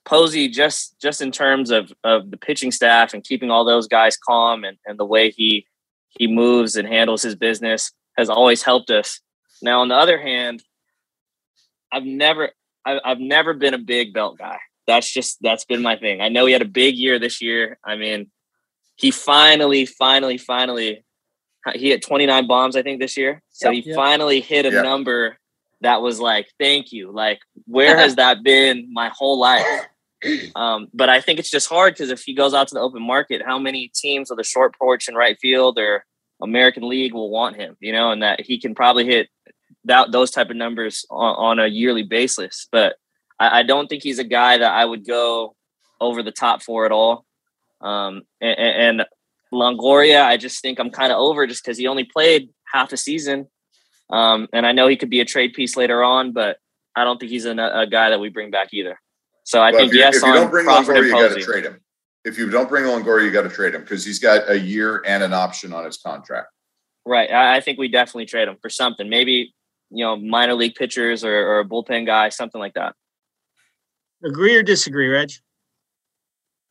Posey 0.04 0.48
just 0.48 1.00
just 1.00 1.20
in 1.20 1.30
terms 1.30 1.70
of 1.70 1.92
of 2.02 2.30
the 2.30 2.36
pitching 2.36 2.72
staff 2.72 3.14
and 3.14 3.22
keeping 3.22 3.50
all 3.50 3.64
those 3.64 3.86
guys 3.86 4.16
calm 4.16 4.64
and, 4.64 4.76
and 4.86 4.98
the 4.98 5.04
way 5.04 5.30
he 5.30 5.66
he 6.08 6.26
moves 6.26 6.76
and 6.76 6.88
handles 6.88 7.22
his 7.22 7.36
business 7.36 7.92
has 8.16 8.28
always 8.28 8.62
helped 8.62 8.90
us. 8.90 9.20
Now 9.62 9.80
on 9.80 9.88
the 9.88 9.94
other 9.94 10.20
hand, 10.20 10.62
I've 11.92 12.04
never 12.04 12.50
I, 12.84 12.98
I've 13.04 13.20
never 13.20 13.54
been 13.54 13.74
a 13.74 13.78
big 13.78 14.12
belt 14.12 14.38
guy. 14.38 14.58
That's 14.86 15.10
just 15.10 15.38
that's 15.40 15.64
been 15.64 15.82
my 15.82 15.96
thing. 15.96 16.20
I 16.20 16.28
know 16.28 16.46
he 16.46 16.52
had 16.52 16.62
a 16.62 16.66
big 16.66 16.96
year 16.96 17.18
this 17.18 17.40
year. 17.40 17.78
I 17.84 17.94
mean, 17.94 18.30
he 18.96 19.10
finally, 19.10 19.86
finally, 19.86 20.38
finally 20.38 21.04
he 21.74 21.90
hit 21.90 22.02
29 22.02 22.46
bombs, 22.46 22.76
I 22.76 22.82
think, 22.82 23.00
this 23.00 23.16
year. 23.16 23.42
So 23.50 23.70
Yep. 23.70 23.84
he 23.84 23.88
Yep. 23.90 23.96
finally 23.96 24.40
hit 24.40 24.66
a 24.66 24.70
Yep. 24.72 24.82
number 24.84 25.38
that 25.80 26.00
was 26.02 26.20
like, 26.20 26.48
thank 26.58 26.92
you. 26.92 27.10
Like, 27.12 27.40
where 27.66 27.96
has 27.98 28.16
that 28.16 28.42
been 28.42 28.88
my 28.92 29.10
whole 29.14 29.38
life? 29.38 29.66
Um, 30.54 30.88
but 30.94 31.08
I 31.08 31.20
think 31.20 31.40
it's 31.40 31.50
just 31.50 31.68
hard 31.68 31.94
because 31.94 32.10
if 32.10 32.22
he 32.22 32.34
goes 32.34 32.54
out 32.54 32.68
to 32.68 32.74
the 32.74 32.80
open 32.80 33.02
market, 33.02 33.42
how 33.44 33.58
many 33.58 33.90
teams 33.94 34.30
with 34.30 34.38
a 34.38 34.44
short 34.44 34.76
porch 34.78 35.08
in 35.08 35.14
right 35.16 35.36
field 35.40 35.78
or 35.78 36.04
American 36.40 36.88
League 36.88 37.12
will 37.12 37.30
want 37.30 37.56
him? 37.56 37.76
You 37.80 37.92
know, 37.92 38.12
and 38.12 38.22
that 38.22 38.40
he 38.40 38.58
can 38.60 38.74
probably 38.74 39.04
hit 39.04 39.28
that 39.84 40.12
those 40.12 40.30
type 40.30 40.50
of 40.50 40.56
numbers 40.56 41.04
on, 41.10 41.58
on 41.58 41.58
a 41.58 41.66
yearly 41.66 42.04
basis. 42.04 42.68
But 42.70 42.94
I, 43.40 43.60
I 43.60 43.62
don't 43.64 43.88
think 43.88 44.04
he's 44.04 44.20
a 44.20 44.24
guy 44.24 44.58
that 44.58 44.72
I 44.72 44.84
would 44.84 45.04
go 45.04 45.56
over 46.00 46.22
the 46.22 46.30
top 46.32 46.62
for 46.62 46.86
at 46.86 46.92
all. 46.92 47.24
Um, 47.80 48.22
and, 48.40 48.58
and 49.00 49.06
Longoria, 49.52 50.24
I 50.24 50.36
just 50.36 50.60
think 50.62 50.78
I'm 50.78 50.90
kind 50.90 51.12
of 51.12 51.18
over 51.18 51.46
just 51.46 51.64
because 51.64 51.78
he 51.78 51.86
only 51.86 52.04
played 52.04 52.50
half 52.72 52.92
a 52.92 52.96
season. 52.96 53.48
Um, 54.10 54.48
and 54.52 54.66
I 54.66 54.72
know 54.72 54.88
he 54.88 54.96
could 54.96 55.10
be 55.10 55.20
a 55.20 55.24
trade 55.24 55.52
piece 55.54 55.76
later 55.76 56.02
on, 56.02 56.32
but 56.32 56.58
I 56.94 57.04
don't 57.04 57.18
think 57.18 57.30
he's 57.30 57.44
a, 57.46 57.52
a 57.52 57.86
guy 57.86 58.10
that 58.10 58.20
we 58.20 58.28
bring 58.28 58.50
back 58.50 58.68
either. 58.72 58.98
So 59.44 59.60
I 59.60 59.70
Well, 59.70 59.80
think 59.80 59.92
if 59.92 59.98
yes 59.98 60.16
if 60.16 60.22
you 60.22 60.28
on 60.28 60.34
don't 60.34 60.50
bring 60.50 60.66
Crawford 60.66 60.96
Longoria, 60.96 60.98
and 60.98 61.06
you 61.06 61.28
got 61.28 61.34
to 61.34 61.40
trade 61.40 61.64
him. 61.64 61.80
If 62.24 62.38
you 62.38 62.50
don't 62.50 62.68
bring 62.68 62.84
Longoria, 62.84 63.24
you 63.24 63.30
got 63.30 63.42
to 63.42 63.48
trade 63.48 63.74
him 63.74 63.80
because 63.82 64.04
he's 64.04 64.18
got 64.18 64.48
a 64.48 64.58
year 64.58 65.02
and 65.06 65.22
an 65.22 65.32
option 65.32 65.72
on 65.72 65.84
his 65.84 65.96
contract. 65.96 66.48
Right. 67.04 67.30
I, 67.30 67.56
I 67.56 67.60
think 67.60 67.78
we 67.78 67.88
definitely 67.88 68.26
trade 68.26 68.46
him 68.48 68.56
for 68.62 68.70
something. 68.70 69.08
Maybe 69.08 69.54
you 69.90 70.04
know 70.04 70.16
minor 70.16 70.54
league 70.54 70.74
pitchers 70.74 71.24
or, 71.24 71.34
or 71.34 71.60
a 71.60 71.64
bullpen 71.64 72.06
guy, 72.06 72.28
something 72.28 72.60
like 72.60 72.74
that. 72.74 72.94
agree 74.24 74.54
or 74.54 74.62
disagree 74.62 75.08
reg 75.08 75.30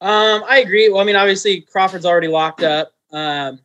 Um, 0.01 0.43
I 0.47 0.59
agree. 0.59 0.89
Well, 0.89 0.99
I 0.99 1.03
mean, 1.03 1.15
obviously 1.15 1.61
Crawford's 1.61 2.05
already 2.05 2.27
locked 2.27 2.63
up. 2.63 2.93
Um, 3.11 3.59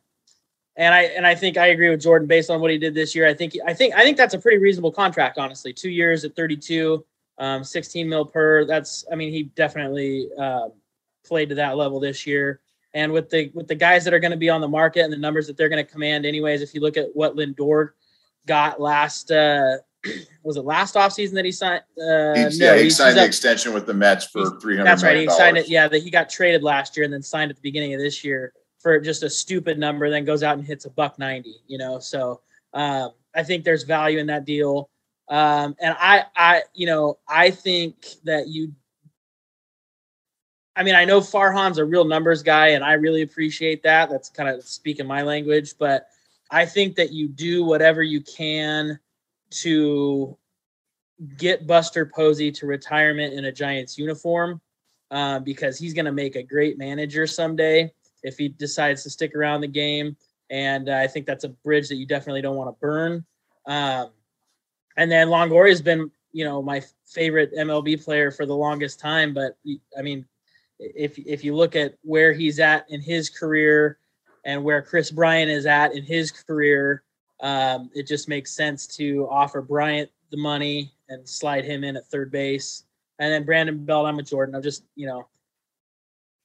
and 0.77 0.93
I 0.93 1.03
and 1.03 1.25
I 1.25 1.33
think 1.33 1.57
I 1.57 1.67
agree 1.67 1.89
with 1.89 2.01
Jordan 2.01 2.27
based 2.27 2.51
on 2.51 2.61
what 2.61 2.69
he 2.69 2.77
did 2.77 2.93
this 2.93 3.15
year. 3.15 3.27
I 3.27 3.33
think 3.33 3.55
I 3.65 3.73
think 3.73 3.95
I 3.95 4.03
think 4.03 4.15
that's 4.15 4.35
a 4.35 4.39
pretty 4.39 4.59
reasonable 4.59 4.91
contract, 4.91 5.39
honestly. 5.39 5.73
Two 5.73 5.89
years 5.89 6.23
at 6.23 6.35
32, 6.35 7.03
um, 7.39 7.63
16 7.63 8.07
mil 8.07 8.25
per. 8.25 8.63
That's 8.65 9.03
I 9.11 9.15
mean, 9.15 9.31
he 9.31 9.43
definitely 9.55 10.29
uh, 10.39 10.69
played 11.25 11.49
to 11.49 11.55
that 11.55 11.77
level 11.77 11.99
this 11.99 12.27
year. 12.27 12.61
And 12.93 13.11
with 13.11 13.29
the 13.29 13.51
with 13.55 13.67
the 13.67 13.75
guys 13.75 14.05
that 14.05 14.13
are 14.13 14.19
going 14.19 14.31
to 14.31 14.37
be 14.37 14.49
on 14.49 14.61
the 14.61 14.67
market 14.67 15.01
and 15.01 15.11
the 15.11 15.17
numbers 15.17 15.47
that 15.47 15.57
they're 15.57 15.69
going 15.69 15.83
to 15.83 15.91
command, 15.91 16.25
anyways, 16.25 16.61
if 16.61 16.75
you 16.75 16.81
look 16.81 16.95
at 16.97 17.07
what 17.13 17.35
Lindor 17.35 17.89
got 18.45 18.79
last, 18.79 19.31
uh, 19.31 19.77
was 20.43 20.57
it 20.57 20.65
last 20.65 20.95
offseason 20.95 21.33
that 21.33 21.45
he 21.45 21.51
signed? 21.51 21.83
Uh, 21.97 22.03
no, 22.33 22.49
yeah, 22.51 22.75
he 22.75 22.83
he's- 22.83 22.97
signed 22.97 23.17
the 23.17 23.21
up- 23.21 23.27
extension 23.27 23.73
with 23.73 23.85
the 23.85 23.93
Mets 23.93 24.25
for 24.25 24.59
three 24.59 24.75
hundred. 24.77 24.89
that's 24.89 25.03
right. 25.03 25.17
He 25.17 25.29
signed 25.29 25.57
it. 25.57 25.67
Yeah, 25.69 25.87
that 25.87 26.01
he 26.03 26.09
got 26.09 26.29
traded 26.29 26.63
last 26.63 26.95
year 26.97 27.03
and 27.03 27.13
then 27.13 27.21
signed 27.23 27.49
at 27.51 27.57
the 27.57 27.61
beginning 27.61 27.93
of 27.93 27.99
this 27.99 28.23
year 28.23 28.53
for 28.79 28.99
just 28.99 29.23
a 29.23 29.29
stupid 29.29 29.77
number. 29.79 30.09
Then 30.09 30.25
goes 30.25 30.43
out 30.43 30.57
and 30.57 30.65
hits 30.65 30.85
a 30.85 30.89
buck 30.89 31.17
ninety. 31.19 31.55
You 31.67 31.77
know, 31.77 31.99
so 31.99 32.41
um, 32.73 33.11
I 33.35 33.43
think 33.43 33.63
there's 33.63 33.83
value 33.83 34.19
in 34.19 34.27
that 34.27 34.45
deal. 34.45 34.89
Um, 35.29 35.75
and 35.81 35.93
I, 35.99 36.23
I, 36.37 36.61
you 36.73 36.85
know, 36.85 37.17
I 37.27 37.51
think 37.51 38.05
that 38.23 38.47
you. 38.47 38.73
I 40.75 40.83
mean, 40.83 40.93
I 40.95 41.05
know 41.05 41.21
Farhan's 41.21 41.79
a 41.79 41.85
real 41.85 42.05
numbers 42.05 42.43
guy, 42.43 42.67
and 42.69 42.83
I 42.83 42.93
really 42.93 43.23
appreciate 43.23 43.81
that. 43.83 44.09
That's 44.11 44.29
kind 44.29 44.47
of 44.47 44.63
speaking 44.63 45.07
my 45.07 45.23
language, 45.23 45.73
but 45.79 46.07
I 46.51 46.65
think 46.67 46.95
that 46.97 47.11
you 47.11 47.27
do 47.27 47.65
whatever 47.65 48.03
you 48.03 48.21
can 48.21 48.99
to 49.49 50.37
get 51.37 51.67
Buster 51.67 52.05
Posey 52.05 52.51
to 52.51 52.65
retirement 52.65 53.33
in 53.33 53.45
a 53.45 53.51
Giants 53.51 53.97
uniform 53.97 54.61
uh, 55.11 55.39
because 55.39 55.77
he's 55.77 55.93
going 55.93 56.05
to 56.05 56.11
make 56.11 56.35
a 56.35 56.43
great 56.43 56.77
manager 56.77 57.25
someday 57.25 57.91
if 58.23 58.37
he 58.37 58.49
decides 58.49 59.03
to 59.03 59.09
stick 59.09 59.35
around 59.35 59.61
the 59.61 59.67
game. 59.67 60.15
And 60.49 60.89
uh, 60.89 60.97
I 60.97 61.07
think 61.07 61.25
that's 61.25 61.43
a 61.43 61.49
bridge 61.49 61.89
that 61.89 61.95
you 61.95 62.05
definitely 62.05 62.41
don't 62.41 62.55
want 62.55 62.69
to 62.69 62.79
burn. 62.79 63.25
Um, 63.65 64.11
and 64.95 65.11
then 65.11 65.27
Longoria 65.27 65.69
has 65.69 65.81
been, 65.81 66.11
you 66.31 66.45
know, 66.45 66.61
my 66.61 66.81
favorite 67.05 67.53
MLB 67.53 68.03
player 68.03 68.31
for 68.31 68.45
the 68.45 68.55
longest 68.55 68.99
time. 68.99 69.33
But 69.33 69.57
I 69.97 70.01
mean, 70.01 70.25
if 70.79 71.17
if 71.17 71.43
you 71.43 71.55
look 71.55 71.75
at 71.75 71.95
where 72.01 72.33
he's 72.33 72.59
at 72.59 72.89
in 72.89 73.01
his 73.01 73.29
career 73.29 73.97
and 74.45 74.63
where 74.63 74.81
Kris 74.81 75.11
Bryant 75.11 75.51
is 75.51 75.65
at 75.65 75.93
in 75.93 76.03
his 76.03 76.31
career, 76.31 77.03
um, 77.39 77.89
it 77.93 78.07
just 78.07 78.27
makes 78.27 78.51
sense 78.51 78.87
to 78.87 79.27
offer 79.29 79.61
Bryant 79.61 80.09
the 80.31 80.37
money 80.37 80.91
and 81.09 81.27
slide 81.27 81.65
him 81.65 81.83
in 81.83 81.95
at 81.95 82.07
third 82.07 82.31
base. 82.31 82.83
And 83.19 83.31
then 83.31 83.45
Brandon 83.45 83.83
Belt, 83.85 84.05
I'm 84.05 84.19
a 84.19 84.23
Jordan. 84.23 84.55
I'm 84.55 84.61
just, 84.61 84.83
you 84.95 85.07
know, 85.07 85.27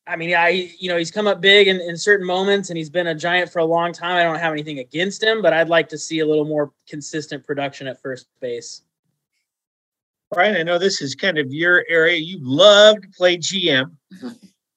I 0.06 0.16
mean, 0.16 0.34
I, 0.34 0.72
you 0.78 0.88
know, 0.88 0.96
he's 0.96 1.10
come 1.10 1.26
up 1.26 1.40
big 1.40 1.68
in, 1.68 1.80
in 1.80 1.96
certain 1.96 2.26
moments 2.26 2.70
and 2.70 2.76
he's 2.76 2.90
been 2.90 3.06
a 3.08 3.14
giant 3.14 3.52
for 3.52 3.60
a 3.60 3.64
long 3.64 3.92
time. 3.92 4.16
I 4.16 4.24
don't 4.24 4.38
have 4.38 4.52
anything 4.52 4.80
against 4.80 5.22
him, 5.22 5.42
but 5.42 5.52
I'd 5.52 5.68
like 5.68 5.88
to 5.90 5.98
see 5.98 6.20
a 6.20 6.26
little 6.26 6.44
more 6.44 6.72
consistent 6.88 7.46
production 7.46 7.86
at 7.86 8.00
first 8.02 8.26
base. 8.40 8.82
Brian, 10.32 10.56
I 10.56 10.62
know 10.62 10.78
this 10.78 11.02
is 11.02 11.14
kind 11.14 11.38
of 11.38 11.52
your 11.52 11.84
area. 11.88 12.16
You 12.16 12.38
love 12.40 13.00
to 13.02 13.08
play 13.16 13.36
GM 13.36 13.94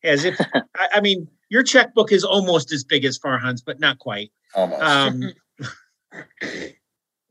as 0.04 0.26
if, 0.26 0.40
I, 0.54 0.88
I, 0.96 1.02
mean, 1.02 1.28
your 1.50 1.64
checkbook 1.64 2.12
is 2.12 2.24
almost 2.24 2.72
as 2.72 2.84
big 2.84 3.06
as 3.06 3.18
Farhan's, 3.18 3.62
but 3.62 3.80
not 3.80 3.98
quite. 3.98 4.32
Almost. 4.54 4.82
Um, 4.82 5.34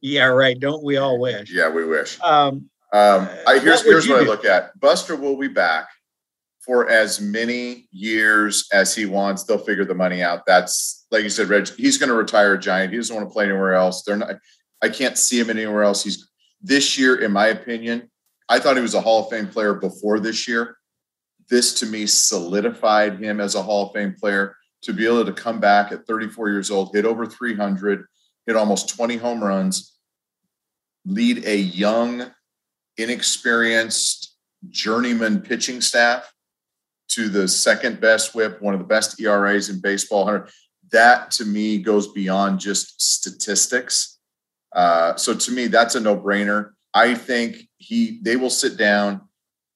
yeah, 0.01 0.27
right. 0.27 0.59
Don't 0.59 0.85
we 0.85 0.97
all 0.97 1.19
wish? 1.19 1.51
Yeah, 1.51 1.71
we 1.71 1.85
wish. 1.85 2.21
Um, 2.21 2.69
um, 2.93 3.29
I, 3.47 3.59
here's 3.59 3.81
what 3.81 3.87
here's 3.87 4.09
what 4.09 4.21
do? 4.21 4.25
I 4.25 4.27
look 4.27 4.45
at. 4.45 4.79
Buster 4.79 5.17
will 5.17 5.37
be 5.37 5.49
back 5.49 5.89
for 6.65 6.89
as 6.89 7.21
many 7.21 7.89
years 7.91 8.69
as 8.73 8.95
he 8.95 9.07
wants. 9.07 9.45
They'll 9.45 9.59
figure 9.59 9.85
the 9.85 9.95
money 9.95 10.23
out. 10.23 10.47
That's 10.47 11.07
like 11.11 11.23
you 11.23 11.31
said, 11.31 11.49
Reg. 11.49 11.69
He's 11.77 11.99
going 11.99 12.09
to 12.09 12.15
retire 12.15 12.55
a 12.55 12.59
giant. 12.59 12.93
He 12.93 12.99
doesn't 12.99 13.15
want 13.15 13.29
to 13.29 13.33
play 13.33 13.45
anywhere 13.45 13.75
else. 13.75 14.03
They're 14.03 14.17
not. 14.17 14.37
I 14.83 14.89
can't 14.89 15.19
see 15.19 15.41
him 15.41 15.51
anywhere 15.51 15.83
else. 15.83 16.05
He's 16.05 16.29
this 16.63 16.99
year, 16.99 17.17
in 17.17 17.33
my 17.33 17.49
opinion. 17.49 18.11
I 18.49 18.59
thought 18.59 18.77
he 18.77 18.83
was 18.83 18.95
a 18.95 19.01
Hall 19.01 19.25
of 19.25 19.31
Fame 19.31 19.49
player 19.49 19.75
before 19.75 20.21
this 20.21 20.47
year. 20.47 20.77
This 21.49 21.75
to 21.81 21.87
me 21.87 22.07
solidified 22.07 23.19
him 23.19 23.41
as 23.41 23.55
a 23.55 23.63
Hall 23.63 23.87
of 23.87 23.93
Fame 23.95 24.15
player 24.19 24.57
to 24.83 24.93
be 24.93 25.07
able 25.07 25.25
to 25.25 25.33
come 25.33 25.61
back 25.61 25.93
at 25.93 26.07
34 26.07 26.51
years 26.51 26.71
old, 26.71 26.95
hit 26.95 27.07
over 27.07 27.27
300, 27.27 28.05
hit 28.47 28.57
almost 28.57 28.89
20 28.91 29.17
home 29.17 29.43
runs, 29.43 29.97
lead 31.07 31.45
a 31.47 31.57
young, 31.57 32.31
inexperienced 32.97 34.37
journeyman 34.69 35.41
pitching 35.41 35.81
staff 35.81 36.33
to 37.09 37.29
the 37.29 37.47
second 37.47 38.01
best 38.01 38.35
whip, 38.35 38.61
one 38.61 38.75
of 38.75 38.81
the 38.81 38.87
best 38.87 39.21
ERAs 39.21 39.69
in 39.69 39.81
baseball. 39.81 40.47
That 40.91 41.31
to 41.33 41.45
me 41.45 41.79
goes 41.79 42.09
beyond 42.09 42.61
just 42.61 43.01
statistics. 43.01 44.19
Uh, 44.75 45.15
so 45.17 45.35
to 45.35 45.53
me, 45.53 45.67
that's 45.67 45.95
a 45.95 46.01
no 46.01 46.17
brainer. 46.17 46.71
I 46.93 47.15
think 47.15 47.69
he 47.79 48.21
they 48.23 48.37
will 48.37 48.51
sit 48.51 48.77
down. 48.77 49.23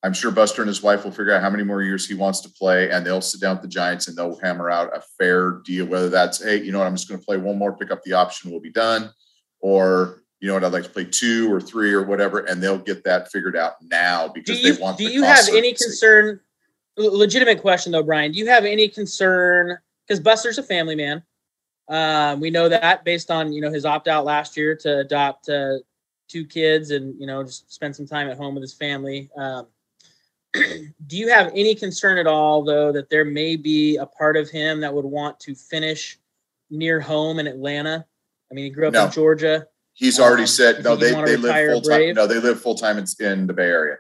I'm 0.05 0.13
sure 0.13 0.31
Buster 0.31 0.63
and 0.63 0.69
his 0.69 0.83
wife 0.83 1.05
will 1.05 1.11
figure 1.11 1.35
out 1.35 1.43
how 1.43 1.51
many 1.51 1.65
more 1.65 1.83
years 1.83 2.07
he 2.07 2.15
wants 2.15 2.41
to 2.43 2.49
play, 2.51 2.91
and 2.91 3.05
they'll 3.05 3.21
sit 3.21 3.41
down 3.41 3.57
with 3.57 3.63
the 3.63 3.69
Giants 3.69 4.07
and 4.07 4.17
they'll 4.17 4.39
hammer 4.39 4.71
out 4.71 4.97
a 4.97 5.03
fair 5.19 5.61
deal. 5.65 5.87
Whether 5.87 6.09
that's 6.09 6.43
hey, 6.43 6.63
you 6.63 6.71
know 6.71 6.79
what, 6.79 6.87
I'm 6.87 6.95
just 6.95 7.09
going 7.09 7.19
to 7.19 7.27
play 7.27 7.37
one 7.37 7.59
more, 7.59 7.77
pick 7.77 7.91
up 7.91 8.03
the 8.05 8.13
option, 8.13 8.51
we'll 8.51 8.61
be 8.61 8.71
done, 8.71 9.11
or 9.61 10.23
you 10.41 10.47
know 10.47 10.55
what, 10.55 10.65
I'd 10.65 10.73
like 10.73 10.85
to 10.85 10.91
play 10.91 11.05
two 11.05 11.53
or 11.53 11.61
three 11.61 11.93
or 11.93 12.05
whatever, 12.05 12.41
and 12.41 12.63
they'll 12.63 12.79
get 12.79 13.03
that 13.05 13.31
figured 13.33 13.57
out 13.57 13.73
now 13.83 14.29
because 14.29 14.63
you, 14.63 14.73
they 14.73 14.81
want. 14.81 14.99
Do 14.99 15.05
you 15.05 15.25
have 15.25 15.49
any 15.49 15.73
concern? 15.73 16.41
Legitimate 16.97 17.61
question 17.61 17.93
though, 17.93 18.03
Brian. 18.03 18.33
Do 18.33 18.39
you 18.39 18.47
have 18.47 18.65
any 18.65 18.89
concern? 18.89 19.79
Because 20.07 20.21
Buster's 20.21 20.59
a 20.59 20.63
family 20.63 20.95
man. 20.95 21.23
Um, 21.89 22.41
we 22.41 22.51
know 22.51 22.69
that 22.69 23.05
based 23.05 23.31
on 23.31 23.53
you 23.53 23.61
know 23.61 23.73
his 23.73 23.85
opt 23.85 24.07
out 24.07 24.25
last 24.25 24.57
year 24.57 24.77
to 24.77 24.99
adopt 24.99 25.49
uh, 25.49 25.79
two 26.29 26.45
kids 26.45 26.93
and 26.93 27.19
you 27.21 27.27
know 27.27 27.43
just 27.43 27.73
spend 27.73 27.97
some 27.97 28.07
time 28.07 28.29
at 28.29 28.37
home 28.37 28.55
with 28.55 28.63
his 28.63 28.75
family. 28.75 29.31
Um, 29.37 29.67
do 31.07 31.17
you 31.17 31.29
have 31.29 31.51
any 31.55 31.75
concern 31.75 32.19
at 32.19 32.27
all 32.27 32.65
though 32.65 32.93
that 32.93 33.11
there 33.11 33.25
may 33.25 33.57
be 33.57 33.97
a 33.97 34.07
part 34.07 34.37
of 34.37 34.49
him 34.51 34.81
that 34.81 34.93
would 34.93 35.05
want 35.05 35.39
to 35.41 35.55
finish 35.55 36.19
near 36.71 37.01
home 37.01 37.39
in 37.39 37.47
Atlanta? 37.47 38.05
I 38.51 38.55
mean, 38.55 38.65
he 38.65 38.71
grew 38.71 38.89
up 38.89 38.95
no. 38.95 39.07
in 39.07 39.11
Georgia. 39.11 39.67
He's 39.93 40.21
already 40.21 40.43
um, 40.43 40.49
said 40.49 40.85
no. 40.85 40.97
They 40.97 41.11
they 41.11 41.37
live 41.37 41.73
full 41.73 41.81
time. 41.83 42.15
No, 42.15 42.27
they 42.27 42.39
live 42.39 42.61
full 42.61 42.77
time 42.77 42.99
in, 42.99 43.07
in 43.21 43.47
the 43.47 43.53
Bay 43.53 43.65
Area. 43.65 43.97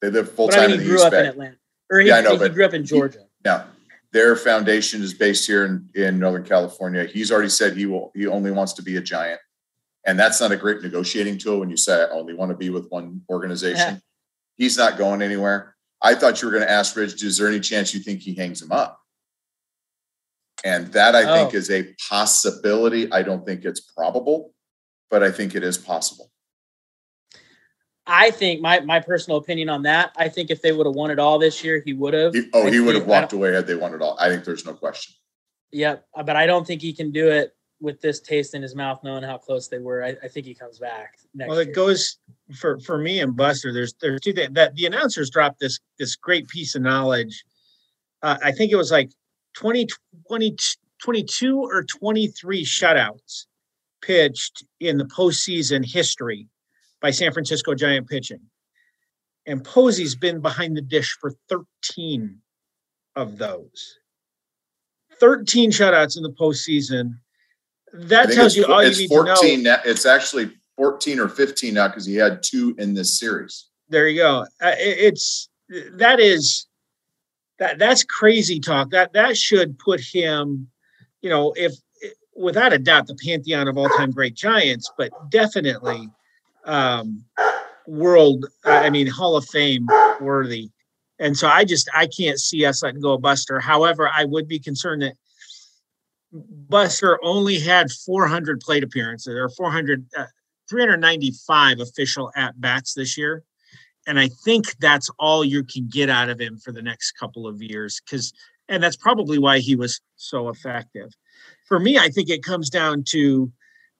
They 0.00 0.10
live 0.10 0.30
full 0.32 0.48
time 0.48 0.64
I 0.64 0.66
mean, 0.68 0.80
in 0.80 0.86
the 0.86 0.94
East 0.94 1.10
Bay. 1.10 1.20
In 1.20 1.26
Atlanta, 1.26 1.56
or 1.90 2.00
he, 2.00 2.08
yeah, 2.08 2.16
I 2.16 2.20
know, 2.20 2.36
he 2.36 2.48
grew 2.50 2.64
up 2.64 2.74
in 2.74 2.84
Georgia. 2.84 3.20
He, 3.20 3.24
no, 3.46 3.64
their 4.12 4.36
foundation 4.36 5.02
is 5.02 5.14
based 5.14 5.46
here 5.46 5.64
in, 5.64 5.88
in 5.94 6.18
Northern 6.18 6.44
California. 6.44 7.04
He's 7.04 7.32
already 7.32 7.48
said 7.48 7.76
he 7.76 7.86
will. 7.86 8.12
He 8.14 8.26
only 8.26 8.50
wants 8.50 8.74
to 8.74 8.82
be 8.82 8.96
a 8.96 9.00
giant. 9.00 9.40
And 10.08 10.18
that's 10.18 10.40
not 10.40 10.52
a 10.52 10.56
great 10.56 10.80
negotiating 10.80 11.36
tool 11.36 11.60
when 11.60 11.68
you 11.68 11.76
say, 11.76 12.02
I 12.02 12.08
only 12.08 12.32
want 12.32 12.50
to 12.50 12.56
be 12.56 12.70
with 12.70 12.88
one 12.88 13.20
organization. 13.28 13.76
Yeah. 13.76 13.96
He's 14.56 14.78
not 14.78 14.96
going 14.96 15.20
anywhere. 15.20 15.76
I 16.00 16.14
thought 16.14 16.40
you 16.40 16.48
were 16.48 16.52
going 16.52 16.64
to 16.64 16.70
ask 16.70 16.96
Rich, 16.96 17.22
is 17.22 17.36
there 17.36 17.46
any 17.46 17.60
chance 17.60 17.92
you 17.92 18.00
think 18.00 18.20
he 18.20 18.32
hangs 18.32 18.62
him 18.62 18.72
up? 18.72 19.02
And 20.64 20.86
that 20.94 21.14
I 21.14 21.24
oh. 21.24 21.34
think 21.34 21.52
is 21.52 21.70
a 21.70 21.94
possibility. 22.08 23.12
I 23.12 23.22
don't 23.22 23.44
think 23.44 23.66
it's 23.66 23.80
probable, 23.80 24.54
but 25.10 25.22
I 25.22 25.30
think 25.30 25.54
it 25.54 25.62
is 25.62 25.76
possible. 25.76 26.30
I 28.06 28.30
think 28.30 28.62
my 28.62 28.80
my 28.80 29.00
personal 29.00 29.36
opinion 29.36 29.68
on 29.68 29.82
that. 29.82 30.12
I 30.16 30.30
think 30.30 30.50
if 30.50 30.62
they 30.62 30.72
would 30.72 30.86
have 30.86 30.94
won 30.94 31.10
it 31.10 31.18
all 31.18 31.38
this 31.38 31.62
year, 31.62 31.82
he 31.84 31.92
would 31.92 32.14
have. 32.14 32.34
Oh, 32.54 32.66
he 32.66 32.80
would 32.80 32.94
have 32.94 33.06
walked 33.06 33.34
away 33.34 33.52
had 33.52 33.66
they 33.66 33.74
won 33.74 33.92
it 33.92 34.00
all. 34.00 34.16
I 34.18 34.30
think 34.30 34.44
there's 34.44 34.64
no 34.64 34.72
question. 34.72 35.14
Yep, 35.72 36.06
but 36.24 36.34
I 36.34 36.46
don't 36.46 36.66
think 36.66 36.80
he 36.80 36.94
can 36.94 37.12
do 37.12 37.28
it 37.28 37.52
with 37.80 38.00
this 38.00 38.20
taste 38.20 38.54
in 38.54 38.62
his 38.62 38.74
mouth, 38.74 39.00
knowing 39.04 39.22
how 39.22 39.38
close 39.38 39.68
they 39.68 39.78
were, 39.78 40.02
I, 40.02 40.16
I 40.22 40.28
think 40.28 40.46
he 40.46 40.54
comes 40.54 40.78
back 40.78 41.18
next. 41.34 41.48
Well, 41.48 41.58
it 41.58 41.68
year. 41.68 41.74
goes 41.74 42.18
for 42.56 42.78
for 42.80 42.98
me 42.98 43.20
and 43.20 43.36
Buster. 43.36 43.72
There's 43.72 43.94
there's 44.00 44.20
two 44.20 44.32
things 44.32 44.54
that 44.54 44.74
the 44.74 44.86
announcers 44.86 45.30
dropped 45.30 45.60
this 45.60 45.78
this 45.98 46.16
great 46.16 46.48
piece 46.48 46.74
of 46.74 46.82
knowledge. 46.82 47.44
Uh, 48.22 48.36
I 48.42 48.52
think 48.52 48.72
it 48.72 48.76
was 48.76 48.90
like 48.90 49.12
20, 49.54 49.86
20, 50.26 50.56
22 51.00 51.58
or 51.60 51.84
23 51.84 52.64
shutouts 52.64 53.46
pitched 54.02 54.64
in 54.80 54.98
the 54.98 55.04
postseason 55.04 55.84
history 55.84 56.48
by 57.00 57.10
San 57.10 57.32
Francisco 57.32 57.74
Giant 57.74 58.08
pitching. 58.08 58.40
And 59.46 59.64
Posey's 59.64 60.14
been 60.14 60.40
behind 60.40 60.76
the 60.76 60.82
dish 60.82 61.16
for 61.20 61.32
13 61.48 62.38
of 63.16 63.38
those. 63.38 63.98
13 65.20 65.70
shutouts 65.70 66.16
in 66.16 66.22
the 66.22 66.30
postseason 66.30 67.14
that 67.92 68.30
tells 68.32 68.56
you 68.56 68.66
all 68.66 68.82
you 68.82 68.96
need 68.96 69.08
14 69.08 69.36
to 69.36 69.62
know. 69.62 69.70
Now, 69.70 69.80
it's 69.84 70.06
actually 70.06 70.50
14 70.76 71.20
or 71.20 71.28
15 71.28 71.74
now 71.74 71.88
because 71.88 72.06
he 72.06 72.14
had 72.14 72.42
two 72.42 72.74
in 72.78 72.94
this 72.94 73.18
series. 73.18 73.66
There 73.88 74.08
you 74.08 74.20
go. 74.20 74.46
Uh, 74.60 74.74
it's 74.78 75.48
that 75.92 76.20
is 76.20 76.66
that 77.58 77.78
that's 77.78 78.04
crazy 78.04 78.60
talk. 78.60 78.90
That 78.90 79.12
that 79.12 79.36
should 79.36 79.78
put 79.78 80.00
him, 80.00 80.68
you 81.22 81.30
know, 81.30 81.52
if 81.56 81.74
without 82.36 82.72
a 82.72 82.78
doubt 82.78 83.06
the 83.06 83.18
pantheon 83.24 83.66
of 83.66 83.76
all-time 83.76 84.12
great 84.12 84.34
giants, 84.34 84.90
but 84.96 85.10
definitely 85.30 86.08
um, 86.64 87.24
world. 87.86 88.46
I 88.64 88.90
mean, 88.90 89.06
Hall 89.06 89.36
of 89.36 89.44
Fame 89.46 89.88
worthy. 90.20 90.70
And 91.18 91.36
so 91.36 91.48
I 91.48 91.64
just 91.64 91.88
I 91.94 92.06
can't 92.06 92.38
see 92.38 92.64
us 92.64 92.82
letting 92.82 93.00
go 93.00 93.14
of 93.14 93.22
Buster. 93.22 93.58
However, 93.58 94.08
I 94.12 94.24
would 94.24 94.46
be 94.46 94.60
concerned 94.60 95.02
that 95.02 95.14
Buster 96.32 97.18
only 97.24 97.58
had 97.58 97.90
400 97.90 98.60
plate 98.60 98.84
appearances 98.84 99.34
or 99.34 99.48
400, 99.48 100.06
uh, 100.16 100.26
395 100.68 101.80
official 101.80 102.30
at 102.36 102.60
bats 102.60 102.94
this 102.94 103.16
year. 103.16 103.44
And 104.06 104.18
I 104.18 104.28
think 104.44 104.76
that's 104.78 105.10
all 105.18 105.44
you 105.44 105.64
can 105.64 105.88
get 105.88 106.08
out 106.08 106.28
of 106.28 106.40
him 106.40 106.58
for 106.58 106.72
the 106.72 106.82
next 106.82 107.12
couple 107.12 107.46
of 107.46 107.62
years. 107.62 108.00
Because, 108.04 108.32
and 108.68 108.82
that's 108.82 108.96
probably 108.96 109.38
why 109.38 109.58
he 109.58 109.76
was 109.76 110.00
so 110.16 110.48
effective. 110.48 111.10
For 111.66 111.78
me, 111.78 111.98
I 111.98 112.08
think 112.08 112.30
it 112.30 112.42
comes 112.42 112.70
down 112.70 113.04
to, 113.08 113.50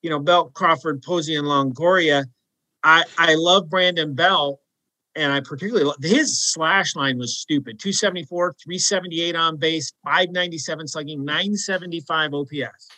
you 0.02 0.10
know, 0.10 0.18
Belt, 0.18 0.54
Crawford, 0.54 1.02
Posey, 1.02 1.36
and 1.36 1.46
Longoria. 1.46 2.24
I, 2.82 3.04
I 3.18 3.34
love 3.34 3.68
Brandon 3.68 4.14
Belt 4.14 4.60
and 5.18 5.32
I 5.32 5.40
particularly 5.40 5.92
his 6.00 6.52
slash 6.52 6.94
line 6.94 7.18
was 7.18 7.38
stupid 7.38 7.80
274, 7.80 8.54
378 8.62 9.34
on 9.34 9.56
base, 9.56 9.92
597 10.04 10.86
slugging, 10.86 11.24
975 11.24 12.34
OPS. 12.34 12.88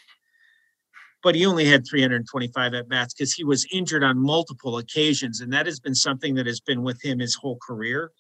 but 1.23 1.35
he 1.35 1.47
only 1.47 1.65
had 1.65 1.87
325 1.89 2.75
at 2.75 2.89
bats 2.89 3.15
because 3.15 3.33
he 3.33 3.43
was 3.43 3.67
injured 3.73 4.05
on 4.05 4.19
multiple 4.19 4.77
occasions. 4.79 5.41
And 5.41 5.53
that 5.53 5.67
has 5.67 5.81
been 5.81 5.95
something 5.95 6.35
that 6.35 6.47
has 6.47 6.61
been 6.61 6.83
with 6.83 7.03
him 7.03 7.19
his 7.19 7.35
whole 7.35 7.59
career. 7.67 8.13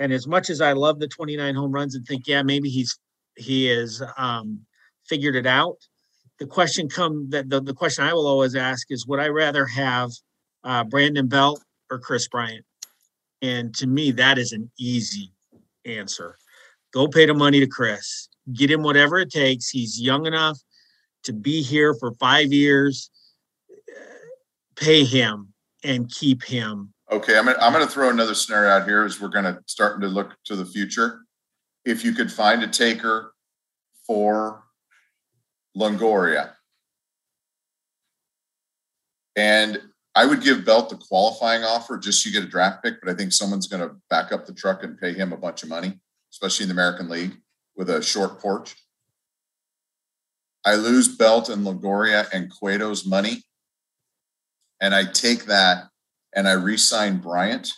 And 0.00 0.12
as 0.12 0.26
much 0.26 0.50
as 0.50 0.60
I 0.60 0.72
love 0.72 0.98
the 0.98 1.08
29 1.08 1.54
home 1.54 1.70
runs 1.70 1.94
and 1.94 2.04
think, 2.04 2.26
yeah, 2.26 2.42
maybe 2.42 2.68
he's 2.68 2.98
he 3.36 3.66
has 3.66 4.02
um, 4.16 4.60
figured 5.08 5.36
it 5.36 5.46
out. 5.46 5.76
The 6.38 6.46
question 6.46 6.88
come 6.88 7.30
that 7.30 7.48
the, 7.48 7.60
the 7.60 7.74
question 7.74 8.04
I 8.04 8.12
will 8.12 8.26
always 8.26 8.56
ask 8.56 8.90
is 8.90 9.06
would 9.06 9.20
I 9.20 9.28
rather 9.28 9.66
have 9.66 10.10
uh, 10.64 10.82
Brandon 10.82 11.28
Belt 11.28 11.62
or 11.90 11.98
Kris 12.00 12.26
Bryant? 12.26 12.64
And 13.42 13.74
to 13.76 13.86
me, 13.86 14.12
that 14.12 14.38
is 14.38 14.52
an 14.52 14.70
easy 14.78 15.32
answer. 15.84 16.38
Go 16.92 17.08
pay 17.08 17.26
the 17.26 17.34
money 17.34 17.60
to 17.60 17.66
Kris. 17.66 18.28
Get 18.52 18.70
him 18.70 18.82
whatever 18.82 19.18
it 19.18 19.30
takes. 19.30 19.68
He's 19.68 20.00
young 20.00 20.26
enough 20.26 20.58
to 21.24 21.32
be 21.32 21.62
here 21.62 21.94
for 21.94 22.12
five 22.12 22.52
years. 22.52 23.10
Pay 24.76 25.04
him 25.04 25.52
and 25.84 26.10
keep 26.10 26.42
him. 26.42 26.92
Okay, 27.10 27.38
I'm 27.38 27.44
gonna, 27.44 27.58
I'm 27.60 27.72
going 27.72 27.86
to 27.86 27.92
throw 27.92 28.10
another 28.10 28.34
scenario 28.34 28.70
out 28.70 28.84
here 28.84 29.04
as 29.04 29.20
we're 29.20 29.28
going 29.28 29.44
to 29.44 29.60
start 29.66 30.00
to 30.00 30.08
look 30.08 30.34
to 30.44 30.56
the 30.56 30.64
future. 30.64 31.20
If 31.84 32.04
you 32.04 32.12
could 32.12 32.32
find 32.32 32.62
a 32.62 32.66
taker 32.66 33.32
for 34.06 34.64
Longoria, 35.76 36.52
and 39.36 39.80
I 40.16 40.24
would 40.24 40.42
give 40.42 40.64
Belt 40.64 40.88
the 40.88 40.96
qualifying 40.96 41.62
offer 41.62 41.98
just 41.98 42.22
so 42.22 42.28
you 42.28 42.32
get 42.32 42.48
a 42.48 42.50
draft 42.50 42.82
pick, 42.82 43.02
but 43.02 43.10
I 43.10 43.14
think 43.14 43.32
someone's 43.32 43.68
going 43.68 43.86
to 43.86 43.94
back 44.08 44.32
up 44.32 44.46
the 44.46 44.54
truck 44.54 44.82
and 44.82 44.98
pay 44.98 45.12
him 45.12 45.34
a 45.34 45.36
bunch 45.36 45.62
of 45.62 45.68
money, 45.68 46.00
especially 46.32 46.64
in 46.64 46.68
the 46.68 46.74
American 46.74 47.10
League 47.10 47.36
with 47.76 47.90
a 47.90 48.02
short 48.02 48.40
porch. 48.40 48.74
I 50.64 50.76
lose 50.76 51.06
Belt 51.06 51.50
and 51.50 51.66
Longoria 51.66 52.26
and 52.32 52.50
Cueto's 52.50 53.06
money, 53.06 53.44
and 54.80 54.94
I 54.94 55.04
take 55.04 55.44
that 55.44 55.88
and 56.34 56.48
I 56.48 56.52
re-sign 56.52 57.18
Bryant 57.18 57.70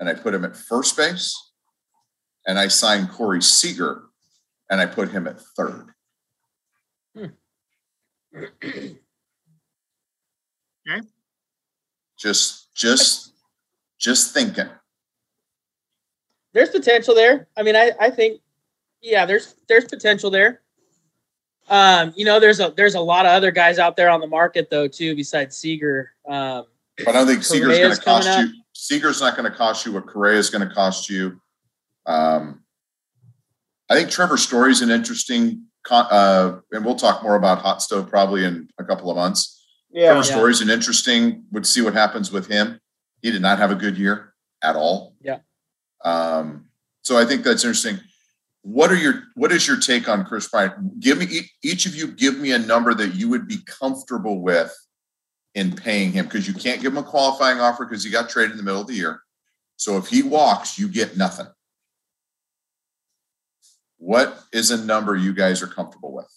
and 0.00 0.08
I 0.08 0.14
put 0.14 0.34
him 0.34 0.46
at 0.46 0.56
first 0.56 0.96
base, 0.96 1.38
and 2.46 2.58
I 2.58 2.68
sign 2.68 3.06
Corey 3.06 3.42
Seager 3.42 4.04
and 4.70 4.80
I 4.80 4.86
put 4.86 5.10
him 5.10 5.26
at 5.26 5.40
third. 5.56 5.90
Hmm. 7.14 7.26
okay. 8.36 8.96
Just, 12.22 12.72
just, 12.72 13.32
just 13.98 14.32
thinking. 14.32 14.68
There's 16.52 16.68
potential 16.68 17.16
there. 17.16 17.48
I 17.56 17.64
mean, 17.64 17.74
I, 17.74 17.90
I 17.98 18.10
think, 18.10 18.40
yeah, 19.00 19.26
there's 19.26 19.56
there's 19.66 19.86
potential 19.86 20.30
there. 20.30 20.60
Um, 21.68 22.12
you 22.14 22.24
know, 22.24 22.38
there's 22.38 22.60
a 22.60 22.72
there's 22.76 22.94
a 22.94 23.00
lot 23.00 23.26
of 23.26 23.32
other 23.32 23.50
guys 23.50 23.80
out 23.80 23.96
there 23.96 24.08
on 24.08 24.20
the 24.20 24.28
market 24.28 24.70
though 24.70 24.86
too, 24.86 25.16
besides 25.16 25.56
Seager. 25.56 26.12
Um, 26.28 26.66
but 26.98 27.08
I 27.08 27.12
don't 27.12 27.26
think 27.26 27.42
Seager's 27.42 27.78
going 27.78 27.96
to 27.96 28.00
cost 28.00 28.38
you. 28.38 28.52
Seager's 28.72 29.20
not 29.20 29.36
going 29.36 29.50
to 29.50 29.56
cost 29.56 29.84
you 29.84 29.92
what 29.92 30.06
Correa 30.06 30.38
is 30.38 30.48
going 30.48 30.66
to 30.66 30.72
cost 30.72 31.10
you. 31.10 31.40
Um, 32.06 32.62
I 33.90 33.94
think 33.94 34.10
Trevor 34.10 34.36
Story 34.36 34.70
is 34.70 34.82
an 34.82 34.90
interesting, 34.90 35.64
uh, 35.90 36.58
and 36.70 36.84
we'll 36.84 36.94
talk 36.94 37.24
more 37.24 37.34
about 37.34 37.58
Hot 37.58 37.82
Stove 37.82 38.08
probably 38.08 38.44
in 38.44 38.68
a 38.78 38.84
couple 38.84 39.10
of 39.10 39.16
months. 39.16 39.61
Yeah, 39.92 40.12
Trevor 40.12 40.26
yeah. 40.26 40.34
Story 40.34 40.50
is 40.52 40.60
an 40.60 40.70
interesting. 40.70 41.44
Would 41.52 41.66
see 41.66 41.82
what 41.82 41.94
happens 41.94 42.32
with 42.32 42.48
him. 42.48 42.80
He 43.20 43.30
did 43.30 43.42
not 43.42 43.58
have 43.58 43.70
a 43.70 43.76
good 43.76 43.96
year 43.96 44.34
at 44.62 44.74
all. 44.74 45.14
Yeah. 45.20 45.38
Um, 46.04 46.66
so 47.02 47.18
I 47.18 47.24
think 47.24 47.44
that's 47.44 47.64
interesting. 47.64 47.98
What 48.62 48.90
are 48.90 48.96
your 48.96 49.24
what 49.34 49.52
is 49.52 49.66
your 49.66 49.78
take 49.78 50.08
on 50.08 50.24
Kris 50.24 50.48
Bryant? 50.48 51.00
Give 51.00 51.18
me 51.18 51.50
each 51.62 51.86
of 51.86 51.94
you 51.94 52.08
give 52.08 52.38
me 52.38 52.52
a 52.52 52.58
number 52.58 52.94
that 52.94 53.14
you 53.14 53.28
would 53.28 53.48
be 53.48 53.58
comfortable 53.66 54.40
with 54.40 54.74
in 55.54 55.74
paying 55.74 56.12
him 56.12 56.24
because 56.24 56.48
you 56.48 56.54
can't 56.54 56.80
give 56.80 56.92
him 56.92 56.98
a 56.98 57.02
qualifying 57.02 57.60
offer 57.60 57.84
because 57.84 58.04
he 58.04 58.10
got 58.10 58.30
traded 58.30 58.52
in 58.52 58.56
the 58.56 58.62
middle 58.62 58.80
of 58.80 58.86
the 58.86 58.94
year. 58.94 59.20
So 59.76 59.96
if 59.96 60.06
he 60.06 60.22
walks, 60.22 60.78
you 60.78 60.88
get 60.88 61.16
nothing. 61.16 61.46
What 63.98 64.40
is 64.52 64.70
a 64.70 64.84
number 64.84 65.16
you 65.16 65.34
guys 65.34 65.62
are 65.62 65.66
comfortable 65.66 66.12
with? 66.12 66.32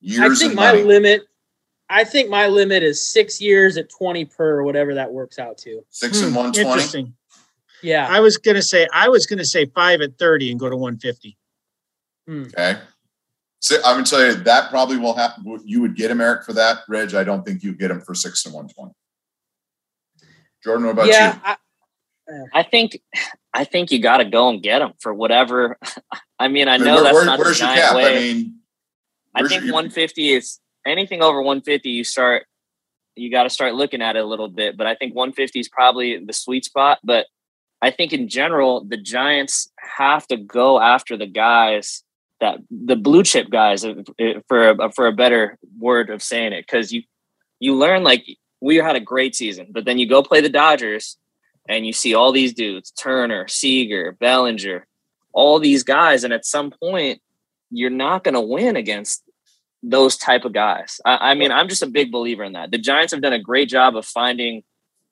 Years 0.00 0.42
I 0.42 0.44
think 0.44 0.54
my 0.54 0.72
money. 0.72 0.82
limit. 0.82 1.22
I 1.88 2.04
think 2.04 2.30
my 2.30 2.46
limit 2.46 2.82
is 2.82 3.04
six 3.04 3.40
years 3.40 3.76
at 3.76 3.90
twenty 3.90 4.24
per, 4.24 4.62
whatever 4.62 4.94
that 4.94 5.12
works 5.12 5.38
out 5.38 5.58
to. 5.58 5.84
Six 5.90 6.20
hmm, 6.20 6.26
and 6.26 6.36
one 6.36 6.52
twenty. 6.52 6.68
Interesting. 6.68 7.14
Yeah, 7.82 8.06
I 8.08 8.20
was 8.20 8.36
gonna 8.36 8.62
say 8.62 8.88
I 8.92 9.08
was 9.08 9.26
gonna 9.26 9.44
say 9.44 9.66
five 9.66 10.00
at 10.00 10.18
thirty 10.18 10.50
and 10.50 10.60
go 10.60 10.70
to 10.70 10.76
one 10.76 10.98
fifty. 10.98 11.36
Hmm. 12.26 12.44
Okay. 12.44 12.78
So 13.60 13.76
I'm 13.84 13.96
gonna 13.96 14.04
tell 14.04 14.24
you 14.24 14.34
that 14.34 14.70
probably 14.70 14.96
will 14.96 15.14
happen. 15.14 15.44
You 15.64 15.82
would 15.82 15.96
get 15.96 16.10
him, 16.10 16.20
Eric, 16.20 16.44
for 16.44 16.54
that. 16.54 16.78
Reg, 16.88 17.14
I 17.14 17.24
don't 17.24 17.44
think 17.44 17.62
you 17.62 17.74
get 17.74 17.90
him 17.90 18.00
for 18.00 18.14
six 18.14 18.44
and 18.46 18.54
one 18.54 18.68
twenty. 18.68 18.94
Jordan, 20.64 20.86
what 20.86 20.92
about 20.92 21.08
yeah, 21.08 21.34
you? 21.34 21.40
I, 21.44 22.60
I 22.60 22.62
think 22.62 23.00
I 23.52 23.64
think 23.64 23.90
you 23.90 24.00
got 24.00 24.18
to 24.18 24.24
go 24.24 24.48
and 24.48 24.62
get 24.62 24.80
him 24.80 24.92
for 25.00 25.12
whatever. 25.12 25.78
I 26.38 26.48
mean, 26.48 26.68
I 26.68 26.78
know 26.78 26.96
where, 26.96 27.04
that's 27.04 27.14
where, 27.14 27.26
not 27.26 27.38
the 27.38 27.54
giant 27.54 27.96
way. 27.96 28.16
I 28.16 28.20
mean, 28.20 28.59
I 29.34 29.46
think 29.46 29.62
150 29.64 30.32
is 30.32 30.58
anything 30.86 31.22
over 31.22 31.38
150. 31.38 31.88
You 31.88 32.04
start, 32.04 32.46
you 33.14 33.30
got 33.30 33.44
to 33.44 33.50
start 33.50 33.74
looking 33.74 34.02
at 34.02 34.16
it 34.16 34.24
a 34.24 34.26
little 34.26 34.48
bit. 34.48 34.76
But 34.76 34.86
I 34.86 34.94
think 34.94 35.14
150 35.14 35.60
is 35.60 35.68
probably 35.68 36.24
the 36.24 36.32
sweet 36.32 36.64
spot. 36.64 36.98
But 37.04 37.26
I 37.82 37.90
think 37.90 38.12
in 38.12 38.28
general, 38.28 38.84
the 38.84 38.96
Giants 38.96 39.70
have 39.96 40.26
to 40.28 40.36
go 40.36 40.80
after 40.80 41.16
the 41.16 41.26
guys 41.26 42.02
that 42.40 42.58
the 42.70 42.96
blue 42.96 43.22
chip 43.22 43.50
guys 43.50 43.86
for 44.48 44.70
a, 44.70 44.92
for 44.92 45.06
a 45.06 45.12
better 45.12 45.58
word 45.78 46.10
of 46.10 46.22
saying 46.22 46.52
it 46.52 46.66
because 46.66 46.92
you 46.92 47.02
you 47.60 47.74
learn 47.76 48.02
like 48.02 48.26
we 48.60 48.76
had 48.76 48.96
a 48.96 49.00
great 49.00 49.36
season 49.36 49.68
but 49.70 49.84
then 49.84 49.98
you 49.98 50.08
go 50.08 50.22
play 50.22 50.40
the 50.40 50.48
dodgers 50.48 51.18
and 51.68 51.86
you 51.86 51.92
see 51.92 52.14
all 52.14 52.32
these 52.32 52.54
dudes 52.54 52.90
turner 52.92 53.46
seager 53.46 54.16
bellinger 54.20 54.86
all 55.32 55.58
these 55.60 55.82
guys 55.82 56.24
and 56.24 56.32
at 56.32 56.44
some 56.44 56.70
point 56.70 57.20
you're 57.70 57.90
not 57.90 58.24
going 58.24 58.34
to 58.34 58.40
win 58.40 58.76
against 58.76 59.22
those 59.82 60.16
type 60.16 60.44
of 60.44 60.52
guys. 60.52 61.00
I, 61.04 61.30
I, 61.30 61.34
mean 61.34 61.50
i'm 61.50 61.68
just 61.68 61.82
a 61.82 61.86
big 61.86 62.12
believer 62.12 62.44
in 62.44 62.52
that. 62.52 62.70
The 62.70 62.78
giants 62.78 63.12
have 63.12 63.22
done 63.22 63.32
a 63.32 63.38
great 63.38 63.68
job 63.68 63.96
of 63.96 64.04
finding 64.04 64.62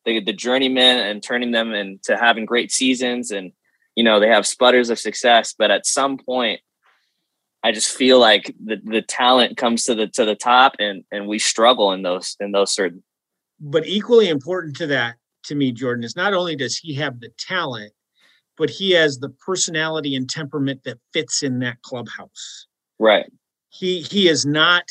the, 0.05 0.21
the 0.21 0.33
journeymen 0.33 0.99
and 0.99 1.23
turning 1.23 1.53
them 1.53 1.73
into 1.73 2.17
having 2.17 2.47
great 2.47 2.73
seasons 2.73 3.31
and 3.31 3.53
you 3.95 4.05
know 4.05 4.21
they 4.21 4.29
have 4.29 4.47
sputters 4.47 4.91
of 4.91 4.99
success 4.99 5.55
but 5.57 5.71
at 5.71 5.87
some 5.87 6.19
point 6.19 6.61
I 7.65 7.73
just 7.73 7.95
feel 7.95 8.21
like 8.21 8.55
the, 8.65 8.81
the 8.85 9.03
talent 9.03 9.57
comes 9.57 9.85
to 9.85 9.95
the 9.95 10.07
to 10.09 10.25
the 10.25 10.35
top 10.35 10.77
and 10.79 11.05
and 11.11 11.29
we 11.29 11.39
struggle 11.39 11.93
in 11.93 12.03
those 12.03 12.37
in 12.41 12.53
those 12.53 12.73
certain 12.73 13.03
but 13.61 13.87
equally 13.87 14.29
important 14.29 14.77
to 14.77 14.87
that 14.89 15.17
to 15.45 15.55
me 15.55 15.73
Jordan 15.73 16.05
is 16.05 16.17
not 16.17 16.35
only 16.35 16.57
does 16.57 16.77
he 16.79 16.95
have 16.95 17.21
the 17.21 17.31
talent 17.39 17.93
but 18.59 18.71
he 18.71 18.91
has 18.91 19.19
the 19.19 19.29
personality 19.29 20.15
and 20.17 20.29
temperament 20.29 20.83
that 20.85 20.99
fits 21.13 21.43
in 21.43 21.59
that 21.61 21.81
clubhouse 21.83 22.67
right 22.99 23.31
he 23.71 24.01
he 24.03 24.29
is 24.29 24.45
not 24.45 24.85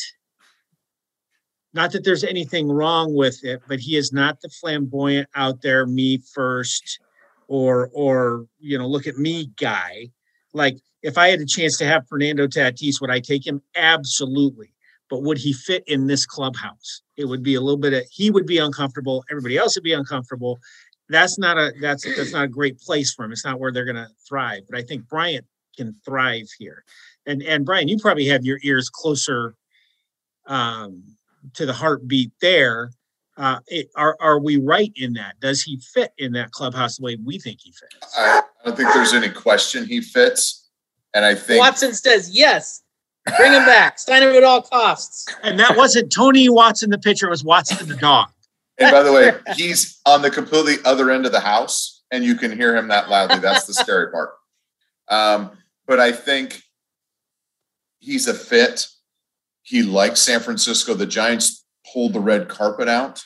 not 1.73 1.91
that 1.91 2.03
there's 2.03 2.23
anything 2.23 2.69
wrong 2.69 3.13
with 3.13 3.43
it 3.43 3.61
but 3.67 3.79
he 3.79 3.95
is 3.95 4.11
not 4.11 4.39
the 4.41 4.49
flamboyant 4.49 5.27
out 5.35 5.61
there 5.61 5.85
me 5.85 6.17
first 6.33 6.99
or 7.47 7.89
or 7.93 8.45
you 8.59 8.77
know 8.77 8.87
look 8.87 9.07
at 9.07 9.17
me 9.17 9.51
guy 9.57 10.07
like 10.53 10.77
if 11.03 11.17
I 11.17 11.29
had 11.29 11.39
a 11.39 11.45
chance 11.45 11.77
to 11.77 11.85
have 11.85 12.07
Fernando 12.07 12.47
Tatis, 12.47 12.99
would 12.99 13.09
I 13.09 13.19
take 13.19 13.45
him? 13.45 13.61
Absolutely. 13.75 14.73
But 15.09 15.23
would 15.23 15.37
he 15.37 15.53
fit 15.53 15.83
in 15.87 16.07
this 16.07 16.25
clubhouse? 16.25 17.01
It 17.15 17.25
would 17.25 17.43
be 17.43 17.55
a 17.55 17.61
little 17.61 17.77
bit 17.77 17.93
of 17.93 18.03
he 18.11 18.29
would 18.29 18.45
be 18.45 18.57
uncomfortable. 18.57 19.23
Everybody 19.31 19.57
else 19.57 19.75
would 19.75 19.83
be 19.83 19.93
uncomfortable. 19.93 20.59
That's 21.09 21.37
not 21.37 21.57
a 21.57 21.71
that's 21.79 22.03
that's 22.15 22.33
not 22.33 22.45
a 22.45 22.47
great 22.49 22.79
place 22.79 23.13
for 23.13 23.25
him. 23.25 23.31
It's 23.31 23.45
not 23.45 23.59
where 23.59 23.71
they're 23.71 23.85
gonna 23.85 24.09
thrive. 24.27 24.63
But 24.69 24.77
I 24.77 24.83
think 24.83 25.07
Bryant 25.07 25.45
can 25.75 25.95
thrive 26.05 26.47
here. 26.57 26.83
And 27.25 27.41
and 27.43 27.65
Brian, 27.65 27.87
you 27.87 27.97
probably 27.97 28.25
have 28.27 28.43
your 28.43 28.59
ears 28.63 28.89
closer 28.89 29.55
um, 30.47 31.03
to 31.53 31.65
the 31.65 31.73
heartbeat 31.73 32.31
there. 32.41 32.91
Uh, 33.37 33.59
it, 33.67 33.89
are 33.95 34.17
are 34.19 34.39
we 34.39 34.57
right 34.57 34.91
in 34.95 35.13
that? 35.13 35.39
Does 35.39 35.61
he 35.61 35.79
fit 35.93 36.11
in 36.17 36.33
that 36.33 36.51
clubhouse 36.51 36.97
the 36.97 37.03
way 37.03 37.17
we 37.23 37.39
think 37.39 37.59
he 37.61 37.71
fits? 37.71 38.17
I 38.17 38.41
don't 38.65 38.75
think 38.75 38.93
there's 38.93 39.13
any 39.13 39.29
question 39.29 39.85
he 39.85 40.01
fits. 40.01 40.67
And 41.13 41.23
I 41.23 41.35
think 41.35 41.59
Watson 41.59 41.93
says 41.93 42.31
yes. 42.31 42.83
Bring 43.37 43.51
him 43.51 43.65
back. 43.65 43.99
Sign 43.99 44.23
him 44.23 44.29
at 44.29 44.43
all 44.43 44.61
costs. 44.61 45.27
And 45.43 45.59
that 45.59 45.75
wasn't 45.75 46.11
Tony 46.11 46.47
Watson, 46.47 46.89
the 46.89 46.97
pitcher. 46.97 47.27
It 47.27 47.29
was 47.29 47.43
Watson, 47.43 47.87
the 47.87 47.95
dog. 47.95 48.29
And 48.79 48.91
by 48.91 49.03
the 49.03 49.11
way, 49.11 49.31
he's 49.55 49.99
on 50.05 50.21
the 50.21 50.29
completely 50.29 50.75
other 50.85 51.11
end 51.11 51.25
of 51.25 51.31
the 51.31 51.39
house, 51.39 52.03
and 52.11 52.23
you 52.23 52.35
can 52.35 52.55
hear 52.55 52.75
him 52.75 52.89
that 52.89 53.09
loudly. 53.09 53.39
That's 53.39 53.65
the 53.65 53.73
scary 53.73 54.11
part. 54.11 54.31
Um, 55.09 55.51
but 55.85 55.99
I 55.99 56.11
think 56.11 56.61
he's 57.99 58.27
a 58.27 58.33
fit. 58.33 58.87
He 59.63 59.83
likes 59.83 60.21
San 60.21 60.39
Francisco. 60.39 60.93
The 60.93 61.05
Giants 61.05 61.65
pulled 61.93 62.13
the 62.13 62.19
red 62.19 62.47
carpet 62.47 62.87
out. 62.87 63.23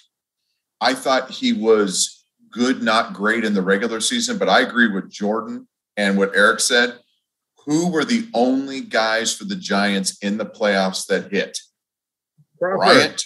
I 0.80 0.94
thought 0.94 1.30
he 1.30 1.54
was 1.54 2.24
good, 2.52 2.82
not 2.82 3.14
great 3.14 3.44
in 3.44 3.54
the 3.54 3.62
regular 3.62 4.02
season, 4.02 4.38
but 4.38 4.50
I 4.50 4.62
agree 4.62 4.88
with 4.88 5.12
Jordan 5.12 5.68
and 5.98 6.18
what 6.18 6.36
Eric 6.36 6.60
said 6.60 7.00
Who 7.66 7.92
were 7.92 8.06
the 8.06 8.28
only 8.34 8.82
guys 8.82 9.36
for 9.36 9.46
the 9.46 9.56
Giants 9.56 10.18
in 10.22 10.38
the 10.38 10.46
playoffs 10.46 11.06
that 11.08 11.32
hit? 11.32 11.58
Bryant, 12.60 13.24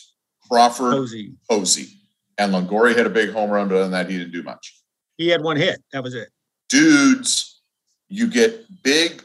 Crawford, 0.49 0.91
Posey. 0.91 1.33
Posey. 1.49 1.87
And 2.37 2.53
Longoria 2.53 2.95
hit 2.95 3.05
a 3.05 3.09
big 3.09 3.31
home 3.31 3.49
run, 3.49 3.67
but 3.67 3.75
other 3.75 3.83
than 3.83 3.91
that, 3.91 4.09
he 4.09 4.17
didn't 4.17 4.33
do 4.33 4.43
much. 4.43 4.81
He 5.17 5.29
had 5.29 5.41
one 5.41 5.57
hit. 5.57 5.81
That 5.93 6.03
was 6.03 6.13
it. 6.13 6.29
Dudes, 6.69 7.61
you 8.09 8.27
get 8.27 8.65
big 8.83 9.23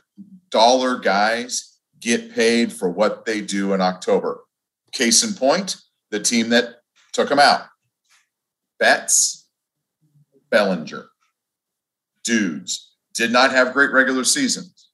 dollar 0.50 0.98
guys 0.98 1.78
get 2.00 2.34
paid 2.34 2.72
for 2.72 2.88
what 2.88 3.24
they 3.24 3.40
do 3.40 3.72
in 3.72 3.80
October. 3.80 4.40
Case 4.92 5.22
in 5.22 5.34
point, 5.34 5.76
the 6.10 6.20
team 6.20 6.48
that 6.50 6.76
took 7.12 7.30
him 7.30 7.38
out. 7.38 7.62
Betts, 8.78 9.48
Bellinger. 10.50 11.06
Dudes 12.24 12.94
did 13.14 13.30
not 13.30 13.50
have 13.50 13.72
great 13.72 13.92
regular 13.92 14.24
seasons, 14.24 14.88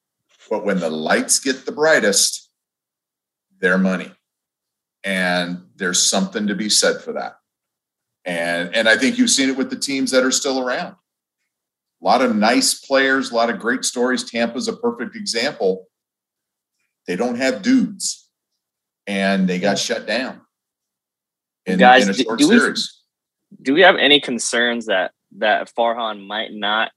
but 0.51 0.65
when 0.65 0.81
the 0.81 0.91
lights 0.91 1.39
get 1.39 1.65
the 1.65 1.73
brightest, 1.73 2.51
their 3.61 3.79
money. 3.79 4.13
And 5.05 5.67
there's 5.77 6.03
something 6.03 6.49
to 6.49 6.55
be 6.55 6.69
said 6.69 7.01
for 7.01 7.13
that. 7.13 7.37
And 8.27 8.75
and 8.75 8.89
I 8.89 8.97
think 8.97 9.17
you've 9.19 9.31
seen 9.31 9.49
it 9.49 9.57
with 9.57 9.71
the 9.71 9.79
teams 9.79 10.11
that 10.11 10.25
are 10.25 10.33
still 10.33 10.59
around. 10.61 10.97
A 12.03 12.05
lot 12.05 12.21
of 12.23 12.35
nice 12.37 12.75
players, 12.81 13.31
a 13.31 13.35
lot 13.35 13.49
of 13.51 13.59
great 13.59 13.85
stories. 13.85 14.29
Tampa's 14.29 14.69
a 14.69 14.77
perfect 14.77 15.17
example. 15.17 15.87
They 17.07 17.15
don't 17.17 17.37
have 17.37 17.63
dudes, 17.63 18.29
and 19.07 19.49
they 19.49 19.59
got 19.61 19.79
shut 19.79 20.07
down 20.07 20.41
in, 21.67 21.79
Guys, 21.79 22.03
in 22.05 22.11
a 22.11 22.13
do- 22.15 22.23
short 22.25 22.39
do 22.41 22.49
we- 22.49 22.59
series. 22.59 22.93
Do 23.63 23.75
we 23.75 23.81
have 23.83 23.95
any 23.97 24.21
concerns 24.21 24.87
that 24.87 25.13
that 25.39 25.71
Farhan 25.79 26.27
might 26.27 26.53
not 26.53 26.91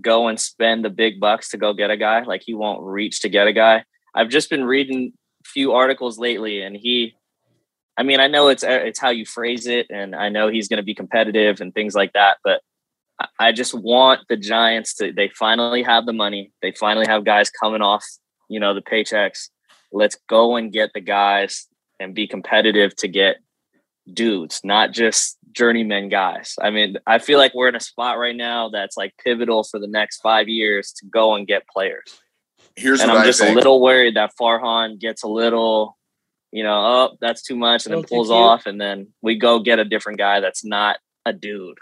go 0.00 0.28
and 0.28 0.38
spend 0.38 0.84
the 0.84 0.90
big 0.90 1.18
bucks 1.18 1.50
to 1.50 1.58
go 1.58 1.72
get 1.74 1.90
a 1.90 1.96
guy? 1.96 2.22
Like 2.22 2.42
he 2.46 2.54
won't 2.54 2.80
reach 2.82 3.20
to 3.22 3.28
get 3.28 3.48
a 3.48 3.52
guy. 3.52 3.84
I've 4.14 4.28
just 4.28 4.48
been 4.48 4.64
reading 4.64 5.12
a 5.44 5.48
few 5.48 5.72
articles 5.72 6.16
lately, 6.18 6.62
and 6.62 6.76
he. 6.76 7.16
I 7.96 8.02
mean, 8.02 8.20
I 8.20 8.26
know 8.28 8.48
it's 8.48 8.62
uh, 8.64 8.80
it's 8.84 8.98
how 8.98 9.10
you 9.10 9.24
phrase 9.24 9.66
it, 9.66 9.86
and 9.90 10.14
I 10.14 10.28
know 10.28 10.48
he's 10.48 10.68
going 10.68 10.78
to 10.78 10.82
be 10.82 10.94
competitive 10.94 11.60
and 11.60 11.72
things 11.74 11.94
like 11.94 12.12
that. 12.12 12.38
But 12.44 12.60
I- 13.38 13.52
just 13.52 13.74
want 13.74 14.20
the 14.28 14.36
Giants 14.36 14.94
to. 14.96 15.12
They 15.12 15.28
finally 15.28 15.82
have 15.82 16.04
the 16.06 16.12
money. 16.12 16.52
They 16.62 16.72
finally 16.72 17.06
have 17.06 17.24
guys 17.24 17.50
coming 17.50 17.80
off, 17.82 18.04
you 18.48 18.60
know, 18.60 18.74
the 18.74 18.82
paychecks. 18.82 19.48
Let's 19.92 20.18
go 20.28 20.56
and 20.56 20.70
get 20.72 20.90
the 20.92 21.00
guys 21.00 21.66
and 21.98 22.14
be 22.14 22.26
competitive 22.26 22.94
to 22.96 23.08
get 23.08 23.36
dudes, 24.12 24.60
not 24.62 24.92
just 24.92 25.38
journeyman 25.52 26.10
guys. 26.10 26.54
I 26.60 26.70
mean, 26.70 26.98
I 27.06 27.18
feel 27.18 27.38
like 27.38 27.54
we're 27.54 27.68
in 27.68 27.76
a 27.76 27.80
spot 27.80 28.18
right 28.18 28.36
now 28.36 28.68
that's 28.68 28.96
like 28.96 29.14
pivotal 29.24 29.64
for 29.64 29.80
the 29.80 29.86
next 29.86 30.20
five 30.20 30.48
years 30.48 30.92
to 30.98 31.06
go 31.06 31.34
and 31.34 31.46
get 31.46 31.66
players. 31.66 32.20
Here's 32.76 33.00
and 33.00 33.10
I'm 33.10 33.22
I 33.22 33.24
just 33.24 33.40
think. 33.40 33.52
a 33.52 33.54
little 33.54 33.80
worried 33.80 34.16
that 34.16 34.32
Farhan 34.38 35.00
gets 35.00 35.22
a 35.22 35.28
little, 35.28 35.96
you 36.52 36.62
know, 36.62 36.74
oh, 36.74 37.16
that's 37.20 37.42
too 37.42 37.56
much, 37.56 37.86
and 37.86 37.94
then 37.94 38.04
pulls 38.04 38.30
off, 38.30 38.66
and 38.66 38.80
then 38.80 39.08
we 39.22 39.38
go 39.38 39.60
get 39.60 39.78
a 39.78 39.84
different 39.84 40.18
guy 40.18 40.40
that's 40.40 40.64
not 40.64 40.96
a 41.24 41.32
dude. 41.32 41.78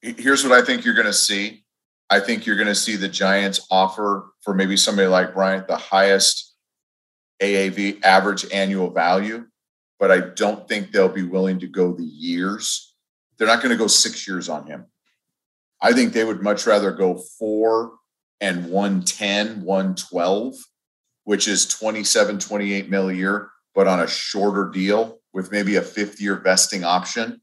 Here's 0.00 0.44
what 0.44 0.52
I 0.52 0.64
think 0.64 0.84
you're 0.84 0.94
going 0.94 1.06
to 1.06 1.12
see. 1.12 1.64
I 2.10 2.20
think 2.20 2.46
you're 2.46 2.56
going 2.56 2.68
to 2.68 2.74
see 2.74 2.96
the 2.96 3.08
Giants 3.08 3.66
offer 3.70 4.32
for 4.42 4.54
maybe 4.54 4.76
somebody 4.76 5.08
like 5.08 5.34
Bryant 5.34 5.68
the 5.68 5.76
highest 5.76 6.54
AAV 7.42 8.02
average 8.02 8.50
annual 8.52 8.90
value, 8.90 9.46
but 9.98 10.10
I 10.10 10.20
don't 10.20 10.66
think 10.66 10.90
they'll 10.90 11.08
be 11.08 11.22
willing 11.22 11.58
to 11.60 11.66
go 11.66 11.92
the 11.92 12.04
years. 12.04 12.94
They're 13.36 13.46
not 13.46 13.62
going 13.62 13.72
to 13.72 13.76
go 13.76 13.86
six 13.86 14.26
years 14.26 14.48
on 14.48 14.66
him. 14.66 14.86
I 15.80 15.92
think 15.92 16.12
they 16.12 16.24
would 16.24 16.42
much 16.42 16.66
rather 16.66 16.92
go 16.92 17.20
four 17.38 17.92
and 18.40 18.70
110, 18.70 19.62
112, 19.62 20.54
which 21.24 21.46
is 21.46 21.66
27, 21.66 22.38
28 22.38 22.90
mil 22.90 23.08
a 23.10 23.12
year, 23.12 23.50
but 23.74 23.86
on 23.86 24.00
a 24.00 24.06
shorter 24.06 24.70
deal 24.70 25.20
with 25.32 25.52
maybe 25.52 25.76
a 25.76 25.82
fifth 25.82 26.20
year 26.20 26.36
vesting 26.36 26.84
option 26.84 27.40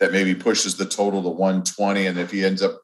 that 0.00 0.12
maybe 0.12 0.34
pushes 0.34 0.76
the 0.76 0.84
total 0.84 1.22
to 1.22 1.28
120. 1.28 2.06
And 2.06 2.18
if 2.18 2.30
he 2.30 2.44
ends 2.44 2.62
up 2.62 2.80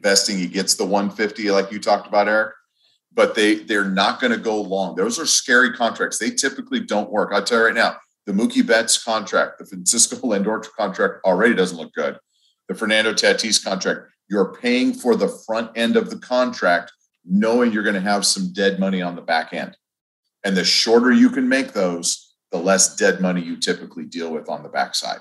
vesting, 0.00 0.38
he 0.38 0.46
gets 0.46 0.74
the 0.74 0.84
150, 0.84 1.50
like 1.50 1.70
you 1.72 1.78
talked 1.78 2.06
about, 2.06 2.28
Eric. 2.28 2.54
But 3.12 3.34
they 3.34 3.56
they're 3.56 3.84
not 3.84 4.20
going 4.20 4.32
to 4.32 4.38
go 4.38 4.60
long. 4.60 4.96
Those 4.96 5.20
are 5.20 5.26
scary 5.26 5.72
contracts. 5.72 6.18
They 6.18 6.30
typically 6.30 6.80
don't 6.80 7.10
work. 7.10 7.30
I'll 7.32 7.44
tell 7.44 7.58
you 7.58 7.66
right 7.66 7.74
now, 7.74 7.96
the 8.26 8.32
Mookie 8.32 8.66
Betts 8.66 9.02
contract, 9.02 9.58
the 9.58 9.66
Francisco 9.66 10.16
Lindor 10.16 10.66
contract 10.76 11.24
already 11.24 11.54
doesn't 11.54 11.78
look 11.78 11.92
good. 11.92 12.18
The 12.68 12.74
Fernando 12.74 13.12
Tatis 13.12 13.62
contract, 13.62 14.08
you're 14.28 14.54
paying 14.54 14.94
for 14.94 15.14
the 15.14 15.28
front 15.28 15.70
end 15.76 15.96
of 15.96 16.10
the 16.10 16.18
contract, 16.18 16.92
knowing 17.24 17.72
you're 17.72 17.82
going 17.82 17.94
to 17.94 18.00
have 18.00 18.24
some 18.24 18.52
dead 18.52 18.80
money 18.80 19.02
on 19.02 19.14
the 19.14 19.22
back 19.22 19.52
end. 19.52 19.76
And 20.42 20.56
the 20.56 20.64
shorter 20.64 21.12
you 21.12 21.30
can 21.30 21.48
make 21.48 21.72
those, 21.72 22.23
the 22.54 22.60
less 22.60 22.94
dead 22.94 23.20
money 23.20 23.42
you 23.42 23.56
typically 23.56 24.04
deal 24.04 24.30
with 24.32 24.48
on 24.48 24.62
the 24.62 24.68
backside. 24.68 25.18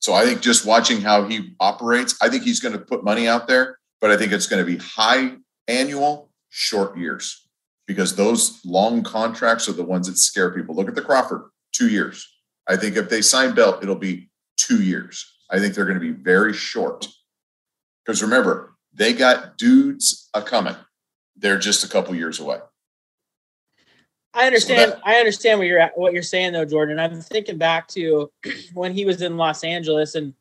So 0.00 0.12
I 0.12 0.24
think 0.24 0.40
just 0.40 0.66
watching 0.66 1.00
how 1.00 1.28
he 1.28 1.54
operates, 1.60 2.16
I 2.20 2.28
think 2.28 2.42
he's 2.42 2.58
going 2.58 2.72
to 2.72 2.84
put 2.84 3.04
money 3.04 3.28
out 3.28 3.46
there, 3.46 3.78
but 4.00 4.10
I 4.10 4.16
think 4.16 4.32
it's 4.32 4.48
going 4.48 4.60
to 4.60 4.66
be 4.66 4.78
high 4.78 5.36
annual, 5.68 6.32
short 6.48 6.98
years 6.98 7.46
because 7.86 8.16
those 8.16 8.60
long 8.64 9.04
contracts 9.04 9.68
are 9.68 9.72
the 9.72 9.84
ones 9.84 10.08
that 10.08 10.18
scare 10.18 10.50
people. 10.50 10.74
Look 10.74 10.88
at 10.88 10.96
the 10.96 11.02
Crawford, 11.02 11.42
two 11.70 11.88
years. 11.88 12.28
I 12.66 12.76
think 12.76 12.96
if 12.96 13.08
they 13.08 13.22
sign 13.22 13.54
Belt, 13.54 13.80
it'll 13.80 13.94
be 13.94 14.28
two 14.56 14.82
years. 14.82 15.24
I 15.50 15.60
think 15.60 15.76
they're 15.76 15.86
going 15.86 16.00
to 16.00 16.12
be 16.12 16.20
very 16.20 16.52
short 16.52 17.06
because 18.04 18.24
remember, 18.24 18.74
they 18.92 19.12
got 19.12 19.56
dudes 19.56 20.30
a 20.34 20.42
coming. 20.42 20.74
They're 21.36 21.60
just 21.60 21.84
a 21.84 21.88
couple 21.88 22.16
years 22.16 22.40
away. 22.40 22.58
I 24.32 24.46
understand. 24.46 24.92
that- 24.92 25.00
I 25.04 25.16
understand 25.16 25.58
what 25.58 25.66
you're 25.66 25.86
what 25.96 26.12
you're 26.12 26.22
saying 26.22 26.52
though, 26.52 26.64
Jordan. 26.64 26.98
I'm 26.98 27.20
thinking 27.20 27.58
back 27.58 27.88
to 27.88 28.30
when 28.74 28.92
he 28.94 29.04
was 29.04 29.22
in 29.22 29.36
Los 29.36 29.64
Angeles, 29.64 30.14
and 30.14 30.34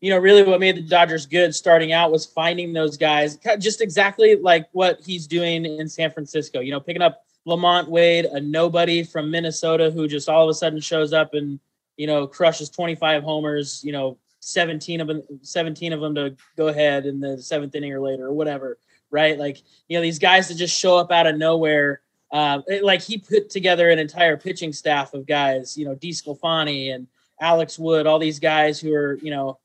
you 0.00 0.10
know, 0.10 0.18
really, 0.18 0.42
what 0.42 0.60
made 0.60 0.76
the 0.76 0.82
Dodgers 0.82 1.26
good 1.26 1.54
starting 1.54 1.92
out 1.92 2.10
was 2.10 2.26
finding 2.26 2.72
those 2.72 2.96
guys, 2.96 3.38
just 3.58 3.80
exactly 3.80 4.36
like 4.36 4.66
what 4.72 5.00
he's 5.04 5.26
doing 5.26 5.64
in 5.64 5.88
San 5.88 6.10
Francisco. 6.10 6.60
You 6.60 6.72
know, 6.72 6.80
picking 6.80 7.02
up 7.02 7.24
LaMonte 7.46 7.88
Wade, 7.88 8.26
a 8.26 8.40
nobody 8.40 9.02
from 9.04 9.30
Minnesota, 9.30 9.90
who 9.90 10.06
just 10.08 10.28
all 10.28 10.42
of 10.44 10.50
a 10.50 10.54
sudden 10.54 10.80
shows 10.80 11.12
up 11.12 11.34
and 11.34 11.58
you 11.96 12.06
know 12.06 12.26
crushes 12.26 12.68
25 12.68 13.22
homers. 13.22 13.80
You 13.84 13.92
know, 13.92 14.18
17 14.40 15.00
of 15.00 15.06
them, 15.06 15.22
17 15.40 15.92
of 15.92 16.00
them 16.00 16.14
to 16.16 16.36
go 16.56 16.68
ahead 16.68 17.06
in 17.06 17.20
the 17.20 17.40
seventh 17.40 17.74
inning 17.74 17.92
or 17.92 18.00
later, 18.00 18.26
or 18.26 18.32
whatever. 18.34 18.78
Right? 19.10 19.38
Like 19.38 19.62
you 19.88 19.96
know, 19.96 20.02
these 20.02 20.18
guys 20.18 20.48
that 20.48 20.54
just 20.56 20.78
show 20.78 20.98
up 20.98 21.10
out 21.10 21.26
of 21.26 21.38
nowhere. 21.38 22.00
Um, 22.32 22.64
it- 22.66 22.82
like 22.84 23.02
he 23.02 23.18
put 23.18 23.50
together 23.50 23.90
an 23.90 23.98
entire 23.98 24.36
pitching 24.36 24.72
staff 24.72 25.12
of 25.14 25.26
guys, 25.26 25.76
you 25.76 25.84
know, 25.84 25.94
DeSclafani 25.96 26.94
and 26.94 27.06
Alex 27.40 27.78
Wood, 27.78 28.06
all 28.06 28.18
these 28.18 28.38
guys 28.40 28.80
who 28.80 28.94
are, 28.94 29.14
you 29.22 29.30
know, 29.30 29.58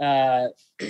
uh, 0.00 0.48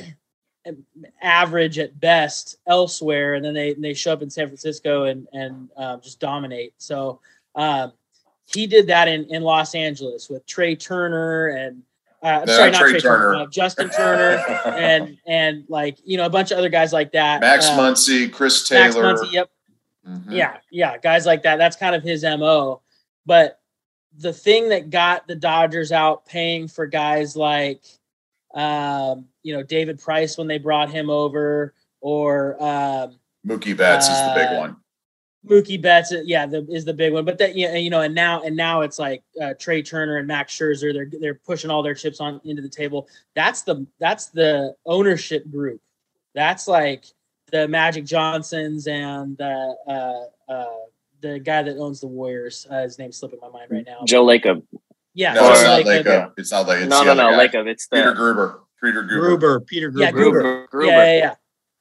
average 1.23 1.79
at 1.79 1.99
best 2.01 2.57
elsewhere, 2.67 3.35
and 3.35 3.45
then 3.45 3.55
they 3.55 3.75
they 3.75 3.95
show 3.95 4.13
up 4.13 4.23
in 4.23 4.31
San 4.31 4.47
Francisco 4.47 5.05
and 5.05 5.27
and 5.33 5.69
uh, 5.77 5.97
just 5.99 6.21
dominate. 6.21 6.73
So 6.79 7.21
um, 7.55 7.93
he 8.47 8.67
did 8.67 8.87
that 8.89 9.09
in 9.09 9.25
in 9.35 9.43
Los 9.43 9.75
Angeles 9.75 10.29
with 10.31 10.47
Trea 10.47 10.77
Turner 10.77 11.49
and 11.49 11.83
uh, 12.23 12.27
I'm 12.41 12.45
No, 12.47 12.57
sorry, 12.57 12.71
not 12.71 12.81
Trey 12.81 12.91
Trea 12.93 13.01
Turner, 13.03 13.33
Turner. 13.35 13.43
uh, 13.43 13.47
Justin 13.49 13.91
Turner, 13.91 14.43
and 14.67 15.19
and 15.27 15.65
like 15.69 15.99
you 16.05 16.17
know 16.17 16.25
a 16.25 16.31
bunch 16.31 16.51
of 16.51 16.59
other 16.59 16.71
guys 16.71 16.93
like 16.93 17.13
that. 17.13 17.41
Max 17.43 17.67
Uh, 17.69 17.79
Muncy, 17.79 18.33
Chris 18.33 18.71
Max 18.71 18.95
Taylor. 18.95 19.15
Muncy, 19.15 19.33
yep. 19.33 19.51
Mhm. 20.07 20.33
Yeah, 20.33 20.59
yeah, 20.71 20.99
guys 20.99 21.27
like 21.27 21.43
that. 21.43 21.57
That's 21.57 21.77
kind 21.77 21.95
of 21.95 22.03
his 22.03 22.25
MO. 22.25 22.83
But 23.27 23.61
the 24.19 24.33
thing 24.33 24.69
that 24.69 24.91
got 24.91 25.27
the 25.27 25.35
Dodgers 25.35 25.93
out 25.93 26.27
paying 26.27 26.69
for 26.69 26.87
guys 26.87 27.37
like 27.37 27.83
um, 28.55 29.27
you 29.43 29.53
know, 29.53 29.65
David 29.65 29.99
Price 29.99 30.39
when 30.39 30.47
they 30.47 30.59
brought 30.59 30.89
him 30.91 31.11
over, 31.11 31.75
or 32.01 32.63
um 32.63 33.19
Mookie 33.47 33.77
Betts 33.77 34.09
is 34.09 34.17
the 34.23 34.33
big 34.37 34.49
Uh, 34.49 34.61
one. 34.61 34.77
Mookie 35.47 35.81
Betts, 35.81 36.13
uh, 36.13 36.23
yeah, 36.25 36.47
the, 36.47 36.65
is 36.71 36.85
the 36.85 36.95
big 36.95 37.13
one. 37.13 37.25
But 37.25 37.37
that, 37.39 37.55
you 37.55 37.91
know, 37.91 38.01
and 38.01 38.15
now 38.15 38.43
and 38.43 38.57
now 38.57 38.81
it's 38.83 38.99
like 38.99 39.23
uh, 39.43 39.55
Trea 39.59 39.83
Turner 39.83 40.19
and 40.19 40.27
Max 40.29 40.57
Scherzer. 40.57 40.93
They're 40.93 41.21
they're 41.21 41.35
pushing 41.35 41.71
all 41.71 41.83
their 41.83 41.95
chips 41.95 42.21
on 42.21 42.41
into 42.45 42.63
the 42.63 42.69
table. 42.69 43.09
That's 43.35 43.63
the 43.63 43.87
that's 43.99 44.27
the 44.27 44.75
ownership 44.87 45.51
group. 45.51 45.81
That's 46.35 46.67
like 46.69 47.05
the 47.51 47.69
Magic 47.69 48.05
Johnsons 48.05 48.87
and 48.87 49.37
the 49.37 49.77
uh, 49.87 50.53
uh, 50.53 50.65
the 51.21 51.39
guy 51.39 51.63
that 51.63 51.77
owns 51.79 52.01
the 52.01 52.07
Warriors. 52.07 52.67
Uh, 52.71 52.83
his 52.83 52.99
name's 52.99 53.17
slipping 53.17 53.39
my 53.41 53.49
mind 53.49 53.71
right 53.71 53.85
now. 53.87 54.01
Joe 54.07 54.25
Lacob. 54.25 54.63
Yeah, 55.15 55.35
No, 55.35 55.51
it's 55.53 55.61
Joe 55.61 55.67
not 55.67 55.83
Lacob. 55.85 56.05
Lacob. 56.05 56.33
It's 56.39 56.51
not 56.53 56.67
like 56.67 56.79
it's 56.81 56.89
No, 56.91 57.03
no, 57.05 57.15
no, 57.15 57.31
guy. 57.31 57.47
Lacob. 57.49 57.67
It's 57.69 57.87
the 57.89 57.97
Peter 57.97 58.13
Gruber. 58.15 58.61
Peter 58.83 59.03
Gruber. 59.03 59.29
Gruber, 59.29 59.61
Peter 59.61 59.91
Gruber. 59.91 60.05
Yeah, 60.05 60.11
Gruber. 60.11 60.41
Gruber. 60.41 60.67
Gruber. 60.71 60.87
Yeah, 60.93 61.05
yeah, 61.05 61.19
yeah. 61.19 61.35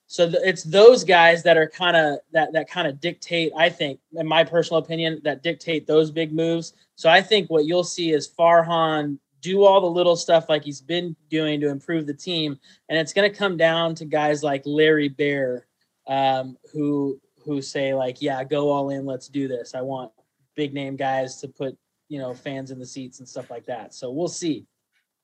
So 0.07 0.29
th- 0.29 0.43
it's 0.45 0.63
those 0.63 1.03
guys 1.03 1.41
that 1.43 1.57
are 1.57 1.67
kind 1.67 1.97
of 1.97 2.19
that 2.33 2.53
that 2.53 2.69
kind 2.69 2.87
of 2.87 3.01
dictate. 3.01 3.51
I 3.57 3.69
think, 3.69 3.99
in 4.15 4.27
my 4.27 4.43
personal 4.43 4.81
opinion, 4.81 5.19
that 5.23 5.41
dictate 5.41 5.87
those 5.87 6.11
big 6.11 6.31
moves. 6.31 6.73
So 6.95 7.09
I 7.09 7.21
think 7.21 7.49
what 7.49 7.65
you'll 7.65 7.83
see 7.83 8.11
is 8.11 8.29
Farhan 8.29 9.17
do 9.43 9.63
all 9.63 9.81
the 9.81 9.89
little 9.89 10.15
stuff 10.15 10.47
like 10.47 10.63
he's 10.63 10.81
been 10.81 11.15
doing 11.29 11.59
to 11.59 11.69
improve 11.69 12.07
the 12.07 12.13
team, 12.13 12.57
and 12.89 12.97
it's 12.97 13.13
going 13.13 13.29
to 13.29 13.37
come 13.37 13.57
down 13.57 13.93
to 13.95 14.05
guys 14.05 14.41
like 14.41 14.63
Larry 14.65 15.09
Baer, 15.09 15.67
um, 16.07 16.57
who 16.71 17.19
who 17.45 17.61
say 17.61 17.93
like, 17.93 18.21
yeah, 18.21 18.43
go 18.43 18.71
all 18.71 18.89
in, 18.89 19.05
let's 19.05 19.27
do 19.27 19.47
this. 19.49 19.75
I 19.75 19.81
want 19.81 20.11
big 20.55 20.73
name 20.73 20.95
guys 20.95 21.41
to 21.41 21.47
put 21.47 21.77
you 22.07 22.19
know 22.19 22.33
fans 22.33 22.71
in 22.71 22.79
the 22.79 22.85
seats 22.85 23.19
and 23.19 23.27
stuff 23.27 23.51
like 23.51 23.65
that. 23.65 23.93
So 23.93 24.09
we'll 24.09 24.27
see. 24.27 24.65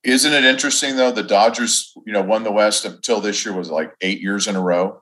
Isn't 0.04 0.34
it 0.34 0.44
interesting 0.44 0.96
though? 0.96 1.12
The 1.12 1.24
Dodgers, 1.24 1.94
you 2.06 2.14
know, 2.14 2.22
won 2.22 2.44
the 2.44 2.52
West 2.52 2.86
until 2.86 3.22
this 3.22 3.44
year 3.46 3.56
was 3.56 3.70
like 3.70 3.94
eight 4.02 4.22
years 4.22 4.48
in 4.48 4.56
a 4.56 4.62
row. 4.62 5.02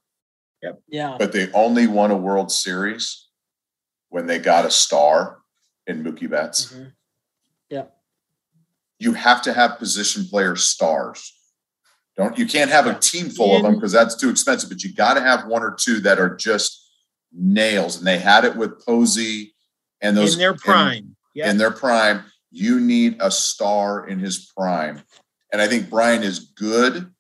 Yep. 0.62 0.80
Yeah. 0.88 1.16
But 1.20 1.34
they 1.34 1.52
only 1.54 1.88
won 1.88 2.12
a 2.12 2.18
World 2.18 2.52
Series 2.52 3.28
when 4.10 4.26
they 4.26 4.40
got 4.40 4.66
a 4.66 4.72
star 4.72 5.40
in 5.86 6.04
Mookie 6.04 6.30
Betts. 6.30 6.74
Mm-hmm. 6.74 6.90
Yeah. 9.00 9.10
You 9.10 9.14
have 9.14 9.42
to 9.44 9.54
have 9.54 9.80
position 9.80 10.26
player 10.26 10.56
stars. 10.56 11.34
Don't 12.18 12.38
you 12.38 12.48
can't 12.48 12.72
have 12.72 12.88
a 12.88 12.98
team 12.98 13.30
full 13.30 13.56
of 13.56 13.64
them 13.64 13.76
because 13.76 13.92
that's 13.92 14.16
too 14.16 14.30
expensive, 14.30 14.70
but 14.70 14.84
you 14.84 14.92
got 14.94 15.14
to 15.14 15.22
have 15.22 15.46
one 15.46 15.62
or 15.62 15.76
two 15.80 16.00
that 16.00 16.20
are 16.20 16.36
just 16.36 16.84
nails. 17.32 17.98
And 17.98 18.08
they 18.08 18.18
had 18.18 18.44
it 18.44 18.56
with 18.56 18.84
Posey 18.84 19.54
and 20.02 20.18
those 20.18 20.34
in 20.34 20.40
their 20.40 20.56
prime. 20.56 21.16
In, 21.36 21.50
in 21.50 21.58
their 21.60 21.72
prime, 21.72 22.24
you 22.50 22.80
need 22.80 23.18
a 23.20 23.30
star 23.30 24.08
in 24.08 24.18
his 24.18 24.52
prime. 24.58 25.04
And 25.54 25.62
I 25.62 25.68
think 25.68 25.92
Brian 25.92 26.24
is 26.24 26.40
good. 26.40 27.12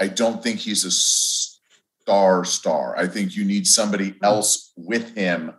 I 0.00 0.08
don't 0.08 0.42
think 0.42 0.58
he's 0.58 0.84
a 0.84 0.90
star 0.90 2.44
star. 2.44 2.96
I 2.96 3.06
think 3.06 3.36
you 3.36 3.44
need 3.44 3.66
somebody 3.66 4.10
hmm. 4.10 4.24
else 4.24 4.72
with 4.76 5.14
him 5.14 5.54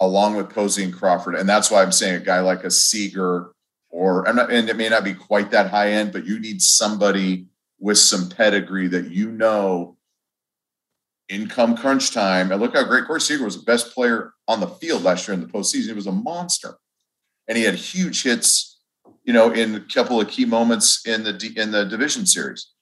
along 0.00 0.36
with 0.36 0.50
Posey 0.50 0.84
and 0.84 0.92
Crawford. 0.92 1.34
And 1.34 1.48
that's 1.48 1.70
why 1.70 1.82
I'm 1.82 1.92
saying 1.92 2.16
a 2.16 2.24
guy 2.24 2.40
like 2.40 2.64
a 2.64 2.70
Seager 2.70 3.52
or 3.90 4.24
not, 4.32 4.52
and 4.52 4.68
it 4.68 4.76
may 4.76 4.88
not 4.88 5.04
be 5.04 5.14
quite 5.14 5.50
that 5.50 5.70
high 5.70 5.92
end, 5.92 6.12
but 6.12 6.26
you 6.26 6.38
need 6.38 6.60
somebody 6.60 7.46
with 7.80 7.98
some 7.98 8.28
pedigree 8.28 8.88
that 8.88 9.10
you 9.10 9.30
know 9.30 9.96
income 11.28 11.76
crunch 11.76 12.12
time. 12.12 12.50
And 12.50 12.60
look 12.60 12.74
how 12.74 12.84
great 12.84 13.06
Corey 13.06 13.20
Seager 13.20 13.44
was 13.44 13.56
the 13.56 13.64
best 13.64 13.94
player 13.94 14.32
on 14.46 14.60
the 14.60 14.66
field 14.66 15.02
last 15.02 15.28
year 15.28 15.34
in 15.34 15.40
the 15.40 15.46
postseason. 15.46 15.86
He 15.86 15.92
was 15.92 16.06
a 16.06 16.12
monster. 16.12 16.78
And 17.46 17.56
he 17.56 17.64
had 17.64 17.74
huge 17.74 18.22
hits, 18.22 18.78
you 19.24 19.32
know, 19.32 19.50
in 19.50 19.74
a 19.74 19.80
couple 19.80 20.20
of 20.20 20.28
key 20.28 20.44
moments 20.44 21.06
in 21.06 21.24
the 21.24 21.52
in 21.56 21.70
the 21.70 21.84
division 21.84 22.26
series. 22.26 22.72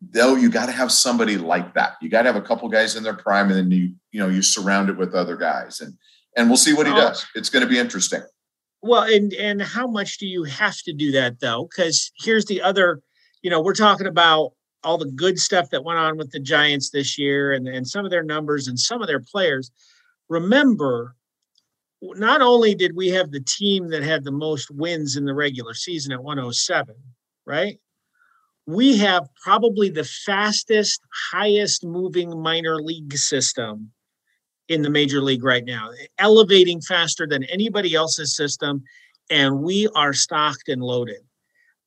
Though 0.00 0.34
you 0.34 0.50
got 0.50 0.66
to 0.66 0.72
have 0.72 0.90
somebody 0.90 1.36
like 1.36 1.74
that. 1.74 1.96
You 2.00 2.08
got 2.08 2.22
to 2.22 2.32
have 2.32 2.42
a 2.42 2.46
couple 2.46 2.68
guys 2.68 2.96
in 2.96 3.02
their 3.02 3.14
prime, 3.14 3.48
and 3.48 3.56
then 3.56 3.70
you 3.70 3.94
you 4.10 4.18
know 4.18 4.28
you 4.28 4.40
surround 4.40 4.88
it 4.88 4.96
with 4.96 5.14
other 5.14 5.36
guys, 5.36 5.80
and 5.80 5.94
and 6.36 6.48
we'll 6.48 6.56
see 6.56 6.72
what 6.72 6.86
he 6.86 6.92
does. 6.92 7.26
It's 7.34 7.50
going 7.50 7.62
to 7.62 7.68
be 7.68 7.78
interesting. 7.78 8.22
Well, 8.82 9.02
and 9.02 9.32
and 9.34 9.62
how 9.62 9.86
much 9.86 10.18
do 10.18 10.26
you 10.26 10.42
have 10.44 10.78
to 10.82 10.92
do 10.92 11.12
that 11.12 11.38
though? 11.40 11.68
Because 11.70 12.10
here's 12.18 12.46
the 12.46 12.60
other, 12.60 13.00
you 13.40 13.48
know, 13.48 13.62
we're 13.62 13.74
talking 13.74 14.08
about 14.08 14.52
all 14.82 14.98
the 14.98 15.10
good 15.12 15.38
stuff 15.38 15.70
that 15.70 15.84
went 15.84 16.00
on 16.00 16.16
with 16.16 16.32
the 16.32 16.40
Giants 16.40 16.90
this 16.90 17.16
year 17.16 17.52
and, 17.52 17.68
and 17.68 17.86
some 17.86 18.04
of 18.04 18.10
their 18.10 18.24
numbers 18.24 18.66
and 18.66 18.78
some 18.78 19.00
of 19.00 19.06
their 19.06 19.20
players. 19.20 19.70
Remember, 20.28 21.14
not 22.02 22.42
only 22.42 22.74
did 22.74 22.96
we 22.96 23.08
have 23.10 23.30
the 23.30 23.40
team 23.40 23.88
that 23.90 24.02
had 24.02 24.24
the 24.24 24.32
most 24.32 24.70
wins 24.72 25.16
in 25.16 25.24
the 25.24 25.34
regular 25.34 25.74
season 25.74 26.12
at 26.12 26.24
107, 26.24 26.96
right? 27.46 27.78
We 28.66 28.96
have 28.98 29.28
probably 29.40 29.90
the 29.90 30.04
fastest, 30.04 31.00
highest 31.30 31.84
moving 31.84 32.40
minor 32.42 32.82
league 32.82 33.16
system 33.16 33.92
in 34.72 34.82
the 34.82 34.90
major 34.90 35.20
league 35.20 35.44
right 35.44 35.64
now, 35.64 35.90
elevating 36.18 36.80
faster 36.80 37.26
than 37.26 37.44
anybody 37.44 37.94
else's 37.94 38.34
system. 38.34 38.82
And 39.30 39.60
we 39.60 39.88
are 39.94 40.12
stocked 40.12 40.68
and 40.68 40.82
loaded. 40.82 41.20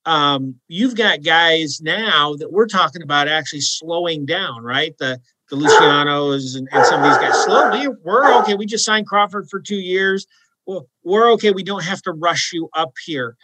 Um, 0.05 0.55
you've 0.67 0.95
got 0.95 1.23
guys 1.23 1.81
now 1.81 2.35
that 2.35 2.51
we're 2.51 2.67
talking 2.67 3.01
about 3.01 3.27
actually 3.27 3.61
slowing 3.61 4.25
down, 4.25 4.63
right? 4.63 4.95
The 4.99 5.19
the 5.49 5.55
Lucianos 5.55 6.57
and, 6.57 6.67
and 6.71 6.85
some 6.85 7.03
of 7.03 7.09
these 7.09 7.17
guys 7.17 7.43
slowly. 7.43 7.87
We're 8.03 8.33
okay. 8.41 8.55
We 8.55 8.65
just 8.65 8.85
signed 8.85 9.07
Crawford 9.07 9.47
for 9.49 9.59
two 9.59 9.75
years. 9.75 10.25
Well, 10.65 10.87
we're 11.03 11.31
okay. 11.33 11.51
We 11.51 11.63
don't 11.63 11.83
have 11.83 12.01
to 12.03 12.13
rush 12.13 12.51
you 12.51 12.69
up 12.73 12.93
here. 13.05 13.37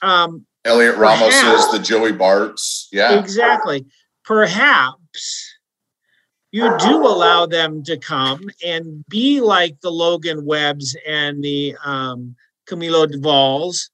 Um, 0.00 0.46
Heliot 0.64 0.96
Ramos 0.96 1.34
is 1.34 1.72
the 1.72 1.80
Joey 1.80 2.12
Barts. 2.12 2.88
Yeah, 2.92 3.18
exactly. 3.18 3.84
Perhaps 4.24 5.57
you 6.58 6.76
do 6.78 7.06
allow 7.06 7.46
them 7.46 7.84
to 7.84 7.96
come 7.96 8.50
and 8.66 9.04
be 9.08 9.40
like 9.40 9.80
the 9.80 9.90
Logan 9.90 10.44
Webbs 10.44 10.96
and 11.06 11.42
the 11.42 11.76
um, 11.84 12.34
Camilo 12.68 13.06
Dovals 13.06 13.90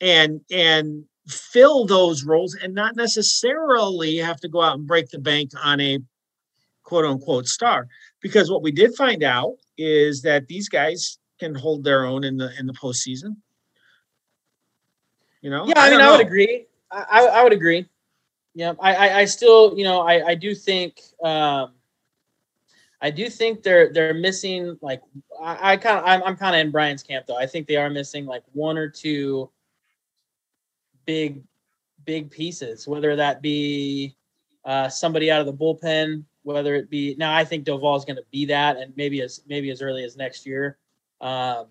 and 0.00 0.40
and 0.50 1.04
fill 1.28 1.86
those 1.86 2.24
roles 2.24 2.54
and 2.54 2.74
not 2.74 2.96
necessarily 2.96 4.16
have 4.16 4.40
to 4.40 4.48
go 4.48 4.62
out 4.62 4.78
and 4.78 4.86
break 4.86 5.10
the 5.10 5.18
bank 5.18 5.50
on 5.62 5.80
a 5.80 5.98
quote 6.84 7.04
unquote 7.04 7.46
star 7.46 7.86
because 8.20 8.50
what 8.50 8.62
we 8.62 8.70
did 8.70 8.94
find 8.94 9.22
out 9.22 9.56
is 9.76 10.22
that 10.22 10.46
these 10.46 10.68
guys 10.68 11.18
can 11.38 11.54
hold 11.54 11.84
their 11.84 12.06
own 12.06 12.24
in 12.24 12.38
the 12.38 12.50
in 12.58 12.66
the 12.66 12.72
postseason. 12.72 13.36
You 15.42 15.50
know, 15.50 15.66
yeah, 15.66 15.74
I, 15.76 15.88
I 15.88 15.90
mean, 15.90 16.00
I 16.00 16.10
would 16.10 16.26
agree. 16.26 16.66
I, 16.90 17.26
I 17.26 17.42
would 17.44 17.52
agree. 17.52 17.86
Yeah, 18.54 18.72
I, 18.80 18.94
I, 18.94 19.18
I 19.18 19.24
still, 19.26 19.76
you 19.76 19.84
know, 19.84 20.00
I, 20.00 20.28
I 20.28 20.34
do 20.34 20.54
think, 20.54 21.02
um, 21.22 21.75
I 23.00 23.10
do 23.10 23.28
think 23.28 23.62
they're 23.62 23.92
they're 23.92 24.14
missing 24.14 24.78
like 24.80 25.02
I, 25.40 25.72
I 25.72 25.76
kind 25.76 25.98
of 25.98 26.04
I'm, 26.06 26.22
I'm 26.22 26.36
kind 26.36 26.56
of 26.56 26.60
in 26.60 26.70
Brian's 26.70 27.02
camp 27.02 27.26
though. 27.26 27.36
I 27.36 27.46
think 27.46 27.66
they 27.66 27.76
are 27.76 27.90
missing 27.90 28.26
like 28.26 28.42
one 28.52 28.78
or 28.78 28.88
two 28.88 29.50
big 31.04 31.42
big 32.04 32.30
pieces, 32.30 32.88
whether 32.88 33.16
that 33.16 33.42
be 33.42 34.16
uh, 34.64 34.88
somebody 34.88 35.30
out 35.30 35.40
of 35.40 35.46
the 35.46 35.52
bullpen, 35.52 36.24
whether 36.42 36.74
it 36.74 36.90
be 36.90 37.14
now 37.18 37.34
I 37.34 37.44
think 37.44 37.64
Doval 37.64 37.96
is 37.96 38.04
going 38.04 38.16
to 38.16 38.24
be 38.32 38.46
that, 38.46 38.76
and 38.76 38.96
maybe 38.96 39.22
as 39.22 39.42
maybe 39.46 39.70
as 39.70 39.82
early 39.82 40.04
as 40.04 40.16
next 40.16 40.46
year. 40.46 40.78
Um, 41.20 41.66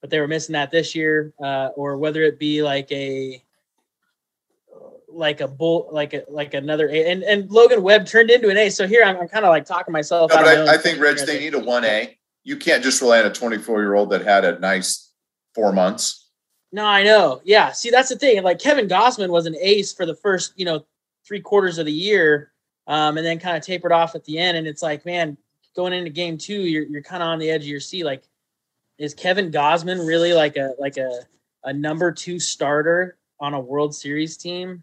but 0.00 0.10
they 0.10 0.20
were 0.20 0.28
missing 0.28 0.54
that 0.54 0.70
this 0.70 0.94
year, 0.94 1.32
uh, 1.42 1.70
or 1.76 1.96
whether 1.96 2.22
it 2.22 2.38
be 2.38 2.62
like 2.62 2.90
a 2.92 3.43
like 5.14 5.40
a 5.40 5.48
bull, 5.48 5.88
like 5.92 6.14
a 6.14 6.24
like 6.28 6.54
another 6.54 6.88
A. 6.88 7.10
And 7.10 7.22
and 7.22 7.50
Logan 7.50 7.82
Webb 7.82 8.06
turned 8.06 8.30
into 8.30 8.48
an 8.48 8.56
A. 8.56 8.70
So 8.70 8.86
here 8.86 9.04
I'm, 9.04 9.16
I'm 9.16 9.28
kind 9.28 9.44
of 9.44 9.50
like 9.50 9.64
talking 9.64 9.92
myself. 9.92 10.30
No, 10.30 10.36
but 10.36 10.46
I, 10.46 10.74
I 10.74 10.78
think 10.78 11.00
Reg, 11.00 11.18
they 11.18 11.38
need 11.38 11.54
a 11.54 11.60
one 11.60 11.84
A. 11.84 12.16
You 12.42 12.56
can't 12.56 12.82
just 12.82 13.00
rely 13.00 13.20
on 13.20 13.26
a 13.26 13.32
24 13.32 13.80
year 13.80 13.94
old 13.94 14.10
that 14.10 14.22
had 14.22 14.44
a 14.44 14.58
nice 14.58 15.12
four 15.54 15.72
months. 15.72 16.28
No, 16.72 16.84
I 16.84 17.04
know. 17.04 17.40
Yeah. 17.44 17.70
See, 17.72 17.90
that's 17.90 18.08
the 18.08 18.16
thing. 18.16 18.42
Like 18.42 18.58
Kevin 18.58 18.88
Gausman 18.88 19.28
was 19.28 19.46
an 19.46 19.54
ace 19.60 19.92
for 19.92 20.04
the 20.04 20.16
first, 20.16 20.52
you 20.56 20.64
know, 20.64 20.84
three 21.26 21.40
quarters 21.40 21.78
of 21.78 21.86
the 21.86 21.92
year, 21.92 22.52
um, 22.86 23.16
and 23.16 23.24
then 23.24 23.38
kind 23.38 23.56
of 23.56 23.62
tapered 23.62 23.92
off 23.92 24.14
at 24.14 24.24
the 24.24 24.38
end. 24.38 24.56
And 24.56 24.66
it's 24.66 24.82
like, 24.82 25.06
man, 25.06 25.38
going 25.76 25.92
into 25.92 26.10
game 26.10 26.36
two, 26.36 26.60
you're 26.62 26.84
you're 26.84 27.02
kind 27.02 27.22
of 27.22 27.28
on 27.28 27.38
the 27.38 27.50
edge 27.50 27.62
of 27.62 27.68
your 27.68 27.80
seat. 27.80 28.04
Like, 28.04 28.24
is 28.98 29.14
Kevin 29.14 29.50
Gausman 29.50 30.06
really 30.06 30.32
like 30.32 30.56
a 30.56 30.74
like 30.78 30.96
a 30.96 31.20
a 31.64 31.72
number 31.72 32.12
two 32.12 32.38
starter 32.38 33.18
on 33.40 33.54
a 33.54 33.60
World 33.60 33.94
Series 33.94 34.36
team? 34.36 34.82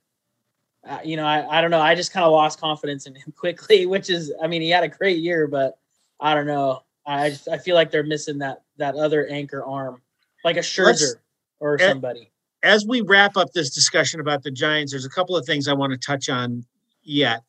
Uh, 0.88 1.00
you 1.04 1.16
know, 1.16 1.26
I, 1.26 1.58
I 1.58 1.62
don't 1.62 1.72
know. 1.72 1.80
I 1.80 1.96
just 1.96 2.12
kind 2.12 2.26
of 2.26 2.32
lost 2.32 2.60
confidence 2.60 3.06
in 3.06 3.16
him 3.16 3.32
quickly, 3.38 3.86
which 3.86 4.10
is, 4.10 4.34
I 4.42 4.48
mean, 4.48 4.62
he 4.62 4.70
had 4.70 4.84
a 4.84 4.88
great 4.88 5.20
year, 5.20 5.48
but 5.48 5.78
I 6.20 6.34
don't 6.34 6.48
know. 6.48 6.84
I 7.06 7.32
just, 7.32 7.48
I 7.48 7.58
feel 7.58 7.76
like 7.76 7.92
they're 7.92 8.04
missing 8.04 8.38
that 8.40 8.62
that 8.78 8.96
other 8.96 9.28
anchor 9.28 9.64
arm, 9.64 10.02
like 10.44 10.58
a 10.58 10.62
Scherzer 10.62 10.86
Let's, 10.86 11.16
or 11.60 11.80
somebody. 11.80 12.32
As 12.64 12.86
we 12.86 13.02
wrap 13.02 13.38
up 13.38 13.54
this 13.54 13.72
discussion 13.72 14.20
about 14.20 14.44
the 14.44 14.52
Giants, 14.52 14.92
there's 14.92 15.06
a 15.06 15.10
couple 15.10 15.36
of 15.36 15.46
things 15.46 15.68
I 15.68 15.74
want 15.74 15.94
to 15.94 15.98
touch 15.98 16.30
on 16.30 16.64
yet. 17.04 17.42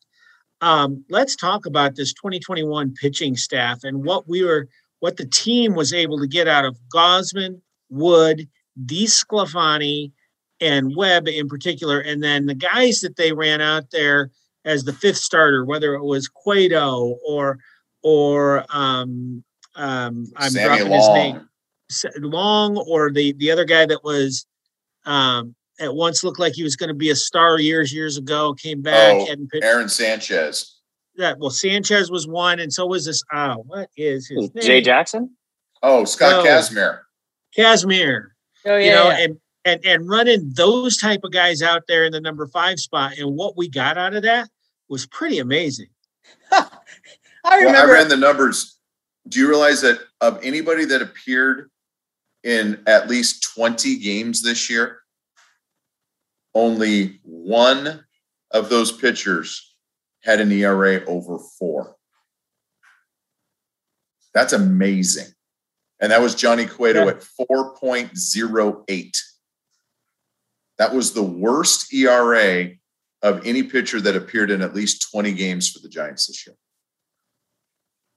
Um, 0.61 1.05
let's 1.09 1.35
talk 1.35 1.65
about 1.65 1.95
this 1.95 2.13
2021 2.13 2.95
pitching 2.95 3.35
staff 3.35 3.83
and 3.83 4.03
what 4.03 4.27
we 4.27 4.43
were, 4.43 4.67
what 5.01 5.17
the 5.17 5.25
team 5.25 5.75
was 5.75 5.93
able 5.93 6.17
to 6.19 6.27
get 6.27 6.47
out 6.47 6.65
of 6.65 6.79
Gausman, 6.93 7.61
Wood, 7.89 8.47
DeSclafani, 8.85 10.11
and 10.63 10.95
Webb 10.95 11.27
in 11.27 11.47
particular. 11.47 11.99
And 11.99 12.23
then 12.23 12.45
the 12.45 12.55
guys 12.55 13.01
that 13.01 13.17
they 13.17 13.33
ran 13.33 13.61
out 13.61 13.91
there 13.91 14.31
as 14.65 14.83
the 14.83 14.93
fifth 14.93 15.17
starter, 15.17 15.65
whether 15.65 15.93
it 15.93 16.03
was 16.03 16.27
Cueto 16.27 17.17
or 17.27 17.59
or 18.01 18.65
um, 18.69 19.43
um, 19.75 20.27
I'm 20.35 20.51
Sammy 20.51 20.67
dropping 20.67 20.89
Long. 20.89 21.49
his 21.89 22.05
name, 22.13 22.23
Long, 22.31 22.77
or 22.77 23.11
the 23.11 23.33
the 23.33 23.51
other 23.51 23.65
guy 23.65 23.85
that 23.85 24.03
was 24.03 24.45
um, 25.05 25.55
at 25.79 25.93
once 25.93 26.23
looked 26.23 26.39
like 26.39 26.53
he 26.53 26.63
was 26.63 26.75
going 26.75 26.89
to 26.89 26.93
be 26.93 27.09
a 27.09 27.15
star 27.15 27.59
years 27.59 27.93
years 27.93 28.17
ago, 28.17 28.53
came 28.53 28.81
back 28.81 29.15
oh, 29.15 29.31
and 29.31 29.49
pitched. 29.49 29.65
Aaron 29.65 29.89
Sanchez. 29.89 30.79
Yeah, 31.15 31.33
well, 31.37 31.51
Sanchez 31.51 32.09
was 32.09 32.27
one, 32.27 32.59
and 32.59 32.73
so 32.73 32.87
was 32.87 33.05
this. 33.05 33.21
Oh, 33.33 33.63
what 33.67 33.89
is 33.97 34.27
his 34.27 34.53
name? 34.53 34.63
Jay 34.63 34.81
Jackson. 34.81 35.35
Oh, 35.81 36.05
Scott 36.05 36.39
oh, 36.39 36.43
Casimir. 36.43 37.03
Kazmir. 37.57 38.27
Oh 38.65 38.77
yeah, 38.77 38.85
you 38.85 38.91
know, 38.91 39.09
yeah. 39.09 39.19
and 39.19 39.37
and 39.65 39.83
and 39.85 40.09
running 40.09 40.51
those 40.55 40.97
type 40.97 41.21
of 41.23 41.31
guys 41.31 41.61
out 41.61 41.83
there 41.87 42.03
in 42.03 42.11
the 42.11 42.21
number 42.21 42.47
five 42.47 42.79
spot 42.79 43.17
and 43.17 43.35
what 43.35 43.57
we 43.57 43.69
got 43.69 43.97
out 43.97 44.13
of 44.13 44.23
that 44.23 44.49
was 44.89 45.05
pretty 45.05 45.39
amazing 45.39 45.87
i 46.51 46.67
remember 47.57 47.73
well, 47.73 47.89
i 47.89 47.93
ran 47.93 48.07
the 48.07 48.17
numbers 48.17 48.77
do 49.27 49.39
you 49.39 49.47
realize 49.47 49.81
that 49.81 49.99
of 50.21 50.39
anybody 50.43 50.85
that 50.85 51.01
appeared 51.01 51.69
in 52.43 52.81
at 52.87 53.09
least 53.09 53.53
20 53.55 53.97
games 53.99 54.41
this 54.41 54.69
year 54.69 54.99
only 56.53 57.19
one 57.23 58.03
of 58.51 58.69
those 58.69 58.91
pitchers 58.91 59.75
had 60.23 60.39
an 60.39 60.51
era 60.51 61.01
over 61.07 61.39
four 61.59 61.95
That's 64.33 64.53
amazing. 64.53 65.27
And 65.99 66.11
that 66.11 66.21
was 66.21 66.35
Johnny 66.35 66.65
Cueto 66.65 67.05
Yeah. 67.05 67.11
at 67.11 67.21
4.08. 67.21 69.17
That 70.83 70.93
was 70.93 71.13
the 71.13 71.23
worst 71.23 71.93
ERA 71.93 72.71
of 73.21 73.47
any 73.47 73.63
pitcher 73.63 74.01
that 74.01 74.17
appeared 74.17 74.51
in 74.51 74.61
at 74.61 74.75
least 74.75 75.09
20 75.11 75.31
games 75.31 75.71
for 75.71 75.79
the 75.79 75.87
Giants 75.87 76.27
this 76.27 76.45
year. 76.45 76.57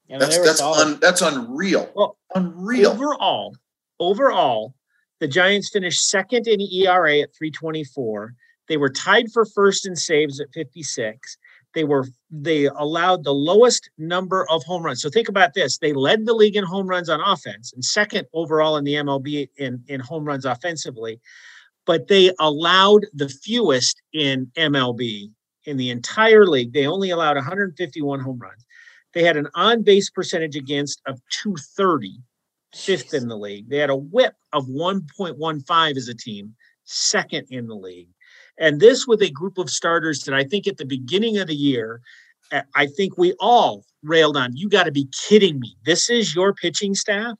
Yeah, 0.08 0.18
That's 0.18 0.38
that's 0.38 0.60
un, 0.60 0.98
that's 1.00 1.22
unreal. 1.22 1.88
Well, 1.94 2.18
unreal. 2.34 2.90
Overall, 2.90 3.56
overall, 4.00 4.74
the 5.20 5.28
Giants 5.28 5.70
finished 5.70 6.08
second 6.08 6.48
in 6.48 6.60
ERA 6.60 7.20
at 7.20 7.36
324. 7.36 8.34
They 8.68 8.76
were 8.76 8.90
tied 8.90 9.30
for 9.30 9.44
first 9.44 9.86
in 9.86 9.94
saves 9.94 10.40
at 10.40 10.52
56. 10.52 11.38
They 11.72 11.84
were 11.84 12.06
they 12.28 12.64
allowed 12.64 13.22
the 13.22 13.32
lowest 13.32 13.90
number 13.96 14.44
of 14.50 14.64
home 14.64 14.82
runs. 14.82 15.02
So 15.02 15.08
think 15.08 15.28
about 15.28 15.54
this. 15.54 15.78
They 15.78 15.92
led 15.92 16.26
the 16.26 16.34
league 16.34 16.56
in 16.56 16.64
home 16.64 16.88
runs 16.88 17.08
on 17.08 17.20
offense 17.20 17.72
and 17.72 17.84
second 17.84 18.26
overall 18.32 18.76
in 18.76 18.82
the 18.82 18.94
MLB 18.94 19.50
in, 19.56 19.84
in 19.86 20.00
home 20.00 20.24
runs 20.24 20.44
offensively, 20.44 21.20
but 21.86 22.08
they 22.08 22.32
allowed 22.38 23.06
the 23.14 23.28
fewest 23.28 24.02
in 24.12 24.50
MLB 24.56 25.30
in 25.64 25.76
the 25.76 25.90
entire 25.90 26.46
league. 26.46 26.72
They 26.72 26.86
only 26.86 27.10
allowed 27.10 27.36
151 27.36 28.20
home 28.20 28.38
runs. 28.38 28.64
They 29.14 29.22
had 29.22 29.36
an 29.36 29.48
on-base 29.54 30.10
percentage 30.10 30.56
against 30.56 31.00
of 31.06 31.20
230 31.30 32.18
fifth 32.74 33.14
in 33.14 33.28
the 33.28 33.36
league. 33.36 33.70
They 33.70 33.78
had 33.78 33.90
a 33.90 33.96
whip 33.96 34.34
of 34.52 34.66
1.15 34.66 35.96
as 35.96 36.08
a 36.08 36.14
team, 36.14 36.54
second 36.84 37.46
in 37.50 37.66
the 37.66 37.74
league. 37.74 38.10
And 38.58 38.80
this 38.80 39.06
with 39.06 39.22
a 39.22 39.30
group 39.30 39.58
of 39.58 39.70
starters 39.70 40.24
that 40.24 40.34
I 40.34 40.44
think 40.44 40.66
at 40.66 40.76
the 40.76 40.84
beginning 40.84 41.38
of 41.38 41.46
the 41.46 41.54
year, 41.54 42.00
I 42.74 42.86
think 42.86 43.16
we 43.16 43.34
all 43.40 43.84
railed 44.02 44.36
on. 44.36 44.56
You 44.56 44.68
got 44.68 44.84
to 44.84 44.92
be 44.92 45.08
kidding 45.26 45.58
me. 45.58 45.76
This 45.84 46.10
is 46.10 46.34
your 46.34 46.52
pitching 46.52 46.94
staff? 46.94 47.36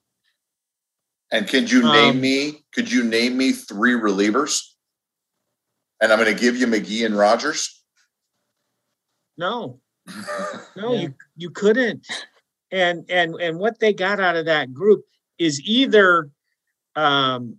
And 1.33 1.49
could 1.49 1.71
you 1.71 1.83
name 1.83 2.17
Um, 2.17 2.21
me? 2.21 2.65
Could 2.73 2.91
you 2.91 3.03
name 3.05 3.37
me 3.37 3.53
three 3.53 3.93
relievers? 3.95 4.63
And 6.01 6.13
I'm 6.13 6.19
going 6.19 6.33
to 6.33 6.41
give 6.41 6.57
you 6.57 6.67
McGee 6.67 7.05
and 7.07 7.17
Rogers. 7.17 7.83
No, 9.39 9.81
no, 10.77 10.93
Yeah. 10.95 11.01
you 11.01 11.15
you 11.37 11.51
couldn't. 11.51 12.07
And 12.71 13.05
and 13.11 13.35
and 13.41 13.59
what 13.59 13.79
they 13.81 13.93
got 13.93 14.21
out 14.21 14.37
of 14.37 14.47
that 14.47 14.73
group 14.73 15.05
is 15.39 15.61
either 15.65 16.31
um 16.95 17.59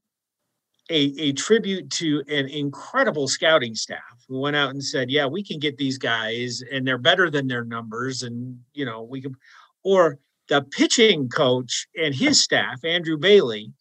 a, 0.89 1.13
a 1.19 1.33
tribute 1.33 1.89
to 1.91 2.23
an 2.29 2.47
incredible 2.47 3.27
scouting 3.27 3.75
staff 3.75 3.99
who 4.27 4.39
went 4.39 4.55
out 4.55 4.69
and 4.69 4.83
said, 4.83 5.11
yeah, 5.11 5.25
we 5.25 5.43
can 5.43 5.59
get 5.59 5.77
these 5.77 5.97
guys 5.97 6.63
and 6.71 6.87
they're 6.87 6.97
better 6.97 7.29
than 7.29 7.47
their 7.47 7.65
numbers. 7.65 8.23
And, 8.23 8.57
you 8.73 8.85
know, 8.85 9.03
we 9.03 9.19
can, 9.21 9.35
or 9.83 10.17
the 10.49 10.61
pitching 10.61 11.29
coach 11.29 11.87
and 11.95 12.15
his 12.15 12.43
staff, 12.43 12.83
Andrew 12.83 13.17
Bailey, 13.17 13.71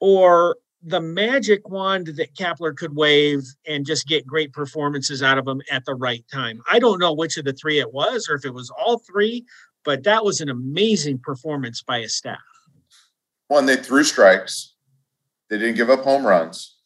or 0.00 0.56
the 0.82 1.00
magic 1.00 1.68
wand 1.68 2.08
that 2.08 2.34
Kapler 2.34 2.76
could 2.76 2.94
wave 2.94 3.42
and 3.66 3.86
just 3.86 4.06
get 4.06 4.26
great 4.26 4.52
performances 4.52 5.22
out 5.22 5.38
of 5.38 5.46
them 5.46 5.62
at 5.70 5.84
the 5.86 5.94
right 5.94 6.24
time. 6.30 6.60
I 6.70 6.78
don't 6.78 6.98
know 6.98 7.14
which 7.14 7.38
of 7.38 7.46
the 7.46 7.54
three 7.54 7.78
it 7.78 7.92
was 7.92 8.28
or 8.28 8.34
if 8.34 8.44
it 8.44 8.52
was 8.52 8.70
all 8.70 8.98
three, 8.98 9.46
but 9.84 10.04
that 10.04 10.24
was 10.24 10.40
an 10.40 10.50
amazing 10.50 11.20
performance 11.20 11.82
by 11.82 11.98
a 11.98 12.08
staff. 12.08 12.38
One, 13.48 13.66
they 13.66 13.76
threw 13.76 14.04
strikes. 14.04 14.74
They 15.48 15.58
didn't 15.58 15.76
give 15.76 15.90
up 15.90 16.04
home 16.04 16.26
runs. 16.26 16.76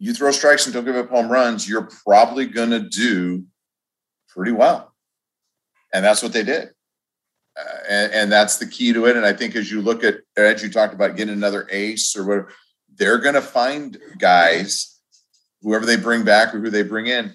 You 0.00 0.14
throw 0.14 0.30
strikes 0.30 0.66
and 0.66 0.74
don't 0.74 0.84
give 0.84 0.96
up 0.96 1.10
home 1.10 1.30
runs, 1.30 1.68
you're 1.68 1.88
probably 2.04 2.46
going 2.46 2.70
to 2.70 2.80
do 2.80 3.44
pretty 4.28 4.52
well. 4.52 4.94
And 5.92 6.04
that's 6.04 6.22
what 6.22 6.32
they 6.32 6.44
did. 6.44 6.70
Uh, 7.58 7.78
and, 7.88 8.12
and 8.12 8.32
that's 8.32 8.58
the 8.58 8.66
key 8.66 8.92
to 8.92 9.06
it. 9.06 9.16
And 9.16 9.26
I 9.26 9.32
think 9.32 9.56
as 9.56 9.70
you 9.70 9.80
look 9.80 10.04
at, 10.04 10.18
as 10.36 10.62
you 10.62 10.70
talked 10.70 10.94
about 10.94 11.16
getting 11.16 11.34
another 11.34 11.66
ace 11.70 12.16
or 12.16 12.24
whatever, 12.24 12.52
they're 12.94 13.18
going 13.18 13.34
to 13.34 13.42
find 13.42 13.98
guys, 14.18 15.00
whoever 15.62 15.86
they 15.86 15.96
bring 15.96 16.24
back 16.24 16.54
or 16.54 16.60
who 16.60 16.70
they 16.70 16.82
bring 16.82 17.06
in, 17.06 17.34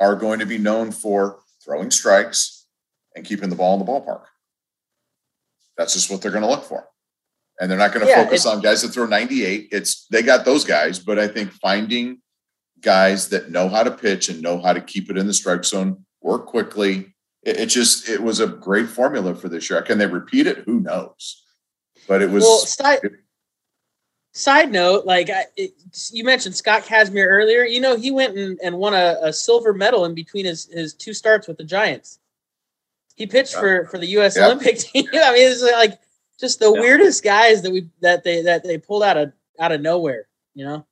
are 0.00 0.16
going 0.16 0.40
to 0.40 0.46
be 0.46 0.58
known 0.58 0.90
for 0.90 1.40
throwing 1.64 1.90
strikes 1.90 2.66
and 3.14 3.24
keeping 3.24 3.50
the 3.50 3.56
ball 3.56 3.78
in 3.78 3.84
the 3.84 3.90
ballpark. 3.90 4.24
That's 5.76 5.94
just 5.94 6.10
what 6.10 6.22
they're 6.22 6.30
going 6.30 6.44
to 6.44 6.50
look 6.50 6.64
for. 6.64 6.88
And 7.60 7.70
they're 7.70 7.78
not 7.78 7.92
going 7.92 8.06
to 8.06 8.10
Yeah, 8.10 8.24
focus 8.24 8.46
on 8.46 8.60
guys 8.60 8.82
that 8.82 8.88
throw 8.88 9.06
98. 9.06 9.68
It's 9.70 10.06
they 10.06 10.22
got 10.22 10.44
those 10.44 10.64
guys, 10.64 10.98
but 10.98 11.18
I 11.18 11.28
think 11.28 11.52
finding 11.52 12.22
guys 12.80 13.28
that 13.28 13.50
know 13.50 13.68
how 13.68 13.82
to 13.82 13.90
pitch 13.90 14.30
and 14.30 14.40
know 14.40 14.60
how 14.60 14.72
to 14.72 14.80
keep 14.80 15.10
it 15.10 15.18
in 15.18 15.26
the 15.26 15.34
strike 15.34 15.64
zone, 15.64 16.06
work 16.22 16.46
quickly. 16.46 17.09
It, 17.42 17.58
it 17.60 17.66
just 17.66 18.08
it 18.08 18.22
was 18.22 18.40
a 18.40 18.46
great 18.46 18.88
formula 18.88 19.34
for 19.34 19.48
this 19.48 19.70
year. 19.70 19.80
Can 19.82 19.98
they 19.98 20.06
repeat 20.06 20.46
it? 20.46 20.58
Who 20.58 20.80
knows? 20.80 21.42
But 22.08 22.22
it 22.22 22.30
was 22.30 22.42
well, 22.44 22.58
side, 22.58 23.00
side 24.32 24.70
note, 24.72 25.06
like 25.06 25.30
I, 25.30 25.44
it, 25.56 25.72
you 26.12 26.24
mentioned 26.24 26.54
Scott 26.54 26.82
Kazmir 26.82 27.26
earlier. 27.26 27.64
You 27.64 27.80
know, 27.80 27.96
he 27.96 28.10
went 28.10 28.36
and, 28.36 28.58
and 28.62 28.78
won 28.78 28.94
a, 28.94 29.16
a 29.22 29.32
silver 29.32 29.72
medal 29.72 30.04
in 30.04 30.14
between 30.14 30.44
his, 30.44 30.66
his 30.66 30.94
two 30.94 31.14
starts 31.14 31.46
with 31.48 31.56
the 31.58 31.64
Giants. 31.64 32.18
He 33.16 33.26
pitched 33.26 33.54
Yeah. 33.54 33.60
for 33.60 33.84
for 33.86 33.98
the 33.98 34.06
U.S. 34.08 34.36
Yeah. 34.36 34.46
Olympic 34.46 34.78
team. 34.78 35.06
I 35.12 35.32
mean, 35.32 35.50
it's 35.50 35.62
like 35.62 35.98
just 36.38 36.58
the 36.58 36.72
Yeah. 36.72 36.80
weirdest 36.80 37.22
guys 37.22 37.62
that 37.62 37.70
we 37.72 37.88
that 38.00 38.24
they 38.24 38.42
that 38.42 38.64
they 38.64 38.78
pulled 38.78 39.02
out 39.02 39.16
of 39.16 39.32
out 39.58 39.72
of 39.72 39.80
nowhere. 39.80 40.26
You 40.54 40.64
know, 40.64 40.86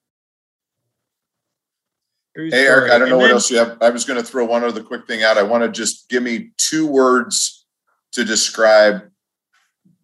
True 2.38 2.50
Hey, 2.52 2.68
Eric. 2.68 2.92
I 2.92 2.98
don't 2.98 3.08
know 3.08 3.14
And 3.14 3.16
what 3.16 3.26
then- 3.26 3.34
else 3.34 3.50
you 3.50 3.58
have. 3.58 3.78
I 3.80 3.90
was 3.90 4.04
going 4.04 4.20
to 4.20 4.24
throw 4.24 4.44
one 4.44 4.62
other 4.62 4.80
quick 4.80 5.08
thing 5.08 5.24
out. 5.24 5.36
I 5.36 5.42
want 5.42 5.64
to 5.64 5.68
just 5.68 6.08
give 6.08 6.22
me 6.22 6.52
two 6.56 6.86
words 6.86 7.66
to 8.12 8.24
describe 8.24 9.10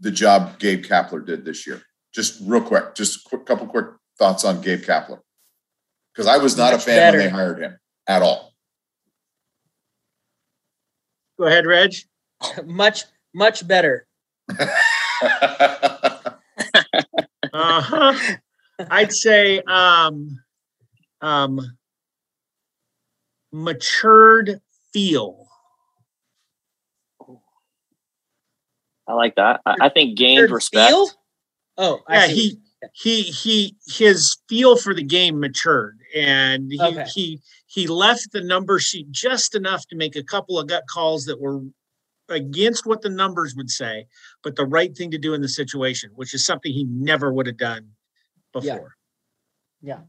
the 0.01 0.11
job 0.11 0.59
Gabe 0.59 0.85
Kapler 0.85 1.25
did 1.25 1.45
this 1.45 1.65
year. 1.65 1.81
Just 2.13 2.41
real 2.45 2.61
quick, 2.61 2.97
just 2.97 3.25
a 3.25 3.29
quick 3.29 3.47
couple 3.47 3.69
quick 3.69 3.87
thoughts 4.19 4.45
on 4.45 4.61
Gabe 4.61 4.81
Kapler. 4.83 5.21
Because 6.13 6.27
I 6.27 6.39
was 6.39 6.57
not 6.57 6.75
a 6.75 6.79
fan 6.81 7.13
when 7.13 7.23
they 7.25 7.29
hired 7.29 7.61
him 7.61 7.79
at 8.09 8.21
all. 8.23 8.53
Go 11.39 11.47
ahead, 11.47 11.67
Reg. 11.67 11.95
much 12.65 13.05
much 13.33 13.67
better. 13.69 14.09
Uh-huh. 17.53 18.37
I'd 18.91 19.13
say 19.13 19.61
um 19.69 20.41
um 21.21 21.61
matured 23.55 24.61
feel. 24.93 25.47
I 29.07 29.13
like 29.13 29.37
that. 29.37 29.61
I, 29.65 29.77
I 29.83 29.89
think 29.91 30.19
gained 30.19 30.41
Third 30.41 30.51
respect. 30.51 30.89
field? 30.89 31.11
Oh, 31.79 32.01
I 32.09 32.15
Yeah, 32.17 32.27
see. 32.27 32.35
he 32.35 32.59
he 32.93 33.23
he 33.23 33.77
his 33.87 34.37
feel 34.49 34.77
for 34.77 34.93
the 34.93 35.03
game 35.05 35.39
matured 35.41 35.99
and 36.15 36.71
he 36.71 36.81
Okay. 36.83 37.05
he 37.15 37.41
he 37.67 37.87
left 37.87 38.33
the 38.33 38.43
number 38.43 38.79
sheet 38.79 39.11
just 39.11 39.55
enough 39.55 39.87
to 39.89 39.97
make 39.97 40.17
a 40.17 40.23
couple 40.23 40.59
of 40.59 40.67
gut 40.67 40.83
calls 40.91 41.25
that 41.27 41.41
were 41.41 41.61
against 42.29 42.87
what 42.87 43.03
the 43.03 43.09
numbers 43.09 43.55
would 43.55 43.71
say, 43.71 44.07
but 44.43 44.57
the 44.57 44.67
right 44.67 44.97
thing 44.97 45.11
to 45.13 45.19
do 45.19 45.33
in 45.35 45.41
the 45.43 45.49
situation, 45.49 46.11
which 46.15 46.35
is 46.35 46.45
something 46.45 46.73
he 46.73 46.85
never 46.85 47.33
would 47.33 47.47
have 47.47 47.57
done 47.59 47.91
before. 48.53 48.97
Yeah. 49.81 50.01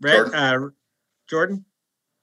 Red, 0.00 0.16
Jordan? 0.16 0.34
uh, 0.34 0.68
Jordan? 1.28 1.64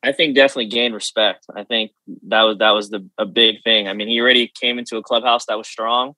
I 0.07 0.13
think 0.13 0.35
definitely 0.35 0.67
gained 0.67 0.93
respect. 0.93 1.45
I 1.53 1.65
think 1.65 1.91
that 2.27 2.43
was 2.43 2.57
that 2.59 2.71
was 2.71 2.89
the 2.89 3.05
a 3.17 3.25
big 3.25 3.61
thing. 3.63 3.89
I 3.89 3.93
mean, 3.93 4.07
he 4.07 4.21
already 4.21 4.47
came 4.47 4.79
into 4.79 4.95
a 4.95 5.03
clubhouse 5.03 5.45
that 5.47 5.57
was 5.57 5.67
strong. 5.67 6.13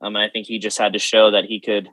Um, 0.00 0.14
and 0.14 0.24
I 0.24 0.28
think 0.28 0.46
he 0.46 0.60
just 0.60 0.78
had 0.78 0.92
to 0.92 1.00
show 1.00 1.32
that 1.32 1.46
he 1.46 1.58
could, 1.58 1.88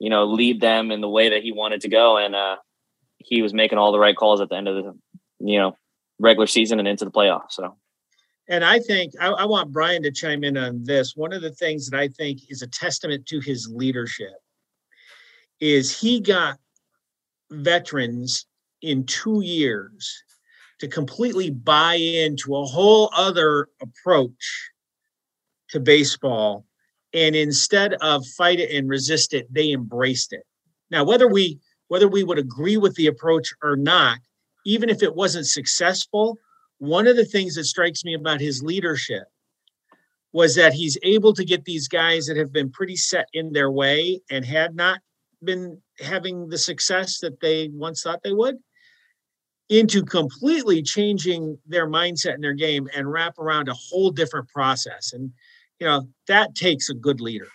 you 0.00 0.10
know, 0.10 0.24
lead 0.24 0.60
them 0.60 0.90
in 0.90 1.00
the 1.00 1.08
way 1.08 1.30
that 1.30 1.44
he 1.44 1.52
wanted 1.52 1.80
to 1.82 1.88
go. 1.88 2.16
And 2.16 2.34
uh, 2.34 2.56
he 3.18 3.40
was 3.40 3.54
making 3.54 3.78
all 3.78 3.92
the 3.92 4.00
right 4.00 4.16
calls 4.16 4.40
at 4.40 4.48
the 4.48 4.56
end 4.56 4.66
of 4.66 4.84
the, 4.84 4.98
you 5.38 5.58
know, 5.60 5.76
regular 6.18 6.48
season 6.48 6.80
and 6.80 6.88
into 6.88 7.04
the 7.04 7.12
playoffs. 7.12 7.52
So 7.52 7.76
And 8.48 8.64
I 8.64 8.80
think 8.80 9.12
I, 9.20 9.28
I 9.28 9.44
want 9.44 9.70
Brian 9.70 10.02
to 10.02 10.10
chime 10.10 10.42
in 10.42 10.56
on 10.56 10.82
this. 10.82 11.14
One 11.14 11.32
of 11.32 11.40
the 11.40 11.52
things 11.52 11.88
that 11.88 12.00
I 12.00 12.08
think 12.08 12.40
is 12.48 12.62
a 12.62 12.66
testament 12.66 13.26
to 13.26 13.38
his 13.38 13.68
leadership 13.72 14.34
is 15.60 15.96
he 15.96 16.20
got 16.20 16.58
veterans 17.52 18.46
in 18.82 19.06
two 19.06 19.40
years 19.42 20.24
to 20.80 20.88
completely 20.88 21.50
buy 21.50 21.94
into 21.94 22.56
a 22.56 22.64
whole 22.64 23.10
other 23.14 23.68
approach 23.80 24.70
to 25.70 25.80
baseball. 25.80 26.66
And 27.12 27.36
instead 27.36 27.94
of 27.94 28.26
fight 28.26 28.58
it 28.58 28.76
and 28.76 28.88
resist 28.88 29.34
it, 29.34 29.52
they 29.52 29.70
embraced 29.70 30.32
it. 30.32 30.42
Now, 30.90 31.04
whether 31.04 31.28
we 31.28 31.60
whether 31.88 32.08
we 32.08 32.24
would 32.24 32.38
agree 32.38 32.76
with 32.76 32.94
the 32.94 33.06
approach 33.06 33.52
or 33.62 33.76
not, 33.76 34.18
even 34.64 34.88
if 34.88 35.02
it 35.02 35.14
wasn't 35.14 35.46
successful, 35.46 36.38
one 36.78 37.06
of 37.06 37.14
the 37.14 37.26
things 37.26 37.54
that 37.54 37.64
strikes 37.64 38.04
me 38.04 38.14
about 38.14 38.40
his 38.40 38.62
leadership 38.62 39.24
was 40.32 40.56
that 40.56 40.72
he's 40.72 40.98
able 41.02 41.32
to 41.34 41.44
get 41.44 41.64
these 41.64 41.86
guys 41.86 42.26
that 42.26 42.36
have 42.36 42.52
been 42.52 42.70
pretty 42.70 42.96
set 42.96 43.28
in 43.32 43.52
their 43.52 43.70
way 43.70 44.20
and 44.30 44.44
had 44.44 44.74
not 44.74 44.98
been 45.44 45.80
having 46.00 46.48
the 46.48 46.58
success 46.58 47.20
that 47.20 47.38
they 47.40 47.68
once 47.72 48.02
thought 48.02 48.22
they 48.24 48.32
would 48.32 48.56
into 49.70 50.04
completely 50.04 50.82
changing 50.82 51.58
their 51.66 51.88
mindset 51.88 52.34
and 52.34 52.44
their 52.44 52.54
game 52.54 52.88
and 52.94 53.10
wrap 53.10 53.38
around 53.38 53.68
a 53.68 53.74
whole 53.74 54.10
different 54.10 54.48
process 54.48 55.12
and 55.12 55.32
you 55.80 55.86
know, 55.86 56.08
that 56.28 56.54
takes 56.54 56.88
a 56.88 56.94
good 56.94 57.20
leader. 57.20 57.48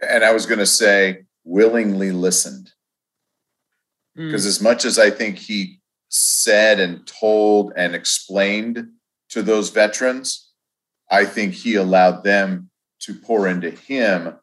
And 0.00 0.24
I 0.24 0.32
was 0.32 0.46
going 0.46 0.58
to 0.58 0.66
say, 0.66 1.24
willingly 1.44 2.10
listened. 2.10 2.72
Mm. 4.18 4.26
Because 4.26 4.46
as 4.46 4.60
much 4.60 4.84
as 4.84 4.98
I 4.98 5.10
think 5.10 5.38
he 5.38 5.80
said 6.08 6.80
and 6.80 7.06
told 7.06 7.72
and 7.76 7.94
explained 7.94 8.88
to 9.30 9.42
those 9.42 9.70
veterans, 9.70 10.50
I 11.10 11.24
think 11.24 11.54
he 11.54 11.76
allowed 11.76 12.24
them 12.24 12.70
to 13.02 13.14
pour 13.14 13.46
into 13.46 13.70
him 13.70 14.34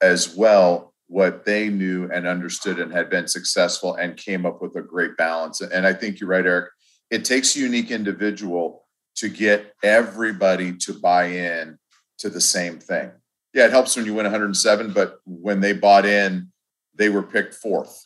as 0.00 0.34
well 0.34 0.93
what 1.08 1.44
they 1.44 1.68
knew 1.68 2.08
and 2.10 2.26
understood 2.26 2.78
and 2.78 2.92
had 2.92 3.10
been 3.10 3.28
successful 3.28 3.94
and 3.94 4.16
came 4.16 4.46
up 4.46 4.62
with 4.62 4.74
a 4.76 4.82
great 4.82 5.16
balance. 5.16 5.60
And 5.60 5.86
I 5.86 5.92
think 5.92 6.18
you're 6.20 6.30
right, 6.30 6.46
Eric. 6.46 6.70
It 7.10 7.24
takes 7.24 7.54
a 7.56 7.60
unique 7.60 7.90
individual 7.90 8.86
to 9.16 9.28
get 9.28 9.72
everybody 9.82 10.76
to 10.78 10.94
buy 10.94 11.26
in 11.26 11.78
to 12.18 12.30
the 12.30 12.40
same 12.40 12.78
thing. 12.78 13.10
Yeah, 13.52 13.66
it 13.66 13.70
helps 13.70 13.94
when 13.96 14.06
you 14.06 14.14
win 14.14 14.24
107, 14.24 14.92
but 14.92 15.18
when 15.24 15.60
they 15.60 15.72
bought 15.72 16.06
in, 16.06 16.50
they 16.94 17.08
were 17.08 17.22
picked 17.22 17.54
fourth 17.54 18.02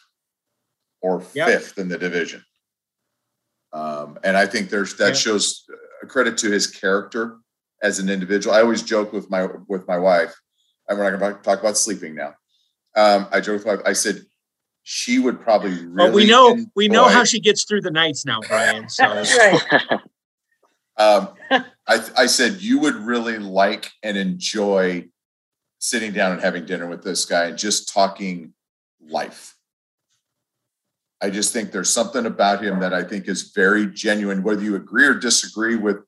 or 1.00 1.22
Yep. 1.34 1.48
fifth 1.48 1.78
in 1.78 1.88
the 1.88 1.96
division. 1.98 2.44
Um, 3.72 4.18
and 4.24 4.36
I 4.36 4.46
think 4.46 4.70
there's 4.70 4.96
that 4.96 5.08
Yeah. 5.08 5.14
shows 5.14 5.64
a 6.02 6.06
credit 6.06 6.36
to 6.38 6.50
his 6.50 6.66
character 6.66 7.38
as 7.82 7.98
an 7.98 8.08
individual. 8.08 8.54
I 8.54 8.60
always 8.62 8.82
joke 8.82 9.12
with 9.12 9.30
my 9.30 9.46
with 9.68 9.86
my 9.86 9.98
wife. 9.98 10.34
And 10.88 10.98
we're 10.98 11.10
not 11.10 11.18
going 11.20 11.36
to 11.36 11.42
talk 11.42 11.60
about 11.60 11.76
sleeping 11.76 12.14
now. 12.14 12.34
Um, 12.98 13.28
I 13.30 13.40
joked 13.40 13.64
with. 13.64 13.80
I 13.86 13.92
said 13.92 14.26
she 14.82 15.18
would 15.18 15.40
probably 15.40 15.70
really. 15.70 15.94
But 15.94 16.12
we 16.12 16.26
know 16.26 16.58
we 16.74 16.88
know 16.88 17.08
how 17.08 17.22
she 17.22 17.38
gets 17.38 17.64
through 17.64 17.82
the 17.82 17.92
nights 17.92 18.24
now, 18.24 18.40
Brian. 18.40 18.88
So 18.88 19.04
right. 19.06 20.00
Um, 20.96 21.28
I, 21.86 22.04
I 22.16 22.26
said 22.26 22.60
you 22.60 22.80
would 22.80 22.96
really 22.96 23.38
like 23.38 23.92
and 24.02 24.16
enjoy 24.16 25.08
sitting 25.78 26.12
down 26.12 26.32
and 26.32 26.40
having 26.40 26.66
dinner 26.66 26.88
with 26.88 27.04
this 27.04 27.24
guy 27.24 27.44
and 27.44 27.56
just 27.56 27.92
talking 27.92 28.52
life. 29.00 29.54
I 31.22 31.30
just 31.30 31.52
think 31.52 31.70
there's 31.70 31.92
something 31.92 32.26
about 32.26 32.64
him 32.64 32.80
that 32.80 32.92
I 32.92 33.04
think 33.04 33.28
is 33.28 33.52
very 33.54 33.86
genuine, 33.86 34.42
whether 34.42 34.62
you 34.62 34.74
agree 34.74 35.06
or 35.06 35.14
disagree 35.14 35.76
with 35.76 35.98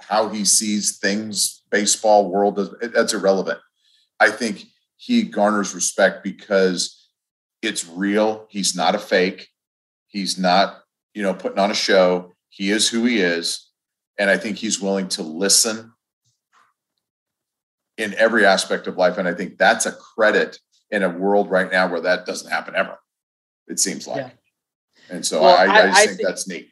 how 0.00 0.28
he 0.28 0.44
sees 0.44 0.98
things, 0.98 1.62
baseball 1.70 2.30
world, 2.30 2.60
that's 2.80 3.14
irrelevant. 3.14 3.58
I 4.20 4.30
think 4.30 4.66
he 4.96 5.22
garners 5.22 5.74
respect 5.74 6.24
because 6.24 7.08
it's 7.62 7.86
real. 7.86 8.46
He's 8.50 8.74
not 8.74 8.94
a 8.94 8.98
fake. 8.98 9.48
He's 10.08 10.38
not, 10.38 10.82
you 11.14 11.22
know, 11.22 11.34
putting 11.34 11.58
on 11.58 11.70
a 11.70 11.74
show. 11.74 12.34
He 12.48 12.70
is 12.70 12.88
who 12.88 13.04
he 13.04 13.20
is 13.20 13.66
and 14.18 14.30
I 14.30 14.36
think 14.38 14.56
he's 14.56 14.80
willing 14.80 15.08
to 15.08 15.22
listen 15.22 15.92
in 17.96 18.14
every 18.14 18.44
aspect 18.46 18.86
of 18.86 18.96
life. 18.96 19.18
And 19.18 19.28
I 19.28 19.34
think 19.34 19.58
that's 19.58 19.86
a 19.86 19.92
credit 19.92 20.58
in 20.90 21.02
a 21.02 21.08
world 21.08 21.50
right 21.50 21.70
now 21.70 21.88
where 21.88 22.00
that 22.02 22.26
doesn't 22.26 22.50
happen 22.50 22.74
ever. 22.76 22.98
It 23.68 23.78
seems 23.78 24.06
like. 24.06 24.18
Yeah. 24.18 24.30
And 25.10 25.24
so 25.26 25.42
Well, 25.42 25.56
I, 25.56 25.64
I, 25.64 25.68
I- 25.82 25.86
just 25.86 25.98
I 25.98 26.06
think, 26.06 26.16
think- 26.18 26.28
that's 26.28 26.48
neat. 26.48 26.68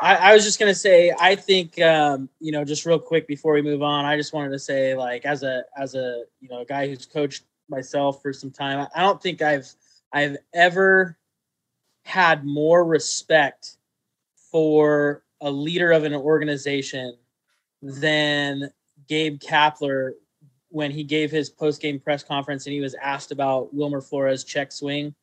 I, 0.00 0.14
I 0.14 0.34
was 0.34 0.44
just 0.44 0.58
gonna 0.58 0.74
say, 0.74 1.12
I 1.18 1.34
think 1.34 1.80
um, 1.80 2.28
you 2.40 2.52
know, 2.52 2.64
just 2.64 2.86
real 2.86 2.98
quick 2.98 3.26
before 3.26 3.52
we 3.52 3.62
move 3.62 3.82
on, 3.82 4.04
I 4.04 4.16
just 4.16 4.32
wanted 4.32 4.50
to 4.50 4.58
say, 4.58 4.94
like, 4.94 5.24
as 5.24 5.42
a 5.42 5.64
as 5.76 5.94
a 5.94 6.24
you 6.40 6.48
know 6.48 6.64
guy 6.64 6.88
who's 6.88 7.06
coached 7.06 7.44
myself 7.68 8.22
for 8.22 8.32
some 8.32 8.50
time, 8.50 8.86
I 8.94 9.00
don't 9.00 9.22
think 9.22 9.42
I've 9.42 9.68
I've 10.12 10.36
ever 10.54 11.18
had 12.04 12.44
more 12.44 12.84
respect 12.84 13.76
for 14.50 15.22
a 15.40 15.50
leader 15.50 15.92
of 15.92 16.04
an 16.04 16.14
organization 16.14 17.16
than 17.82 18.70
Gabe 19.08 19.38
Kapler 19.40 20.12
when 20.70 20.90
he 20.90 21.02
gave 21.04 21.30
his 21.30 21.50
post 21.50 21.80
game 21.80 21.98
press 21.98 22.22
conference 22.22 22.66
and 22.66 22.72
he 22.72 22.80
was 22.80 22.94
asked 22.94 23.32
about 23.32 23.74
Wilmer 23.74 24.00
Flores 24.00 24.44
check 24.44 24.72
swing. 24.72 25.14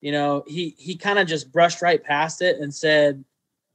You 0.00 0.12
know, 0.12 0.44
he 0.46 0.74
he 0.78 0.96
kind 0.96 1.18
of 1.18 1.26
just 1.26 1.52
brushed 1.52 1.82
right 1.82 2.02
past 2.02 2.42
it 2.42 2.58
and 2.58 2.74
said, 2.74 3.24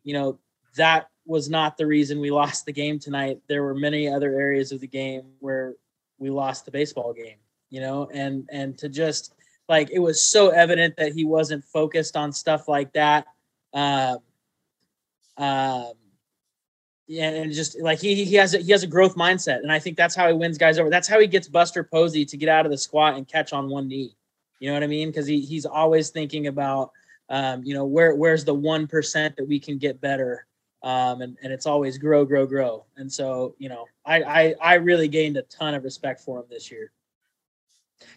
you 0.06 0.14
know, 0.14 0.40
that 0.78 1.10
was 1.26 1.50
not 1.50 1.76
the 1.76 1.86
reason 1.86 2.22
we 2.22 2.32
lost 2.42 2.66
the 2.66 2.72
game 2.72 2.98
tonight. 2.98 3.40
There 3.50 3.64
were 3.64 3.76
many 3.76 4.08
other 4.08 4.40
areas 4.40 4.72
of 4.72 4.80
the 4.80 4.88
game 4.88 5.24
where 5.40 5.74
we 6.18 6.30
lost 6.30 6.64
the 6.64 6.72
baseball 6.72 7.12
game, 7.12 7.38
you 7.70 7.82
know, 7.82 8.10
and 8.14 8.48
and 8.50 8.78
to 8.78 8.88
just 8.88 9.34
like 9.68 9.90
it 9.92 10.00
was 10.00 10.24
so 10.24 10.50
evident 10.50 10.96
that 10.96 11.12
he 11.12 11.26
wasn't 11.26 11.66
focused 11.66 12.16
on 12.16 12.32
stuff 12.32 12.70
like 12.70 12.94
that. 12.94 13.26
Um, 13.74 14.20
um, 15.38 15.92
yeah, 17.08 17.30
and 17.30 17.52
just 17.52 17.80
like 17.82 18.00
he 18.00 18.24
he 18.24 18.36
has 18.36 18.54
a, 18.54 18.60
he 18.60 18.72
has 18.72 18.84
a 18.84 18.88
growth 18.88 19.16
mindset, 19.16 19.60
and 19.60 19.72
I 19.72 19.80
think 19.80 19.98
that's 19.98 20.16
how 20.16 20.28
he 20.28 20.34
wins 20.34 20.58
guys 20.58 20.80
over. 20.80 20.90
That's 20.90 21.08
how 21.08 21.20
he 21.20 21.28
gets 21.28 21.48
Buster 21.48 21.84
Posey 21.84 22.26
to 22.26 22.38
get 22.38 22.50
out 22.50 22.66
of 22.66 22.72
the 22.72 22.78
squat 22.78 23.16
and 23.16 23.28
catch 23.28 23.54
on 23.54 23.70
one 23.70 23.88
knee. 23.88 24.16
You 24.60 24.70
know 24.70 24.74
what 24.74 24.84
I 24.84 24.88
mean? 24.88 25.10
Because 25.10 25.28
he 25.28 25.42
he's 25.42 25.66
always 25.66 26.10
thinking 26.10 26.48
about 26.48 26.92
um, 27.30 27.64
you 27.64 27.74
know 27.74 27.86
where 27.86 28.16
where's 28.16 28.46
the 28.46 28.54
one 28.54 28.88
percent 28.88 29.36
that 29.38 29.48
we 29.48 29.60
can 29.60 29.78
get 29.78 30.02
better? 30.02 30.46
Um, 30.84 31.22
and, 31.22 31.36
and 31.42 31.52
it's 31.52 31.66
always 31.66 31.98
grow 31.98 32.26
grow 32.26 32.46
grow. 32.46 32.86
And 32.98 33.12
so 33.12 33.56
you 33.58 33.70
know 33.70 33.86
I, 34.06 34.24
I 34.24 34.56
i 34.62 34.74
really 34.76 35.08
gained 35.08 35.38
a 35.38 35.42
ton 35.44 35.74
of 35.74 35.84
respect 35.84 36.22
for 36.22 36.40
him 36.40 36.46
this 36.50 36.72
year. 36.72 36.92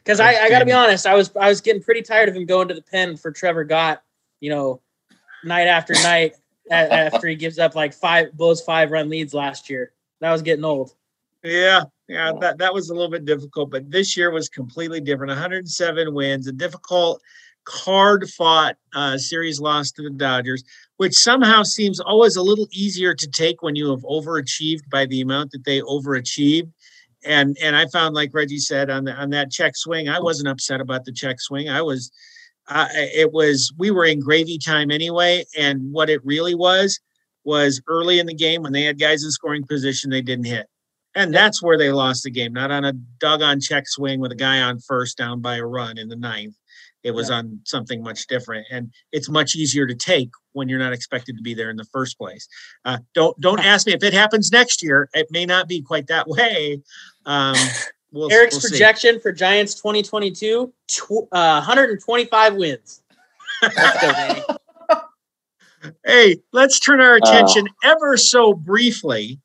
Because 0.05 0.21
I, 0.21 0.35
I 0.35 0.49
gotta 0.51 0.65
be 0.67 0.73
honest 0.73 1.07
i 1.07 1.15
was 1.15 1.31
i 1.41 1.49
was 1.49 1.61
getting 1.61 1.81
pretty 1.81 2.03
tired 2.03 2.29
of 2.29 2.35
him 2.35 2.47
going 2.47 2.67
to 2.67 2.75
the 2.75 2.83
pen 2.83 3.17
for 3.17 3.31
trevor 3.31 3.63
gott 3.63 4.03
you 4.41 4.51
know 4.51 4.83
night 5.45 5.69
after 5.69 5.93
night 6.03 6.35
after 6.71 7.29
he 7.29 7.35
gives 7.35 7.59
up 7.59 7.75
like 7.75 7.93
five 7.93 8.33
blows 8.33 8.61
five 8.61 8.91
run 8.91 9.09
leads 9.09 9.35
last 9.35 9.71
year. 9.71 9.93
That 10.21 10.33
was 10.33 10.43
getting 10.43 10.65
old. 10.65 10.95
Yeah, 11.45 11.85
yeah, 12.09 12.33
that 12.41 12.59
that 12.59 12.75
was 12.75 12.91
a 12.91 12.95
little 12.95 13.11
bit 13.11 13.25
difficult, 13.25 13.71
but 13.71 13.91
this 13.91 14.17
year 14.17 14.31
was 14.31 14.49
completely 14.49 15.01
different. 15.01 15.31
107 15.31 16.13
wins, 16.13 16.49
a 16.49 16.53
difficult, 16.53 17.23
hard 17.69 18.29
fought 18.31 18.77
uh, 18.95 19.19
series 19.19 19.61
loss 19.61 19.91
to 19.93 20.03
the 20.03 20.11
Dodgers, 20.11 20.65
which 20.97 21.15
somehow 21.15 21.63
seems 21.63 22.01
always 22.01 22.37
a 22.37 22.43
little 22.43 22.67
easier 22.73 23.15
to 23.15 23.29
take 23.29 23.63
when 23.63 23.77
you 23.77 23.91
have 23.91 24.03
overachieved 24.03 24.89
by 24.91 25.07
the 25.07 25.21
amount 25.21 25.53
that 25.53 25.65
they 25.65 25.81
overachieved. 25.81 26.73
And 27.25 27.57
and 27.61 27.77
I 27.77 27.87
found, 27.87 28.15
like 28.15 28.31
Reggie 28.33 28.59
said 28.59 28.91
on 28.91 29.05
the, 29.05 29.13
on 29.13 29.31
that 29.31 29.51
check 29.51 29.77
swing, 29.77 30.09
I 30.09 30.21
wasn't 30.21 30.49
upset 30.49 30.81
about 30.81 31.05
the 31.05 31.13
check 31.13 31.41
swing. 31.41 31.69
I 31.69 31.83
was, 31.83 32.11
uh, 32.69 32.89
it 32.93 33.33
was 33.33 33.73
we 33.77 33.91
were 33.91 34.05
in 34.05 34.21
gravy 34.21 34.59
time 34.59 34.91
anyway, 34.91 35.45
and 35.57 35.93
what 35.93 36.11
it 36.11 36.25
really 36.25 36.55
was 36.55 37.01
was 37.45 37.81
early 37.89 38.19
in 38.19 38.27
the 38.27 38.35
game 38.35 38.63
when 38.63 38.73
they 38.73 38.83
had 38.83 39.01
guys 39.01 39.25
in 39.25 39.31
scoring 39.31 39.65
position, 39.67 40.11
they 40.11 40.23
didn't 40.23 40.47
hit. 40.47 40.67
And 41.15 41.35
that's 41.35 41.63
where 41.63 41.79
they 41.79 41.91
lost 41.91 42.23
the 42.23 42.31
game, 42.31 42.53
not 42.53 42.71
on 42.71 42.85
a 42.85 42.93
doggone 42.93 43.61
check 43.61 43.89
swing 43.89 44.21
with 44.21 44.31
a 44.31 44.37
guy 44.37 44.61
on 44.61 44.79
first 44.79 45.17
down 45.17 45.41
by 45.41 45.57
a 45.57 45.65
run 45.65 45.99
in 45.99 46.09
the 46.09 46.17
ninth. 46.17 46.55
It 47.05 47.13
was 47.13 47.31
on 47.31 47.61
something 47.65 48.03
much 48.03 48.27
different, 48.27 48.67
and 48.71 48.93
it's 49.13 49.29
much 49.29 49.55
easier 49.55 49.87
to 49.87 49.95
take 49.95 50.31
when 50.53 50.69
you're 50.69 50.79
not 50.79 50.93
expected 50.93 51.37
to 51.37 51.43
be 51.43 51.55
there 51.55 51.71
in 51.71 51.77
the 51.77 51.85
first 51.85 52.19
place. 52.19 52.49
Uh, 52.85 52.99
don't 53.15 53.39
don't 53.41 53.61
ask 53.61 53.87
me 53.87 53.95
if 53.95 54.03
it 54.03 54.13
happens 54.13 54.51
next 54.51 54.83
year. 54.83 55.09
It 55.15 55.29
may 55.31 55.47
not 55.47 55.69
be 55.69 55.81
quite 55.81 56.09
that 56.09 56.27
way. 56.29 56.83
Um, 57.25 57.57
we'll, 58.13 58.33
eric's 58.33 58.55
we'll 58.55 58.63
see. 58.63 58.71
projection 58.71 59.21
for 59.21 59.33
giants 59.33 59.75
2022 59.75 60.73
tw- 60.89 61.11
uh, 61.33 61.61
125 61.61 62.55
wins 62.57 63.03
Let's 63.63 64.01
go, 64.01 64.13
Danny. 64.13 64.43
Hey, 66.05 66.39
let's 66.53 66.81
turn 66.81 67.01
our 67.01 67.15
attention 67.15 67.69
ever 67.85 68.17
so 68.17 68.53
briefly 68.53 69.39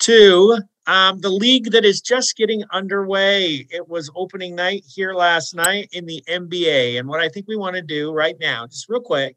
to 0.00 0.58
um, 0.88 1.20
the 1.20 1.28
league 1.28 1.70
that 1.72 1.84
is 1.84 2.00
just 2.00 2.34
getting 2.34 2.64
underway. 2.72 3.66
It 3.70 3.88
was 3.88 4.10
opening 4.16 4.56
night 4.56 4.84
here 4.88 5.12
last 5.12 5.54
night 5.54 5.90
in 5.92 6.06
the 6.06 6.24
NBA. 6.26 6.98
And 6.98 7.06
what 7.06 7.20
I 7.20 7.28
think 7.28 7.46
we 7.46 7.56
want 7.56 7.76
to 7.76 7.82
do 7.82 8.10
right 8.10 8.36
now, 8.40 8.66
just 8.66 8.88
real 8.88 9.02
quick, 9.02 9.36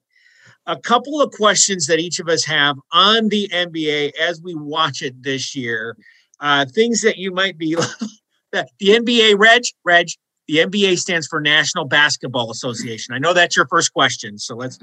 a 0.66 0.78
couple 0.78 1.22
of 1.22 1.32
questions 1.34 1.88
that 1.88 2.00
each 2.00 2.20
of 2.20 2.30
us 2.30 2.46
have 2.46 2.78
on 2.94 3.28
the 3.28 3.50
NBA 3.50 4.14
as 4.16 4.42
we 4.42 4.56
watch 4.56 5.02
it 5.02 5.22
this 5.22 5.54
year. 5.54 5.98
Uh, 6.40 6.66
things 6.66 7.02
that 7.02 7.18
you 7.18 7.34
might 7.34 7.58
be 7.58 7.76
the 8.52 8.66
NBA, 8.82 9.38
Reg, 9.38 9.64
Reg, 9.84 10.08
the 10.48 10.58
NBA 10.58 11.00
stands 11.00 11.28
for 11.28 11.42
National 11.42 11.84
Basketball 11.84 12.50
Association. 12.50 13.14
I 13.14 13.20
know 13.20 13.34
that's 13.34 13.58
your 13.58 13.68
first 13.68 13.94
question, 13.94 14.38
so 14.38 14.56
let's 14.56 14.80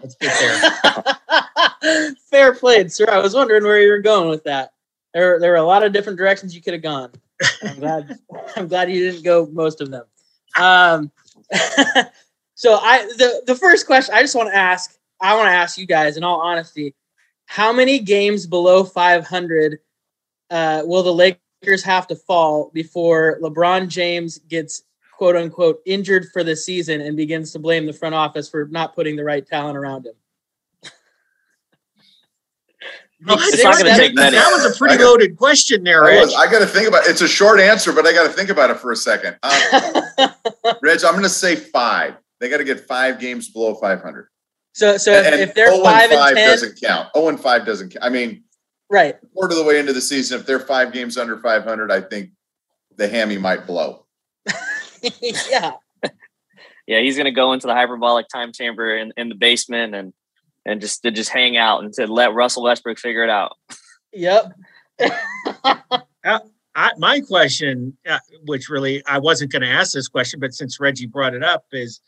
let's 0.00 0.14
get 0.20 1.18
there. 1.80 2.14
Fair 2.30 2.54
play, 2.54 2.86
sir. 2.88 3.06
I 3.10 3.18
was 3.18 3.34
wondering 3.34 3.64
where 3.64 3.80
you 3.80 3.90
were 3.90 4.00
going 4.00 4.28
with 4.28 4.44
that. 4.44 4.72
There, 5.14 5.38
there 5.38 5.50
were 5.50 5.56
a 5.56 5.62
lot 5.62 5.82
of 5.82 5.92
different 5.92 6.18
directions 6.18 6.54
you 6.54 6.62
could 6.62 6.72
have 6.72 6.82
gone. 6.82 7.10
I'm 7.62 7.78
glad. 7.78 8.18
I'm 8.56 8.68
glad 8.68 8.90
you 8.90 9.10
didn't 9.10 9.24
go 9.24 9.48
most 9.52 9.80
of 9.80 9.90
them. 9.90 10.04
Um, 10.58 11.10
so 12.54 12.76
I, 12.76 13.04
the 13.18 13.42
the 13.46 13.54
first 13.54 13.86
question 13.86 14.14
I 14.14 14.22
just 14.22 14.34
want 14.34 14.48
to 14.48 14.56
ask, 14.56 14.96
I 15.20 15.34
want 15.36 15.46
to 15.46 15.52
ask 15.52 15.78
you 15.78 15.86
guys, 15.86 16.16
in 16.16 16.24
all 16.24 16.40
honesty, 16.40 16.94
how 17.46 17.72
many 17.72 17.98
games 17.98 18.46
below 18.46 18.84
500 18.84 19.78
uh, 20.50 20.82
will 20.84 21.02
the 21.02 21.12
Lakers 21.12 21.82
have 21.84 22.06
to 22.08 22.16
fall 22.16 22.70
before 22.72 23.38
LeBron 23.42 23.88
James 23.88 24.38
gets 24.38 24.82
quote 25.12 25.36
unquote 25.36 25.80
injured 25.86 26.26
for 26.32 26.42
the 26.42 26.56
season 26.56 27.00
and 27.00 27.16
begins 27.16 27.52
to 27.52 27.58
blame 27.58 27.86
the 27.86 27.92
front 27.92 28.14
office 28.14 28.48
for 28.48 28.66
not 28.70 28.94
putting 28.94 29.16
the 29.16 29.24
right 29.24 29.46
talent 29.46 29.76
around 29.76 30.06
him? 30.06 30.14
Oh, 33.28 33.36
It's 33.38 33.62
not 33.62 33.78
gonna 33.78 33.94
take 33.96 34.14
many. 34.14 34.36
That 34.36 34.50
was 34.52 34.74
a 34.74 34.76
pretty 34.76 34.94
I 34.94 34.98
got- 34.98 35.04
loaded 35.04 35.36
question 35.36 35.84
there, 35.84 36.04
I, 36.04 36.22
I 36.22 36.50
got 36.50 36.58
to 36.60 36.66
think 36.66 36.88
about. 36.88 37.06
It. 37.06 37.10
It's 37.10 37.20
a 37.20 37.28
short 37.28 37.60
answer, 37.60 37.92
but 37.92 38.06
I 38.06 38.12
got 38.12 38.26
to 38.26 38.32
think 38.32 38.50
about 38.50 38.70
it 38.70 38.78
for 38.78 38.90
a 38.92 38.96
second. 38.96 39.36
Um, 39.42 39.52
Reg, 40.82 41.04
I'm 41.04 41.12
going 41.12 41.22
to 41.22 41.28
say 41.28 41.54
five. 41.56 42.14
They 42.40 42.48
got 42.48 42.58
to 42.58 42.64
get 42.64 42.80
five 42.80 43.20
games 43.20 43.48
below 43.50 43.74
500. 43.74 44.28
so 44.72 44.96
so 44.96 45.12
And, 45.12 45.26
if, 45.26 45.32
and 45.32 45.40
if 45.42 45.54
they're 45.54 45.70
0 45.72 45.84
five 45.84 46.10
and 46.10 46.18
five 46.18 46.34
ten, 46.34 46.48
doesn't 46.48 46.80
count. 46.82 47.08
0 47.14 47.28
and 47.28 47.38
five 47.40 47.64
doesn't. 47.64 47.90
count. 47.92 48.04
I 48.04 48.08
mean, 48.08 48.42
right? 48.90 49.16
quarter 49.32 49.52
of 49.52 49.58
the 49.58 49.64
way 49.64 49.78
into 49.78 49.92
the 49.92 50.00
season, 50.00 50.40
if 50.40 50.46
they're 50.46 50.58
five 50.58 50.92
games 50.92 51.16
under 51.16 51.38
500, 51.38 51.92
I 51.92 52.00
think 52.00 52.30
the 52.96 53.06
hammy 53.08 53.38
might 53.38 53.66
blow. 53.66 54.06
yeah. 55.20 55.72
Yeah, 56.84 56.98
he's 56.98 57.16
gonna 57.16 57.30
go 57.30 57.52
into 57.52 57.68
the 57.68 57.74
hyperbolic 57.74 58.26
time 58.28 58.52
chamber 58.52 58.96
in, 58.96 59.12
in 59.16 59.28
the 59.28 59.36
basement 59.36 59.94
and 59.94 60.12
and 60.64 60.80
just 60.80 61.02
to 61.02 61.10
just 61.10 61.30
hang 61.30 61.56
out 61.56 61.82
and 61.82 61.92
to 61.94 62.06
let 62.06 62.34
Russell 62.34 62.62
Westbrook 62.64 62.98
figure 62.98 63.24
it 63.24 63.30
out. 63.30 63.56
Yep. 64.12 64.52
I, 66.74 66.90
my 66.96 67.20
question, 67.20 67.96
uh, 68.08 68.18
which 68.46 68.68
really 68.68 69.02
I 69.06 69.18
wasn't 69.18 69.52
going 69.52 69.62
to 69.62 69.68
ask 69.68 69.92
this 69.92 70.08
question, 70.08 70.40
but 70.40 70.54
since 70.54 70.80
Reggie 70.80 71.06
brought 71.06 71.34
it 71.34 71.42
up, 71.42 71.64
is 71.72 72.00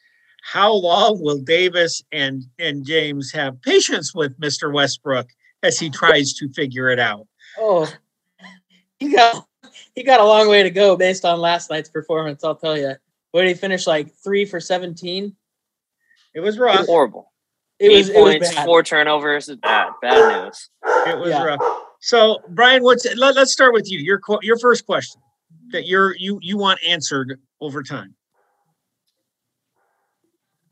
how 0.43 0.73
long 0.73 1.23
will 1.23 1.39
Davis 1.39 2.03
and 2.13 2.45
and 2.59 2.87
James 2.87 3.33
have 3.33 3.61
patience 3.63 4.15
with 4.15 4.39
Mr. 4.41 4.73
Westbrook 4.73 5.29
as 5.63 5.79
he 5.79 5.91
tries 5.91 6.33
to 6.35 6.49
figure 6.51 6.89
it 6.89 6.99
out? 6.99 7.27
Oh, 7.59 7.93
he 8.99 9.13
got 9.13 9.47
he 9.95 10.03
got 10.03 10.21
a 10.21 10.25
long 10.25 10.49
way 10.49 10.63
to 10.63 10.71
go 10.71 10.97
based 10.97 11.25
on 11.25 11.41
last 11.41 11.71
night's 11.71 11.91
performance. 11.91 12.45
I'll 12.45 12.57
tell 12.57 12.79
you. 12.79 12.95
What 13.33 13.43
did 13.43 13.49
he 13.49 13.55
finish 13.55 13.87
like 13.87 14.15
three 14.23 14.45
for 14.45 14.61
seventeen? 14.61 15.35
It 16.35 16.41
was 16.41 16.59
rough. 16.59 16.87
Horrible. 16.87 17.21
It 17.21 17.21
was 17.21 17.25
Eight 17.25 17.34
it 17.79 17.91
was 17.91 18.11
points, 18.11 18.55
bad. 18.55 18.65
four 18.65 18.83
turnovers. 18.83 19.47
Bad, 19.63 19.91
bad 20.01 20.45
news. 20.47 20.69
It 21.07 21.19
was 21.19 21.31
Yeah. 21.31 21.45
rough. 21.45 21.61
So, 22.01 22.39
Brian, 22.51 22.83
what's 22.83 23.07
let, 23.17 23.37
us 23.37 23.53
start 23.53 23.73
with 23.73 23.91
you. 23.91 23.99
Your 23.99 24.21
your 24.43 24.59
first 24.59 24.87
question 24.87 25.21
that 25.73 25.87
you're 25.87 26.15
you 26.17 26.39
you 26.43 26.59
want 26.59 26.79
answered 26.87 27.41
over 27.61 27.83
time. 27.83 28.15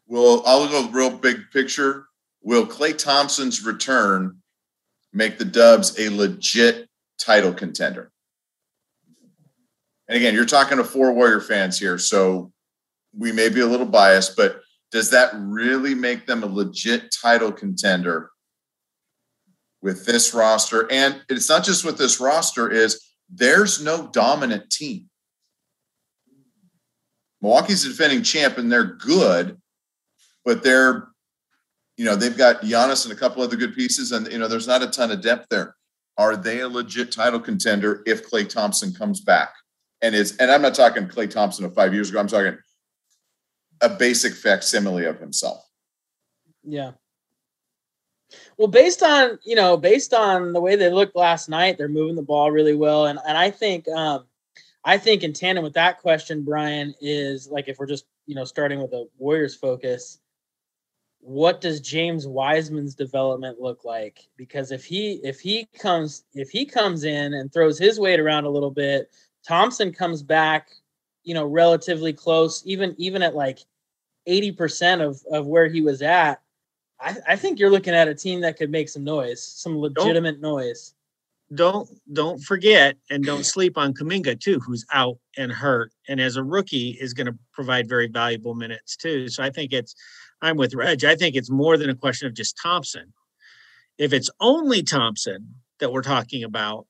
Will 0.07 0.43
I'll 0.47 0.69
go 0.69 0.89
real 0.91 1.11
big 1.11 1.51
picture. 1.53 2.07
Will 2.43 2.67
Klay 2.67 2.97
Thompson's 2.97 3.65
return 3.65 4.43
make 5.13 5.39
the 5.39 5.45
Dubs 5.45 5.99
a 5.99 6.09
legit 6.11 6.89
title 7.19 7.53
contender? 7.55 8.11
And 10.09 10.17
again, 10.17 10.35
you're 10.35 10.45
talking 10.45 10.77
to 10.77 10.85
four 10.85 11.13
Warrior 11.13 11.41
fans 11.41 11.79
here, 11.79 11.97
so 11.97 12.53
we 13.17 13.33
may 13.33 13.49
be 13.49 13.61
a 13.61 13.67
little 13.67 13.87
biased, 13.87 14.37
but 14.37 14.61
does 14.93 15.11
that 15.11 15.31
really 15.35 15.95
make 15.95 16.27
them 16.27 16.43
a 16.43 16.47
legit 16.47 17.15
title 17.21 17.51
contender 17.51 18.31
with 19.81 20.05
this 20.05 20.35
roster? 20.35 20.91
And 20.93 21.23
it's 21.29 21.49
not 21.49 21.65
just 21.65 21.85
with 21.85 21.97
this 21.97 22.21
roster, 22.21 22.71
is 22.71 23.03
there's 23.31 23.83
no 23.83 24.07
dominant 24.09 24.71
team. 24.71 25.09
Milwaukee's 27.41 27.83
the 27.83 27.89
defending 27.89 28.23
champ 28.23 28.59
and 28.59 28.71
they're 28.71 28.85
good, 28.85 29.59
but 30.45 30.63
they're, 30.63 31.09
you 31.97 32.05
know, 32.05 32.15
they've 32.15 32.37
got 32.37 32.61
Giannis 32.61 33.05
and 33.05 33.13
a 33.13 33.19
couple 33.19 33.43
other 33.43 33.57
good 33.57 33.75
pieces, 33.75 34.13
and 34.13 34.31
you 34.31 34.39
know, 34.39 34.47
there's 34.47 34.69
not 34.69 34.83
a 34.83 34.87
ton 34.87 35.11
of 35.11 35.23
depth 35.23 35.49
there. 35.51 35.75
Are 36.19 36.37
they 36.37 36.61
a 36.61 36.69
legit 36.69 37.11
title 37.11 37.41
contender 37.41 38.03
if 38.07 38.29
Klay 38.31 38.49
Thompson 38.49 38.93
comes 38.93 39.21
back? 39.21 39.53
And 40.03 40.15
is 40.15 40.37
and 40.37 40.51
I'm 40.51 40.63
not 40.63 40.75
talking 40.75 41.09
Klay 41.09 41.29
Thompson 41.29 41.65
of 41.65 41.75
five 41.75 41.95
years 41.95 42.11
ago. 42.11 42.21
I'm 42.21 42.29
talking 42.29 42.59
a 43.83 43.89
basic 43.89 44.35
facsimile 44.35 45.05
of 45.05 45.19
himself. 45.19 45.69
Yeah. 46.65 46.93
Well, 48.57 48.69
based 48.69 49.03
on 49.03 49.39
you 49.45 49.55
know, 49.57 49.77
based 49.77 50.15
on 50.15 50.53
the 50.53 50.61
way 50.61 50.77
they 50.77 50.91
looked 50.91 51.17
last 51.17 51.49
night, 51.49 51.77
they're 51.77 51.89
moving 51.89 52.17
the 52.17 52.23
ball 52.23 52.51
really 52.51 52.75
well, 52.75 53.07
and 53.07 53.19
and 53.27 53.37
I 53.37 53.51
think 53.51 53.89
um, 53.89 54.25
I 54.85 54.99
think 54.99 55.23
in 55.23 55.33
tandem 55.33 55.65
with 55.65 55.75
that 55.75 56.01
question, 56.01 56.43
Brian 56.43 56.95
is 57.01 57.49
like 57.49 57.69
if 57.69 57.79
we're 57.79 57.87
just 57.87 58.07
you 58.27 58.35
know 58.35 58.45
starting 58.45 58.81
with 58.81 58.93
a 58.93 59.07
Warriors 59.19 59.55
focus, 59.55 60.19
what 61.21 61.61
does 61.61 61.81
James 61.81 62.27
Wiseman's 62.27 62.95
development 62.95 63.61
look 63.61 63.85
like? 63.85 64.29
Because 64.37 64.73
if 64.73 64.85
he 64.85 65.21
if 65.23 65.41
he 65.41 65.69
comes 65.79 66.25
if 66.35 66.51
he 66.51 66.65
comes 66.65 67.05
in 67.05 67.35
and 67.35 67.53
throws 67.53 67.79
his 67.79 68.01
weight 68.01 68.21
around 68.21 68.45
a 68.45 68.51
little 68.51 68.71
bit, 68.71 69.11
Thompson 69.47 69.93
comes 69.93 70.23
back, 70.23 70.71
you 71.23 71.35
know, 71.35 71.45
relatively 71.45 72.13
close, 72.13 72.63
even 72.67 72.95
even 72.99 73.23
at 73.23 73.37
like 73.37 73.61
eighty 74.27 74.53
percent 74.53 75.03
of 75.03 75.21
of 75.31 75.47
where 75.47 75.69
he 75.69 75.81
was 75.81 76.03
at. 76.03 76.41
I, 77.01 77.17
I 77.29 77.37
think 77.37 77.59
you're 77.59 77.71
looking 77.71 77.95
at 77.95 78.09
a 78.09 78.15
team 78.15 78.41
that 78.43 78.57
could 78.57 78.71
make 78.71 78.89
some 78.89 79.05
noise, 79.05 79.43
some 79.43 79.77
legitimate 79.77 80.41
noise. 80.41 80.95
Don't 81.55 81.89
don't 82.13 82.43
forget 82.43 82.97
and 83.11 83.25
don't 83.25 83.45
sleep 83.45 83.77
on 83.77 83.93
Kuminga 83.93 84.41
too, 84.41 84.59
who's 84.61 84.87
out 84.93 85.19
and 85.37 85.53
hurt, 85.53 85.93
and 86.09 86.21
as 86.21 86.37
a 86.37 86.43
rookie 86.43 86.97
is 87.01 87.13
going 87.13 87.27
to 87.27 87.37
provide 87.53 87.89
very 87.89 88.07
valuable 88.07 88.55
minutes 88.55 88.97
too. 88.97 89.29
So 89.29 89.43
I 89.43 89.51
think 89.51 89.73
it's 89.73 89.95
I'm 90.41 90.57
with 90.57 90.75
Reg. 90.75 91.05
I 91.05 91.15
think 91.15 91.37
it's 91.37 91.51
more 91.51 91.77
than 91.77 91.91
a 91.91 91.95
question 91.95 92.27
of 92.27 92.35
just 92.35 92.59
Thompson. 92.63 93.13
If 93.99 94.13
it's 94.13 94.31
only 94.41 94.83
Thompson 94.83 95.57
that 95.79 95.93
we're 95.93 96.03
talking 96.03 96.45
about, 96.45 96.87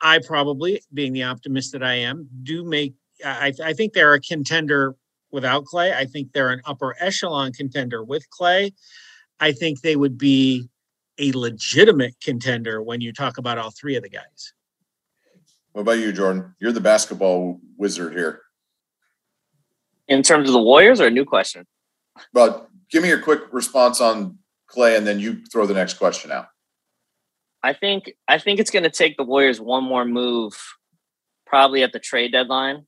I 0.00 0.18
probably, 0.18 0.82
being 0.92 1.12
the 1.12 1.24
optimist 1.24 1.72
that 1.72 1.82
I 1.82 1.94
am, 1.94 2.28
do 2.42 2.64
make. 2.64 2.94
I, 3.24 3.52
I 3.62 3.72
think 3.72 3.92
they're 3.92 4.14
a 4.14 4.20
contender 4.20 4.94
without 5.34 5.64
Klay. 5.64 5.92
I 5.92 6.06
think 6.06 6.32
they're 6.32 6.50
an 6.50 6.62
upper 6.64 6.94
echelon 7.00 7.52
contender 7.52 8.02
with 8.02 8.24
Klay. 8.30 8.72
I 9.40 9.52
think 9.52 9.80
they 9.80 9.96
would 9.96 10.16
be 10.16 10.70
a 11.18 11.32
legitimate 11.32 12.14
contender 12.22 12.80
when 12.80 13.00
you 13.00 13.12
talk 13.12 13.36
about 13.36 13.58
all 13.58 13.72
three 13.72 13.96
of 13.96 14.02
the 14.02 14.08
guys. 14.08 14.54
What 15.72 15.82
about 15.82 15.98
you, 15.98 16.12
Jordan? 16.12 16.54
You're 16.60 16.72
the 16.72 16.80
basketball 16.80 17.60
wizard 17.76 18.14
here. 18.14 18.42
In 20.06 20.22
terms 20.22 20.48
of 20.48 20.52
the 20.52 20.62
Warriors, 20.62 21.00
or 21.00 21.08
a 21.08 21.10
new 21.10 21.24
question? 21.24 21.66
Well, 22.32 22.68
give 22.90 23.02
me 23.02 23.08
your 23.08 23.20
quick 23.20 23.40
response 23.52 24.00
on 24.00 24.38
Klay, 24.70 24.96
and 24.96 25.06
then 25.06 25.18
you 25.18 25.44
throw 25.50 25.66
the 25.66 25.74
next 25.74 25.94
question 25.94 26.30
out. 26.30 26.46
I 27.62 27.72
think 27.72 28.12
I 28.28 28.38
think 28.38 28.60
it's 28.60 28.70
going 28.70 28.82
to 28.84 28.90
take 28.90 29.16
the 29.16 29.24
Warriors 29.24 29.60
one 29.60 29.82
more 29.82 30.04
move, 30.04 30.54
probably 31.46 31.82
at 31.82 31.92
the 31.92 31.98
trade 31.98 32.30
deadline, 32.30 32.86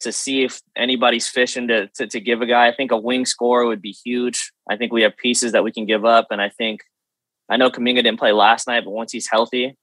to 0.00 0.12
see 0.12 0.44
if 0.44 0.60
anybody's 0.76 1.28
fishing 1.28 1.68
to, 1.68 1.88
to 1.96 2.06
to 2.06 2.20
give 2.20 2.40
a 2.40 2.46
guy. 2.46 2.68
I 2.68 2.74
think 2.74 2.90
a 2.90 2.98
wing 2.98 3.24
scorer 3.24 3.66
would 3.66 3.82
be 3.82 3.92
huge. 4.04 4.52
I 4.70 4.76
think 4.76 4.92
we 4.92 5.02
have 5.02 5.16
pieces 5.16 5.52
that 5.52 5.64
we 5.64 5.72
can 5.72 5.86
give 5.86 6.04
up, 6.04 6.28
and 6.30 6.40
I 6.40 6.50
think 6.50 6.80
I 7.48 7.56
know 7.56 7.70
Kuminga 7.70 7.96
didn't 7.96 8.18
play 8.18 8.32
last 8.32 8.66
night, 8.66 8.84
but 8.84 8.90
once 8.90 9.12
he's 9.12 9.28
healthy, 9.30 9.76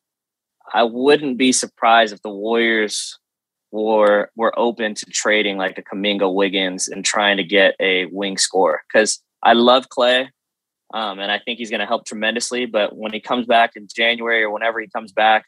I 0.74 0.84
wouldn't 0.84 1.38
be 1.38 1.51
surprised 1.51 2.13
if 2.13 2.22
the 2.22 2.30
Warriors 2.30 3.20
were 3.72 4.30
were 4.36 4.57
open 4.57 4.95
to 4.95 5.05
trading 5.07 5.57
like 5.57 5.78
a 5.78 5.84
Kuminga 5.84 6.34
Wiggins 6.34 6.88
and 6.88 7.03
trying 7.03 7.38
to 7.38 7.43
get 7.43 7.76
a 7.80 8.05
wing 8.05 8.38
scorer 8.38 8.84
because 8.91 9.22
I 9.43 9.53
love 9.53 9.88
Klay. 9.89 10.30
Um, 10.93 11.20
and 11.20 11.32
I 11.32 11.39
think 11.39 11.57
he's 11.57 11.72
going 11.72 11.80
to 11.80 11.86
help 11.86 12.05
tremendously. 12.05 12.68
But 12.68 12.95
when 12.95 13.11
he 13.11 13.20
comes 13.20 13.47
back 13.47 13.72
in 13.76 13.88
January 13.93 14.43
or 14.43 14.51
whenever 14.51 14.80
he 14.80 14.88
comes 14.88 15.11
back, 15.11 15.45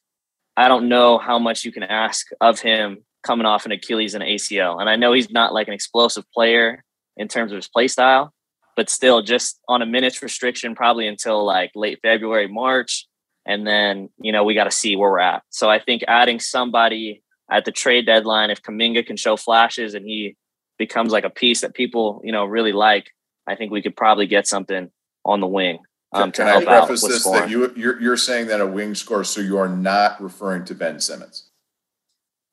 I 0.58 0.68
don't 0.68 0.90
know 0.90 1.20
how 1.20 1.40
much 1.40 1.64
you 1.64 1.72
can 1.72 1.84
ask 1.84 2.28
of 2.42 2.60
him 2.60 3.06
coming 3.24 3.46
off 3.46 3.66
an 3.66 3.72
Achilles 3.72 4.14
and 4.14 4.24
ACL. 4.24 4.80
And 4.80 4.90
I 4.90 4.96
know 4.96 5.14
he's 5.14 5.30
not 5.30 5.54
like 5.54 5.68
an 5.68 5.74
explosive 5.74 6.26
player 6.34 6.84
in 7.16 7.28
terms 7.28 7.52
of 7.52 7.58
his 7.58 7.68
play 7.68 7.88
style, 7.88 8.34
but 8.76 8.90
still 8.90 9.22
just 9.22 9.60
on 9.68 9.82
a 9.82 9.86
minutes 9.86 10.22
restriction, 10.22 10.76
probably 10.76 11.08
until 11.08 11.46
like 11.46 11.72
late 11.76 12.00
February, 12.02 12.48
March. 12.48 13.08
And 13.46 13.66
then, 13.66 14.10
you 14.20 14.32
know, 14.32 14.44
we 14.44 14.54
got 14.54 14.66
to 14.66 14.72
see 14.72 14.96
where 14.96 15.12
we're 15.12 15.20
at. 15.20 15.44
So 15.50 15.70
I 15.70 15.80
think 15.80 16.04
adding 16.08 16.40
somebody 16.40 17.24
at 17.50 17.66
the 17.66 17.72
trade 17.72 18.06
deadline, 18.06 18.50
if 18.50 18.62
Kuminga 18.62 19.06
can 19.06 19.18
show 19.18 19.38
flashes 19.38 19.94
and 19.94 20.06
he 20.06 20.36
becomes 20.78 21.12
like 21.12 21.24
a 21.24 21.30
piece 21.30 21.62
that 21.62 21.74
people, 21.74 22.22
you 22.24 22.32
know, 22.32 22.46
really 22.46 22.74
like, 22.74 23.10
I 23.48 23.56
think 23.56 23.72
we 23.72 23.82
could 23.82 23.96
probably 23.96 24.28
get 24.28 24.48
something 24.48 24.92
on 25.26 25.40
the 25.40 25.48
wing 25.48 25.80
um, 26.14 26.32
to 26.32 26.42
Can 26.42 26.48
help 26.48 26.68
I 26.68 26.78
out 26.78 26.88
preface 26.88 27.04
with 27.04 27.12
this 27.12 27.24
that 27.24 27.50
you 27.50 27.74
you're, 27.76 28.00
you're 28.02 28.18
saying 28.18 28.48
that 28.48 28.62
a 28.62 28.68
wing 28.68 28.96
score, 28.96 29.24
so 29.24 29.42
you 29.42 29.58
are 29.58 29.68
not 29.68 30.22
referring 30.22 30.66
to 30.66 30.76
Ben 30.76 31.00
Simmons. 31.00 31.47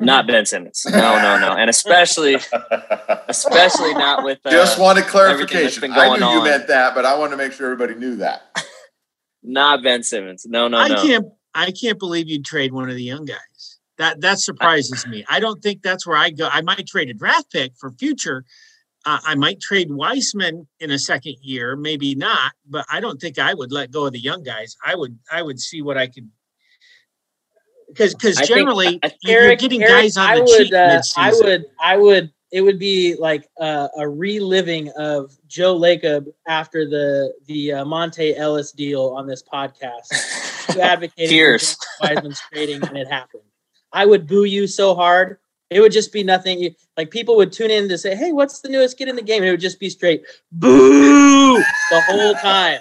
Not 0.04 0.26
Ben 0.26 0.46
Simmons. 0.46 0.84
No, 0.88 1.20
no, 1.20 1.38
no. 1.38 1.52
And 1.56 1.70
especially, 1.70 2.36
especially 3.28 3.94
not 3.94 4.24
with 4.24 4.38
uh, 4.44 4.50
Just 4.50 4.78
wanted 4.78 5.04
clarification. 5.04 5.92
I 5.92 6.16
knew 6.16 6.24
you 6.24 6.38
on. 6.38 6.44
meant 6.44 6.68
that, 6.68 6.94
but 6.94 7.04
I 7.04 7.16
wanted 7.18 7.32
to 7.32 7.36
make 7.36 7.52
sure 7.52 7.70
everybody 7.70 7.98
knew 7.98 8.16
that. 8.16 8.42
not 9.42 9.82
Ben 9.82 10.02
Simmons. 10.02 10.46
No, 10.46 10.68
no, 10.68 10.78
I 10.78 10.88
no. 10.88 11.02
can't 11.02 11.26
I 11.54 11.70
can't 11.70 11.98
believe 11.98 12.28
you'd 12.28 12.44
trade 12.44 12.72
one 12.72 12.88
of 12.88 12.96
the 12.96 13.02
young 13.02 13.24
guys. 13.24 13.78
That 13.98 14.20
that 14.22 14.40
surprises 14.40 15.06
me. 15.06 15.24
I 15.28 15.40
don't 15.40 15.62
think 15.62 15.82
that's 15.82 16.06
where 16.06 16.16
I 16.16 16.30
go. 16.30 16.48
I 16.50 16.62
might 16.62 16.86
trade 16.86 17.10
a 17.10 17.14
draft 17.14 17.52
pick 17.52 17.72
for 17.76 17.92
future. 17.92 18.44
Uh, 19.06 19.18
I 19.24 19.34
might 19.34 19.60
trade 19.60 19.90
Wiseman 19.90 20.66
in 20.80 20.90
a 20.90 20.98
second 20.98 21.36
year, 21.42 21.76
maybe 21.76 22.14
not, 22.14 22.52
but 22.66 22.86
I 22.90 23.00
don't 23.00 23.20
think 23.20 23.38
I 23.38 23.52
would 23.52 23.70
let 23.70 23.90
go 23.90 24.06
of 24.06 24.12
the 24.12 24.18
young 24.18 24.42
guys. 24.42 24.76
I 24.84 24.94
would 24.94 25.18
I 25.30 25.42
would 25.42 25.60
see 25.60 25.82
what 25.82 25.96
I 25.96 26.08
could 26.08 26.28
because 27.94 28.14
because 28.14 28.36
I 28.38 28.46
think- 28.46 28.56
generally 28.56 29.00
you're 29.22 29.42
Eric, 29.42 29.58
getting 29.60 29.82
Eric, 29.82 29.94
guys 30.02 30.16
on 30.16 30.26
I 30.30 30.36
the 30.36 30.42
would, 30.42 30.64
cheap 30.64 30.74
uh, 30.74 31.02
I 31.16 31.32
would, 31.32 31.64
I 31.80 31.96
would 31.96 32.32
it 32.52 32.60
would 32.60 32.78
be 32.78 33.16
like 33.18 33.48
a, 33.58 33.88
a 33.98 34.08
reliving 34.08 34.88
of 34.96 35.36
Joe 35.48 35.76
Lacob 35.78 36.26
after 36.46 36.88
the 36.88 37.32
the 37.46 37.72
uh, 37.72 37.84
Monta 37.84 38.36
Ellis 38.36 38.70
deal 38.72 39.14
on 39.16 39.26
this 39.26 39.42
podcast. 39.42 40.06
You 40.74 40.80
advocated 40.80 41.28
James 41.28 41.76
Wiseman's 42.00 42.40
trading, 42.50 42.82
and 42.82 42.96
it 42.96 43.06
happened. 43.06 43.42
I 43.92 44.06
would 44.06 44.26
boo 44.26 44.44
you 44.44 44.66
so 44.66 44.94
hard. 44.94 45.36
It 45.68 45.80
would 45.80 45.92
just 45.92 46.10
be 46.10 46.24
nothing. 46.24 46.74
Like 46.96 47.10
people 47.10 47.36
would 47.36 47.52
tune 47.52 47.70
in 47.70 47.86
to 47.90 47.98
say, 47.98 48.16
"Hey, 48.16 48.32
what's 48.32 48.60
the 48.60 48.70
newest 48.70 48.96
kid 48.96 49.08
in 49.08 49.14
the 49.14 49.22
game?" 49.22 49.42
And 49.42 49.48
it 49.48 49.50
would 49.50 49.60
just 49.60 49.78
be 49.78 49.90
straight 49.90 50.22
boo 50.52 51.58
the 51.58 52.00
whole 52.08 52.34
time. 52.36 52.80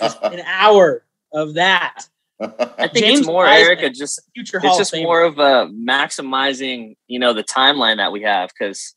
Just 0.00 0.22
an 0.22 0.40
hour 0.46 1.04
of 1.32 1.54
that. 1.54 2.04
I 2.78 2.88
think 2.88 3.04
James 3.04 3.18
it's 3.20 3.26
more, 3.26 3.44
Wiseman. 3.44 3.66
Erica, 3.66 3.90
just 3.90 4.20
Future 4.34 4.60
Hall 4.60 4.70
it's 4.70 4.90
just 4.90 5.02
more 5.02 5.22
of 5.22 5.38
a 5.38 5.68
maximizing, 5.72 6.96
you 7.08 7.18
know, 7.18 7.32
the 7.32 7.42
timeline 7.42 7.96
that 7.96 8.12
we 8.12 8.22
have. 8.22 8.50
Because, 8.56 8.94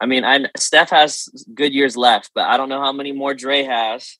I 0.00 0.06
mean, 0.06 0.24
I 0.24 0.46
Steph 0.56 0.90
has 0.90 1.28
good 1.54 1.72
years 1.72 1.96
left, 1.96 2.30
but 2.34 2.44
I 2.44 2.56
don't 2.56 2.68
know 2.68 2.80
how 2.80 2.92
many 2.92 3.12
more 3.12 3.34
Dre 3.34 3.64
has. 3.64 4.18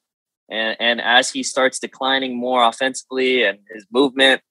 And 0.51 0.77
and 0.81 1.01
as 1.01 1.31
he 1.31 1.43
starts 1.43 1.79
declining 1.79 2.37
more 2.37 2.65
offensively 2.65 3.45
and 3.45 3.59
his 3.73 3.87
movement, 3.93 4.43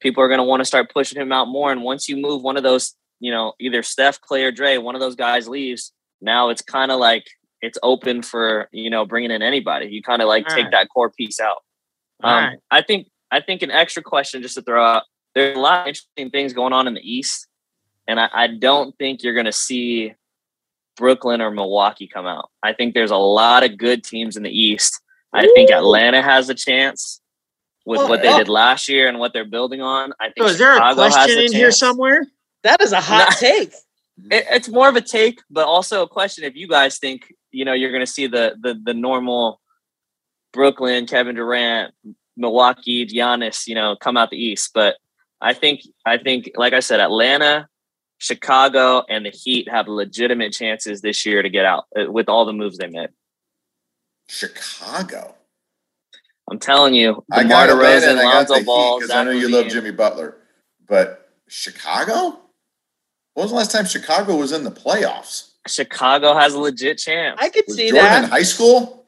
people 0.00 0.22
are 0.22 0.28
going 0.28 0.38
to 0.38 0.44
want 0.44 0.60
to 0.60 0.64
start 0.64 0.92
pushing 0.92 1.20
him 1.20 1.32
out 1.32 1.48
more. 1.48 1.72
And 1.72 1.82
once 1.82 2.08
you 2.08 2.16
move 2.16 2.42
one 2.42 2.56
of 2.56 2.62
those, 2.62 2.94
you 3.18 3.32
know, 3.32 3.54
either 3.58 3.82
Steph, 3.82 4.20
Klay, 4.20 4.44
or 4.44 4.52
Dre, 4.52 4.78
one 4.78 4.94
of 4.94 5.00
those 5.00 5.16
guys 5.16 5.48
leaves. 5.48 5.92
Now 6.20 6.50
it's 6.50 6.62
kind 6.62 6.92
of 6.92 7.00
like 7.00 7.26
it's 7.62 7.78
open 7.82 8.22
for 8.22 8.68
you 8.72 8.90
know 8.90 9.04
bringing 9.06 9.32
in 9.32 9.42
anybody. 9.42 9.88
You 9.88 10.02
kind 10.02 10.22
of 10.22 10.28
like 10.28 10.48
All 10.48 10.54
take 10.54 10.64
right. 10.66 10.72
that 10.72 10.88
core 10.94 11.10
piece 11.10 11.40
out. 11.40 11.58
Um, 12.22 12.44
right. 12.44 12.58
I 12.70 12.82
think 12.82 13.08
I 13.30 13.40
think 13.40 13.62
an 13.62 13.70
extra 13.70 14.02
question 14.02 14.42
just 14.42 14.54
to 14.54 14.62
throw 14.62 14.84
out. 14.84 15.02
There's 15.34 15.56
a 15.56 15.60
lot 15.60 15.80
of 15.82 15.86
interesting 15.88 16.30
things 16.30 16.52
going 16.52 16.72
on 16.72 16.86
in 16.86 16.94
the 16.94 17.00
East, 17.02 17.46
and 18.08 18.18
I, 18.20 18.28
I 18.32 18.46
don't 18.48 18.96
think 18.98 19.22
you're 19.22 19.34
going 19.34 19.46
to 19.46 19.52
see 19.52 20.14
Brooklyn 20.96 21.40
or 21.40 21.50
Milwaukee 21.50 22.06
come 22.08 22.26
out. 22.26 22.50
I 22.62 22.72
think 22.72 22.94
there's 22.94 23.10
a 23.10 23.16
lot 23.16 23.62
of 23.64 23.76
good 23.76 24.02
teams 24.04 24.36
in 24.36 24.42
the 24.42 24.50
East. 24.50 25.00
I 25.32 25.46
think 25.54 25.70
Atlanta 25.70 26.22
has 26.22 26.48
a 26.48 26.54
chance 26.54 27.20
with 27.84 27.98
Well, 27.98 28.08
what 28.08 28.22
they 28.22 28.28
well- 28.28 28.38
did 28.38 28.48
last 28.48 28.88
year 28.88 29.08
and 29.08 29.18
what 29.18 29.32
they're 29.32 29.44
building 29.44 29.82
on. 29.82 30.12
I 30.18 30.26
think 30.30 30.38
So 30.38 30.46
is 30.46 30.58
there 30.58 30.72
a 30.72 30.76
Chicago 30.76 31.02
has 31.02 31.12
question 31.14 31.38
a 31.38 31.42
in 31.42 31.52
here 31.52 31.70
somewhere? 31.70 32.26
That 32.62 32.80
is 32.80 32.92
a 32.92 33.00
hot 33.00 33.28
Nah. 33.30 33.36
take. 33.36 33.72
It, 34.30 34.46
it's 34.50 34.68
more 34.70 34.88
of 34.88 34.96
a 34.96 35.02
take, 35.02 35.40
but 35.50 35.66
also 35.66 36.00
a 36.02 36.08
question 36.08 36.42
if 36.44 36.56
you 36.56 36.66
guys 36.68 36.98
think 36.98 37.34
you 37.50 37.66
know 37.66 37.74
you're 37.74 37.90
going 37.90 38.00
to 38.00 38.10
see 38.10 38.26
the 38.26 38.56
the 38.58 38.72
the 38.82 38.94
normal 38.94 39.60
Brooklyn, 40.54 41.06
Kevin 41.06 41.34
Durant, 41.36 41.92
Milwaukee, 42.36 43.06
Giannis, 43.06 43.66
you 43.66 43.74
know, 43.74 43.96
come 43.96 44.16
out 44.16 44.30
the 44.30 44.36
East. 44.36 44.70
But 44.74 44.96
I 45.40 45.52
think 45.54 45.80
I 46.04 46.18
think 46.18 46.50
like 46.56 46.72
I 46.72 46.80
said, 46.80 47.00
Atlanta, 47.00 47.68
Chicago, 48.18 49.04
and 49.08 49.24
the 49.26 49.30
Heat 49.30 49.68
have 49.68 49.88
legitimate 49.88 50.52
chances 50.52 51.00
this 51.00 51.24
year 51.26 51.42
to 51.42 51.50
get 51.50 51.64
out 51.64 51.84
uh, 51.98 52.10
with 52.10 52.28
all 52.28 52.44
the 52.44 52.52
moves 52.52 52.78
they 52.78 52.88
made. 52.88 53.10
Chicago. 54.28 55.34
I'm 56.50 56.58
telling 56.58 56.94
you, 56.94 57.24
I 57.32 57.42
DeMar 57.42 57.66
got 57.66 57.70
Atlanta 57.76 58.06
DeRozan, 58.06 58.10
and 58.10 58.18
Lonzo 58.20 58.62
Ball, 58.64 58.98
because 59.00 59.10
I 59.10 59.24
know 59.24 59.32
you 59.32 59.48
love 59.48 59.66
Jimmy 59.68 59.90
Butler, 59.90 60.36
but 60.86 61.28
Chicago. 61.48 62.40
When 63.34 63.44
was 63.44 63.50
the 63.50 63.56
last 63.56 63.70
time 63.72 63.84
Chicago 63.84 64.36
was 64.36 64.52
in 64.52 64.64
the 64.64 64.70
playoffs? 64.70 65.50
Chicago 65.66 66.34
has 66.34 66.54
a 66.54 66.58
legit 66.60 66.96
chance. 66.98 67.36
I 67.40 67.50
could 67.50 67.64
Was 67.66 67.76
see 67.76 67.90
Jordan 67.90 68.06
in 68.06 68.22
that. 68.22 68.30
high 68.30 68.42
school? 68.44 69.04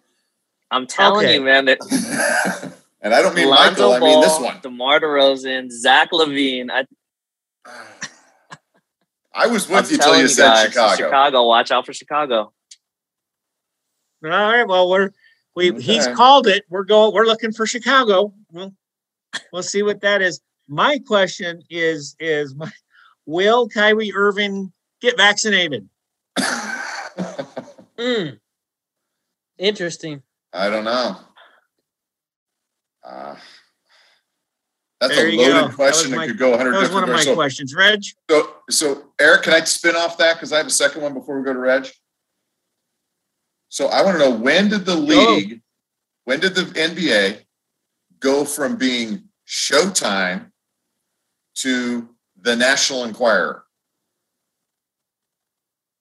I'm 0.70 0.87
telling 0.87 1.24
Okay. 1.24 1.35
you, 1.37 1.43
man. 1.43 1.64
That 1.64 1.79
and 3.01 3.15
I 3.15 3.23
don't 3.23 3.35
mean 3.35 3.49
Lonzo 3.49 3.91
Michael. 3.91 4.07
I 4.07 4.11
mean 4.11 4.21
this 4.21 4.33
Ball, 4.33 4.45
one. 4.45 4.61
DeMar 4.63 5.01
DeRozan, 5.01 5.71
Zach 5.71 6.11
LaVine. 6.13 6.69
I, 6.71 6.87
I 9.35 9.47
was 9.47 9.69
I'm 9.69 9.77
with 9.77 9.91
you 9.91 9.99
till 9.99 10.07
telling 10.07 10.21
you 10.23 10.29
said 10.29 10.47
guys, 10.47 10.69
Chicago. 10.69 10.97
Chicago, 10.97 11.47
watch 11.47 11.71
out 11.71 11.87
for 11.87 11.93
Chicago. 11.93 12.53
All 14.25 14.31
right. 14.31 14.67
Well, 14.67 14.91
we're 14.91 15.11
we 15.55 15.73
he's 15.81 16.07
called 16.09 16.47
it. 16.47 16.65
We're 16.69 16.85
going. 16.85 17.15
We're 17.15 17.27
looking 17.27 17.53
for 17.53 17.67
Chicago. 17.67 18.33
Well, 18.51 18.75
we'll 19.53 19.63
see 19.63 19.83
what 19.83 20.01
that 20.01 20.23
is. 20.23 20.41
My 20.67 20.99
question 21.07 21.63
is 21.71 22.17
is 22.19 22.55
my, 22.55 22.71
will 23.27 23.69
Kyrie 23.69 24.13
Irving 24.15 24.73
get 25.01 25.17
vaccinated? 25.17 25.89
Mm. 27.99 28.39
Interesting. 29.59 30.23
I 30.53 30.71
don't 30.71 30.85
know. 30.85 31.17
Uh, 33.09 33.37
that's 35.01 35.15
There 35.15 35.27
a 35.29 35.31
you 35.31 35.39
go. 35.39 35.43
loaded 35.45 35.71
That 35.71 35.75
question 35.77 36.11
that 36.11 36.17
my- 36.19 36.27
could 36.27 36.39
go 36.39 36.51
100 36.51 36.73
That 36.73 36.79
was 36.79 36.89
different 36.89 37.07
one 37.09 37.11
of 37.11 37.17
my. 37.17 37.25
So- 37.25 37.35
questions. 37.35 37.75
Reg, 37.75 38.03
So, 38.29 38.57
so 38.69 39.13
Eric, 39.19 39.45
can 39.45 39.55
I 39.55 39.65
spin 39.65 39.97
off 39.97 40.19
that 40.19 40.35
because 40.35 40.53
I 40.53 40.59
have 40.59 40.67
a 40.67 40.71
second 40.71 41.03
one 41.03 41.15
before 41.15 41.39
we 41.39 41.45
go 41.45 41.53
to 41.53 41.59
Reg? 41.59 41.89
So 43.71 43.87
I 43.89 44.03
want 44.03 44.19
to 44.19 44.25
know 44.25 44.31
when 44.35 44.69
did 44.69 44.85
the 44.85 44.95
league, 44.97 45.63
when 46.25 46.41
did 46.41 46.55
the 46.55 46.63
NBA 46.63 47.45
go 48.19 48.45
from 48.45 48.77
being 48.77 49.29
Showtime 49.47 50.51
to 51.57 52.15
the 52.37 52.57
National 52.57 53.05
Enquirer? 53.05 53.65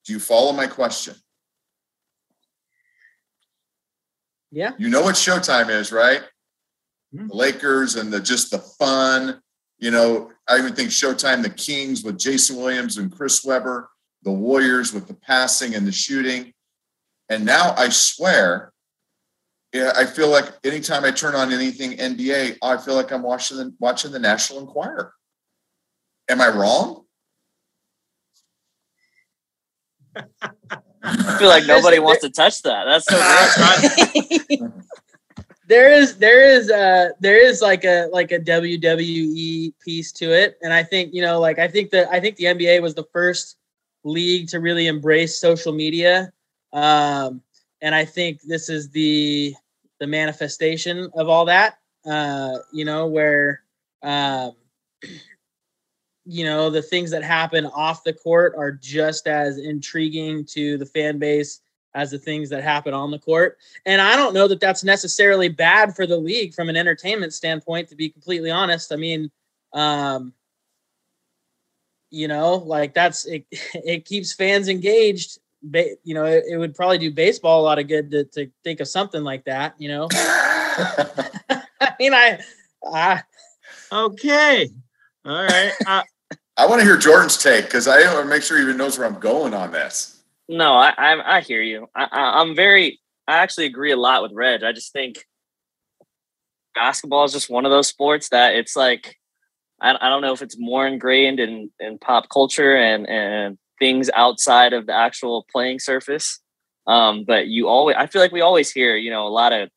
Do 0.05 0.13
you 0.13 0.19
follow 0.19 0.53
my 0.53 0.67
question? 0.67 1.15
Yeah. 4.51 4.71
You 4.77 4.89
know 4.89 5.01
what 5.01 5.15
Showtime 5.15 5.69
is, 5.69 5.91
right? 5.91 6.23
Hmm. 7.13 7.27
The 7.27 7.35
Lakers 7.35 7.95
and 7.95 8.11
the 8.11 8.19
just 8.19 8.51
the 8.51 8.59
fun. 8.59 9.41
You 9.79 9.91
know, 9.91 10.31
I 10.47 10.57
even 10.57 10.73
think 10.73 10.89
Showtime, 10.89 11.43
the 11.43 11.49
Kings 11.49 12.03
with 12.03 12.17
Jason 12.17 12.57
Williams 12.57 12.97
and 12.97 13.11
Chris 13.11 13.45
Webber, 13.45 13.89
the 14.23 14.31
Warriors 14.31 14.93
with 14.93 15.07
the 15.07 15.13
passing 15.13 15.75
and 15.75 15.85
the 15.85 15.91
shooting. 15.91 16.53
And 17.29 17.45
now 17.45 17.75
I 17.77 17.89
swear, 17.89 18.73
yeah, 19.73 19.91
I 19.95 20.05
feel 20.05 20.29
like 20.29 20.45
anytime 20.63 21.03
I 21.03 21.11
turn 21.11 21.35
on 21.35 21.51
anything 21.51 21.91
NBA, 21.91 22.57
I 22.63 22.77
feel 22.77 22.95
like 22.95 23.11
I'm 23.11 23.21
watching 23.21 23.57
the 23.57 23.73
watching 23.79 24.11
the 24.11 24.19
National 24.19 24.61
Enquirer. 24.61 25.13
Am 26.29 26.41
I 26.41 26.49
wrong? 26.49 27.03
I 31.03 31.37
feel 31.37 31.49
like 31.49 31.65
nobody 31.67 31.99
wants 31.99 32.21
to 32.21 32.29
touch 32.29 32.61
that. 32.63 32.85
That's 32.85 33.05
so 33.05 34.47
great. 34.47 34.71
there 35.67 35.91
is 35.91 36.17
there 36.17 36.49
is 36.49 36.71
uh 36.71 37.09
there 37.19 37.37
is 37.37 37.61
like 37.61 37.83
a 37.83 38.07
like 38.11 38.31
a 38.31 38.39
WWE 38.39 39.73
piece 39.83 40.11
to 40.13 40.31
it. 40.31 40.57
And 40.63 40.73
I 40.73 40.81
think 40.81 41.13
you 41.13 41.21
know 41.21 41.39
like 41.39 41.59
I 41.59 41.67
think 41.67 41.91
that 41.91 42.07
I 42.09 42.19
think 42.19 42.37
the 42.37 42.45
NBA 42.45 42.81
was 42.81 42.95
the 42.95 43.05
first 43.11 43.57
league 44.03 44.47
to 44.49 44.59
really 44.59 44.87
embrace 44.87 45.39
social 45.39 45.73
media. 45.73 46.31
Um 46.73 47.41
and 47.81 47.93
I 47.93 48.05
think 48.05 48.41
this 48.41 48.69
is 48.69 48.89
the 48.89 49.53
the 49.99 50.07
manifestation 50.07 51.09
of 51.15 51.27
all 51.27 51.45
that 51.45 51.77
uh 52.09 52.57
you 52.71 52.85
know 52.85 53.07
where 53.07 53.61
um 54.03 54.53
you 56.25 56.45
know 56.45 56.69
the 56.69 56.81
things 56.81 57.11
that 57.11 57.23
happen 57.23 57.65
off 57.65 58.03
the 58.05 58.13
court 58.13 58.53
are 58.57 58.71
just 58.71 59.27
as 59.27 59.57
intriguing 59.57 60.45
to 60.45 60.77
the 60.77 60.85
fan 60.85 61.19
base 61.19 61.61
as 61.93 62.11
the 62.11 62.19
things 62.19 62.49
that 62.49 62.63
happen 62.63 62.93
on 62.93 63.11
the 63.11 63.19
court 63.19 63.57
and 63.85 64.01
I 64.01 64.15
don't 64.15 64.33
know 64.33 64.47
that 64.47 64.59
that's 64.59 64.83
necessarily 64.83 65.49
bad 65.49 65.95
for 65.95 66.05
the 66.05 66.17
league 66.17 66.53
from 66.53 66.69
an 66.69 66.75
entertainment 66.75 67.33
standpoint, 67.33 67.89
to 67.89 67.95
be 67.95 68.09
completely 68.09 68.51
honest. 68.51 68.91
I 68.91 68.97
mean, 68.97 69.31
um, 69.73 70.33
you 72.09 72.27
know, 72.27 72.55
like 72.55 72.93
that's 72.93 73.25
it, 73.25 73.45
it 73.51 74.05
keeps 74.05 74.33
fans 74.33 74.69
engaged. 74.69 75.39
Ba- 75.63 75.95
you 76.03 76.13
know, 76.13 76.25
it, 76.25 76.43
it 76.49 76.57
would 76.57 76.75
probably 76.75 76.97
do 76.97 77.11
baseball 77.11 77.61
a 77.61 77.63
lot 77.63 77.79
of 77.79 77.87
good 77.87 78.11
to, 78.11 78.23
to 78.25 78.51
think 78.63 78.79
of 78.79 78.87
something 78.87 79.23
like 79.23 79.45
that, 79.45 79.75
you 79.77 79.89
know. 79.89 80.07
I 80.13 81.93
mean, 81.99 82.13
I, 82.13 82.39
I 82.91 83.23
okay. 83.91 84.69
All 85.25 85.43
right. 85.43 85.71
Uh, 85.87 86.03
I 86.59 86.65
want 86.65 86.79
to 86.79 86.85
hear 86.85 86.97
Jordan's 86.97 87.37
take 87.37 87.65
because 87.65 87.87
I 87.87 88.01
want 88.13 88.25
to 88.25 88.29
make 88.29 88.41
sure 88.41 88.57
he 88.57 88.63
even 88.63 88.77
knows 88.77 88.97
where 88.97 89.07
I'm 89.07 89.19
going 89.19 89.53
on 89.53 89.71
this. 89.71 90.16
No, 90.49 90.73
I, 90.73 90.93
I 90.97 91.37
I 91.37 91.41
hear 91.41 91.61
you. 91.61 91.87
I, 91.95 92.03
I 92.05 92.41
I'm 92.41 92.55
very. 92.55 92.99
I 93.27 93.37
actually 93.39 93.65
agree 93.65 93.91
a 93.91 93.97
lot 93.97 94.23
with 94.23 94.31
Reg. 94.33 94.63
I 94.63 94.71
just 94.71 94.93
think 94.93 95.25
basketball 96.73 97.25
is 97.25 97.33
just 97.33 97.49
one 97.49 97.65
of 97.65 97.71
those 97.71 97.87
sports 97.87 98.29
that 98.29 98.55
it's 98.55 98.75
like 98.75 99.17
I, 99.81 99.95
I 99.99 100.09
don't 100.09 100.21
know 100.21 100.33
if 100.33 100.41
it's 100.41 100.57
more 100.57 100.87
ingrained 100.87 101.39
in 101.39 101.71
in 101.79 101.97
pop 101.97 102.29
culture 102.29 102.75
and 102.75 103.07
and 103.07 103.57
things 103.79 104.09
outside 104.15 104.73
of 104.73 104.85
the 104.87 104.93
actual 104.93 105.45
playing 105.51 105.79
surface. 105.79 106.39
Um, 106.87 107.25
but 107.25 107.47
you 107.47 107.67
always, 107.67 107.97
I 107.99 108.07
feel 108.07 108.21
like 108.21 108.31
we 108.31 108.41
always 108.41 108.71
hear, 108.71 108.95
you 108.95 109.11
know, 109.11 109.27
a 109.27 109.29
lot 109.29 109.51
of 109.53 109.69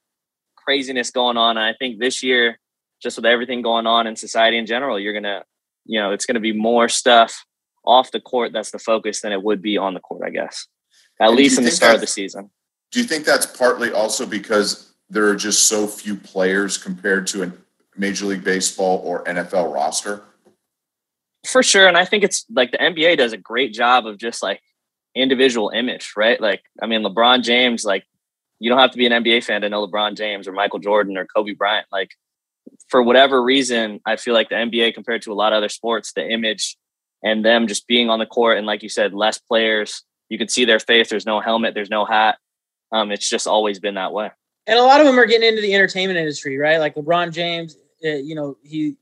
craziness 0.56 1.10
going 1.10 1.36
on. 1.36 1.56
And 1.56 1.66
I 1.66 1.74
think 1.74 1.98
this 1.98 2.22
year, 2.22 2.58
just 3.02 3.16
with 3.16 3.26
everything 3.26 3.62
going 3.62 3.86
on 3.86 4.06
in 4.06 4.14
society 4.14 4.56
in 4.56 4.66
general, 4.66 4.98
you're 4.98 5.12
gonna, 5.12 5.42
you 5.84 6.00
know, 6.00 6.12
it's 6.12 6.26
gonna 6.26 6.40
be 6.40 6.52
more 6.52 6.88
stuff 6.88 7.44
off 7.90 8.10
the 8.10 8.20
court 8.20 8.52
that's 8.52 8.70
the 8.70 8.78
focus 8.78 9.20
than 9.20 9.32
it 9.32 9.42
would 9.42 9.60
be 9.60 9.76
on 9.76 9.94
the 9.94 10.00
court, 10.00 10.22
I 10.24 10.30
guess. 10.30 10.66
At 11.20 11.28
And 11.28 11.36
least 11.36 11.58
in 11.58 11.64
the 11.64 11.70
start 11.70 11.96
of 11.96 12.00
the 12.00 12.06
season. 12.06 12.50
Do 12.90 13.00
you 13.00 13.04
think 13.04 13.24
that's 13.24 13.46
partly 13.46 13.92
also 13.92 14.26
because 14.26 14.94
there 15.08 15.26
are 15.26 15.36
just 15.36 15.68
so 15.68 15.86
few 15.86 16.16
players 16.16 16.78
compared 16.78 17.26
to 17.28 17.42
a 17.42 17.52
Major 17.96 18.26
League 18.26 18.44
Baseball 18.44 19.02
or 19.04 19.24
NFL 19.24 19.72
roster? 19.74 20.22
For 21.46 21.62
sure. 21.62 21.88
And 21.88 21.96
I 21.96 22.04
think 22.04 22.24
it's 22.24 22.46
like 22.50 22.70
the 22.70 22.78
NBA 22.78 23.18
does 23.18 23.32
a 23.32 23.36
great 23.36 23.72
job 23.72 24.06
of 24.06 24.18
just 24.18 24.42
like 24.42 24.60
individual 25.14 25.70
image, 25.70 26.12
right? 26.16 26.40
Like, 26.40 26.62
I 26.82 26.86
mean, 26.86 27.02
LeBron 27.02 27.42
James, 27.42 27.84
like, 27.84 28.04
you 28.58 28.68
don't 28.68 28.78
have 28.78 28.92
to 28.92 28.98
be 28.98 29.06
an 29.06 29.24
NBA 29.24 29.44
fan 29.44 29.62
to 29.62 29.68
know 29.68 29.86
LeBron 29.86 30.16
James 30.16 30.46
or 30.46 30.52
Michael 30.52 30.78
Jordan 30.78 31.16
or 31.16 31.26
Kobe 31.26 31.54
Bryant. 31.54 31.86
Like, 31.90 32.10
for 32.88 33.02
whatever 33.02 33.42
reason, 33.42 34.00
I 34.04 34.16
feel 34.16 34.34
like 34.34 34.48
the 34.48 34.56
NBA 34.56 34.94
compared 34.94 35.22
to 35.22 35.32
a 35.32 35.34
lot 35.34 35.52
of 35.52 35.58
other 35.58 35.68
sports, 35.68 36.12
the 36.12 36.28
image 36.28 36.76
and 37.22 37.44
them 37.44 37.66
just 37.66 37.86
being 37.86 38.10
on 38.10 38.18
the 38.18 38.26
court 38.26 38.58
and 38.58 38.66
like 38.66 38.82
you 38.82 38.88
said, 38.88 39.12
less 39.12 39.38
players, 39.38 40.04
you 40.28 40.38
can 40.38 40.48
see 40.48 40.64
their 40.64 40.80
face. 40.80 41.08
There's 41.10 41.26
no 41.26 41.40
helmet, 41.40 41.74
there's 41.74 41.90
no 41.90 42.04
hat. 42.04 42.38
Um, 42.92 43.10
it's 43.10 43.28
just 43.28 43.46
always 43.46 43.78
been 43.78 43.94
that 43.94 44.12
way. 44.12 44.30
And 44.66 44.78
a 44.78 44.82
lot 44.82 45.00
of 45.00 45.06
them 45.06 45.18
are 45.18 45.26
getting 45.26 45.48
into 45.48 45.62
the 45.62 45.74
entertainment 45.74 46.18
industry, 46.18 46.58
right? 46.58 46.78
Like 46.78 46.94
LeBron 46.94 47.32
James, 47.32 47.76
uh, 48.04 48.10
you 48.10 48.34
know, 48.34 48.56
he 48.62 48.96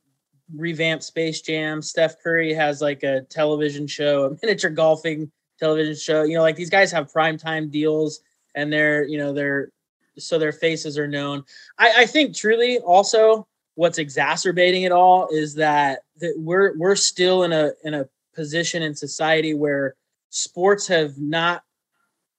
revamped 0.55 1.05
Space 1.05 1.41
Jam. 1.41 1.83
Steph 1.83 2.23
Curry 2.23 2.55
has 2.55 2.81
like 2.81 3.03
a 3.03 3.23
television 3.23 3.87
show, 3.87 4.25
a 4.25 4.31
miniature 4.43 4.71
golfing 4.71 5.31
television 5.59 5.95
show. 5.95 6.23
You 6.23 6.37
know, 6.37 6.43
like 6.43 6.57
these 6.57 6.71
guys 6.71 6.91
have 6.93 7.13
primetime 7.13 7.71
deals 7.71 8.21
and 8.55 8.73
they're, 8.73 9.05
you 9.05 9.19
know, 9.19 9.33
they're 9.33 9.71
so 10.19 10.39
their 10.39 10.53
faces 10.53 10.99
are 10.99 11.07
known. 11.07 11.45
I, 11.79 12.03
I 12.03 12.07
think 12.07 12.35
truly 12.35 12.79
also 12.79 13.47
what's 13.75 13.99
exacerbating 13.99 14.83
it 14.83 14.93
all 14.93 15.29
is 15.31 15.55
that, 15.55 16.01
that 16.21 16.35
we're 16.37 16.77
we're 16.77 16.97
still 16.97 17.45
in 17.45 17.53
a 17.53 17.73
in 17.85 17.95
a 17.95 18.09
position 18.35 18.83
in 18.83 18.95
society 18.95 19.55
where 19.55 19.95
sports 20.31 20.87
have 20.87 21.19
not 21.19 21.63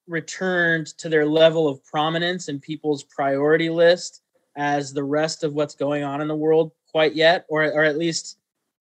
returned 0.08 0.88
to 0.98 1.10
their 1.10 1.26
level 1.26 1.68
of 1.68 1.84
prominence 1.86 2.50
in 2.50 2.60
people's 2.60 3.04
priority 3.04 3.70
list 3.70 4.22
as 4.56 4.94
the 4.94 5.04
rest 5.04 5.44
of 5.44 5.54
what's 5.54 5.76
going 5.76 6.04
on 6.04 6.22
in 6.22 6.28
the 6.28 6.36
world 6.36 6.72
quite 6.92 7.16
yet, 7.16 7.46
or 7.50 7.64
or 7.64 7.84
at 7.84 7.98
least 7.98 8.38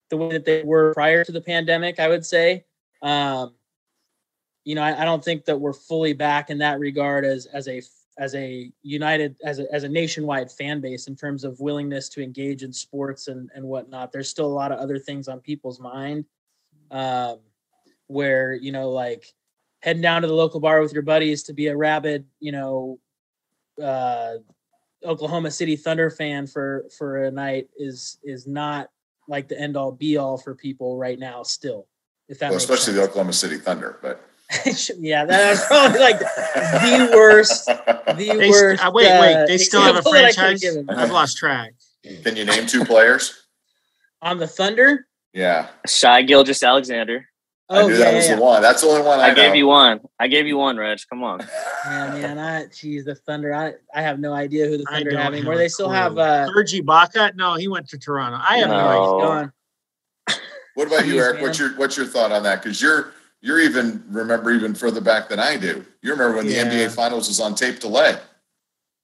the 0.09 0.17
way 0.17 0.31
that 0.31 0.45
they 0.45 0.63
were 0.63 0.93
prior 0.93 1.23
to 1.23 1.31
the 1.31 1.41
pandemic. 1.41 1.99
I 1.99 2.07
would 2.07 2.25
say, 2.25 2.65
um, 3.01 3.53
you 4.65 4.75
know, 4.75 4.81
I, 4.81 5.01
I 5.01 5.05
don't 5.05 5.23
think 5.23 5.45
that 5.45 5.59
we're 5.59 5.73
fully 5.73 6.13
back 6.13 6.49
in 6.49 6.57
that 6.59 6.79
regard 6.79 7.25
as 7.25 7.45
as 7.45 7.67
a 7.67 7.81
as 8.19 8.35
a 8.35 8.69
united 8.83 9.37
as 9.43 9.59
a, 9.59 9.73
as 9.73 9.85
a 9.85 9.89
nationwide 9.89 10.51
fan 10.51 10.81
base 10.81 11.07
in 11.07 11.15
terms 11.15 11.45
of 11.45 11.59
willingness 11.61 12.09
to 12.09 12.21
engage 12.21 12.63
in 12.63 12.71
sports 12.71 13.29
and 13.29 13.49
and 13.55 13.65
whatnot. 13.65 14.11
There's 14.11 14.29
still 14.29 14.45
a 14.45 14.59
lot 14.61 14.71
of 14.71 14.79
other 14.79 14.99
things 14.99 15.27
on 15.29 15.39
people's 15.39 15.79
mind, 15.79 16.25
um, 16.91 17.39
where 18.07 18.53
you 18.53 18.73
know 18.73 18.91
like 18.91 19.25
heading 19.79 20.01
down 20.01 20.21
to 20.21 20.27
the 20.27 20.33
local 20.33 20.59
bar 20.59 20.81
with 20.81 20.91
your 20.91 21.01
buddies 21.01 21.43
to 21.43 21.53
be 21.53 21.67
a 21.67 21.75
rabid, 21.75 22.25
you 22.41 22.51
know, 22.51 22.99
uh, 23.81 24.33
Oklahoma 25.05 25.49
City 25.49 25.77
Thunder 25.77 26.09
fan 26.09 26.45
for 26.45 26.85
for 26.97 27.23
a 27.23 27.31
night 27.31 27.69
is 27.77 28.19
is 28.21 28.45
not 28.45 28.89
like 29.29 29.47
the 29.47 29.57
end 29.57 29.77
all 29.77 29.93
be 29.93 30.17
all 30.17 30.37
for 30.37 30.53
people 30.53 30.97
right 30.97 31.17
now. 31.17 31.41
Still, 31.41 31.87
if 32.27 32.37
that 32.39 32.49
Well, 32.49 32.57
especially 32.57 32.95
the. 32.95 33.03
Oklahoma 33.03 33.33
City 33.33 33.57
Thunder, 33.57 33.97
but. 34.01 34.25
yeah, 34.97 35.25
that's 35.25 35.65
probably 35.67 35.99
like 35.99 36.19
the 36.19 37.11
worst. 37.15 37.65
The 37.67 38.13
They, 38.17 38.49
worst. 38.49 38.79
st- 38.81 38.85
uh, 38.87 38.91
wait, 38.93 39.05
wait. 39.19 39.35
uh, 39.35 39.45
They 39.45 39.57
still 39.59 39.81
have 39.81 39.95
a 39.95 39.99
example 39.99 40.13
that 40.13 40.25
I 40.25 40.31
could've 40.33 40.61
franchise. 40.61 40.85
I've 41.03 41.11
lost 41.11 41.37
track. 41.37 41.73
Can 42.23 42.35
you 42.35 42.45
name 42.45 42.65
two 42.65 42.83
players? 42.85 43.45
on 44.21 44.37
the 44.37 44.47
Thunder. 44.47 45.07
Yeah, 45.33 45.67
Shai 45.87 46.23
Gilgeous-Alexander. 46.23 47.25
I 47.69 47.81
Oh 47.81 47.87
knew 47.87 47.93
yeah, 47.93 47.99
that 48.05 48.13
was 48.15 48.27
yeah. 48.27 48.35
the 48.35 48.41
one. 48.41 48.61
That's 48.63 48.81
the 48.81 48.87
only 48.87 49.03
one 49.03 49.19
I, 49.19 49.27
I 49.29 49.33
gave 49.35 49.53
you 49.55 49.67
one. 49.67 49.99
I 50.19 50.27
gave 50.27 50.47
you 50.47 50.57
one, 50.57 50.75
Reg. 50.75 50.99
Come 51.07 51.23
on. 51.23 51.39
Yeah, 51.85 52.09
man. 52.13 52.39
I 52.39 52.65
geez, 52.75 53.05
the 53.05 53.13
Thunder. 53.13 53.53
I 53.53 53.75
I 53.93 54.01
have 54.01 54.19
no 54.19 54.33
idea 54.33 54.65
who 54.67 54.77
the 54.77 54.83
Thunder 54.85 55.11
don't 55.11 55.21
have 55.21 55.33
anymore. 55.33 55.55
They 55.55 55.67
still 55.69 55.85
clue. 55.85 55.95
have 55.95 56.17
uh 56.17 56.47
Serge 56.47 56.73
Ibaka? 56.73 57.35
No, 57.35 57.53
he 57.55 57.67
went 57.67 57.87
to 57.89 57.99
Toronto. 57.99 58.39
I 58.41 58.57
have 58.57 58.69
no, 58.69 58.75
idea. 58.75 58.99
No. 58.99 59.19
gone. 59.21 59.53
What 60.73 60.87
about 60.87 61.05
you, 61.07 61.13
Jeez, 61.13 61.19
Eric? 61.21 61.33
man. 61.35 61.43
What's 61.43 61.59
your 61.59 61.69
what's 61.77 61.95
your 61.95 62.07
thought 62.07 62.31
on 62.31 62.41
that? 62.43 62.63
Because 62.63 62.81
you're 62.81 63.13
you're 63.41 63.59
even 63.59 64.03
remember 64.09 64.51
even 64.51 64.75
further 64.75 65.01
back 65.01 65.29
than 65.29 65.39
I 65.39 65.57
do. 65.57 65.85
You 66.01 66.11
remember 66.11 66.37
when 66.37 66.47
Yeah. 66.47 66.63
the 66.65 66.69
NBA 66.69 66.91
Finals 66.91 67.27
was 67.27 67.39
on 67.39 67.55
tape 67.55 67.79
delay? 67.79 68.19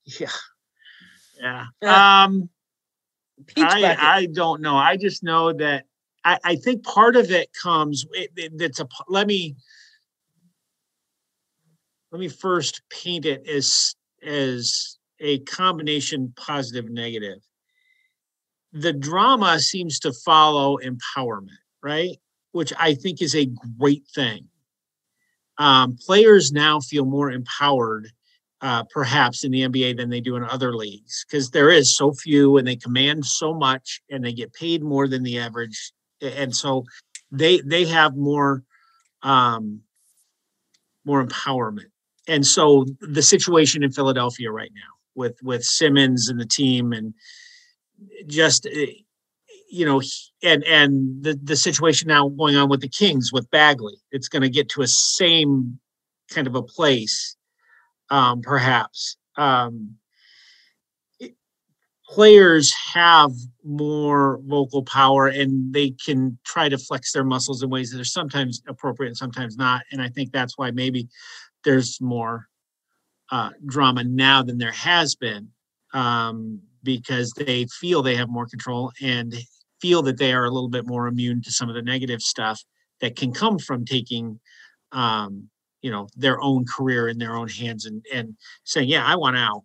Yeah. 0.04 0.30
Yeah. 1.40 1.66
Um, 1.82 2.48
I. 3.56 3.96
I 3.98 4.26
don't 4.26 4.60
know. 4.60 4.76
I 4.76 4.96
just 4.96 5.22
know 5.22 5.52
that 5.52 5.84
I, 6.24 6.38
I 6.44 6.56
think 6.56 6.84
part 6.84 7.16
of 7.16 7.30
it 7.30 7.48
comes. 7.60 8.06
It, 8.12 8.30
it, 8.36 8.52
it's 8.60 8.80
a 8.80 8.88
Let 9.08 9.26
me. 9.26 9.56
Let 12.12 12.20
me 12.20 12.28
first 12.28 12.82
paint 12.88 13.26
it 13.26 13.46
as 13.48 13.94
as 14.22 14.96
a 15.20 15.40
combination 15.40 16.32
positive 16.36 16.88
negative. 16.88 17.38
The 18.72 18.92
drama 18.92 19.58
seems 19.60 19.98
to 20.00 20.12
follow 20.24 20.78
empowerment, 20.78 21.58
right? 21.82 22.16
Which 22.56 22.72
I 22.78 22.94
think 22.94 23.20
is 23.20 23.34
a 23.34 23.50
great 23.78 24.04
thing. 24.14 24.48
Um, 25.58 25.98
players 26.06 26.52
now 26.52 26.80
feel 26.80 27.04
more 27.04 27.30
empowered 27.30 28.10
uh, 28.62 28.84
perhaps 28.84 29.44
in 29.44 29.50
the 29.50 29.60
NBA 29.60 29.98
than 29.98 30.08
they 30.08 30.22
do 30.22 30.36
in 30.36 30.42
other 30.42 30.74
leagues 30.74 31.26
because 31.28 31.50
there 31.50 31.70
is 31.70 31.94
so 31.94 32.12
few 32.12 32.56
and 32.56 32.66
they 32.66 32.76
command 32.76 33.26
so 33.26 33.52
much 33.52 34.00
and 34.10 34.24
they 34.24 34.32
get 34.32 34.54
paid 34.54 34.82
more 34.82 35.06
than 35.06 35.22
the 35.22 35.38
average, 35.38 35.92
and 36.22 36.56
so 36.56 36.84
they 37.30 37.60
they 37.60 37.84
have 37.84 38.16
more 38.16 38.62
um, 39.22 39.82
more 41.04 41.22
empowerment. 41.22 41.90
And 42.26 42.46
so 42.46 42.86
the 43.00 43.22
situation 43.22 43.84
in 43.84 43.92
Philadelphia 43.92 44.50
right 44.50 44.72
now 44.74 44.92
with 45.14 45.36
with 45.42 45.62
Simmons 45.62 46.30
and 46.30 46.40
the 46.40 46.46
team 46.46 46.94
and 46.94 47.12
just 48.26 48.66
eh, 48.66 48.92
you 49.70 49.84
know 49.84 50.00
and 50.42 50.64
and 50.64 51.22
the 51.22 51.38
the 51.42 51.56
situation 51.56 52.08
now 52.08 52.28
going 52.28 52.56
on 52.56 52.68
with 52.68 52.80
the 52.80 52.88
Kings 52.88 53.32
with 53.32 53.50
Bagley, 53.50 53.96
it's 54.10 54.28
going 54.28 54.42
to 54.42 54.50
get 54.50 54.68
to 54.70 54.82
a 54.82 54.86
same 54.86 55.78
kind 56.30 56.46
of 56.46 56.54
a 56.54 56.62
place 56.62 57.36
um, 58.10 58.40
perhaps. 58.40 59.16
Um, 59.36 59.96
players 62.08 62.72
have 62.94 63.32
more 63.64 64.40
vocal 64.44 64.82
power 64.82 65.26
and 65.26 65.72
they 65.72 65.90
can 65.90 66.38
try 66.44 66.68
to 66.68 66.78
flex 66.78 67.12
their 67.12 67.24
muscles 67.24 67.62
in 67.62 67.70
ways 67.70 67.90
that 67.90 68.00
are 68.00 68.04
sometimes 68.04 68.62
appropriate 68.68 69.08
and 69.08 69.16
sometimes 69.16 69.56
not. 69.56 69.82
And 69.90 70.00
I 70.00 70.08
think 70.08 70.30
that's 70.30 70.56
why 70.56 70.70
maybe 70.70 71.08
there's 71.64 72.00
more 72.00 72.46
uh, 73.32 73.50
drama 73.66 74.04
now 74.04 74.42
than 74.42 74.58
there 74.58 74.72
has 74.72 75.16
been 75.16 75.48
um, 75.92 76.60
because 76.84 77.32
they 77.32 77.66
feel 77.66 78.02
they 78.02 78.14
have 78.14 78.28
more 78.28 78.46
control 78.46 78.92
and 79.02 79.34
feel 79.80 80.02
that 80.02 80.18
they 80.18 80.32
are 80.32 80.44
a 80.44 80.50
little 80.50 80.68
bit 80.68 80.86
more 80.86 81.06
immune 81.06 81.42
to 81.42 81.52
some 81.52 81.68
of 81.68 81.74
the 81.74 81.82
negative 81.82 82.22
stuff 82.22 82.62
that 83.00 83.16
can 83.16 83.32
come 83.32 83.58
from 83.58 83.84
taking 83.84 84.40
um, 84.92 85.48
you 85.82 85.90
know 85.90 86.08
their 86.16 86.40
own 86.40 86.64
career 86.64 87.08
in 87.08 87.18
their 87.18 87.36
own 87.36 87.48
hands 87.48 87.84
and 87.86 88.04
and 88.12 88.36
saying 88.64 88.88
yeah 88.88 89.04
i 89.04 89.14
want 89.14 89.36
out 89.36 89.62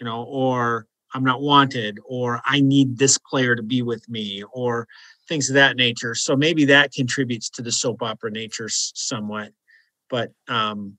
you 0.00 0.04
know 0.04 0.24
or 0.24 0.86
i'm 1.14 1.22
not 1.22 1.42
wanted 1.42 1.98
or 2.06 2.40
i 2.44 2.60
need 2.60 2.98
this 2.98 3.18
player 3.18 3.54
to 3.54 3.62
be 3.62 3.82
with 3.82 4.08
me 4.08 4.42
or 4.52 4.88
things 5.28 5.50
of 5.50 5.54
that 5.54 5.76
nature. 5.76 6.14
So 6.14 6.34
maybe 6.34 6.64
that 6.64 6.92
contributes 6.92 7.50
to 7.50 7.62
the 7.62 7.70
soap 7.70 8.02
opera 8.02 8.30
nature 8.30 8.68
somewhat. 8.70 9.52
But 10.10 10.32
um 10.48 10.96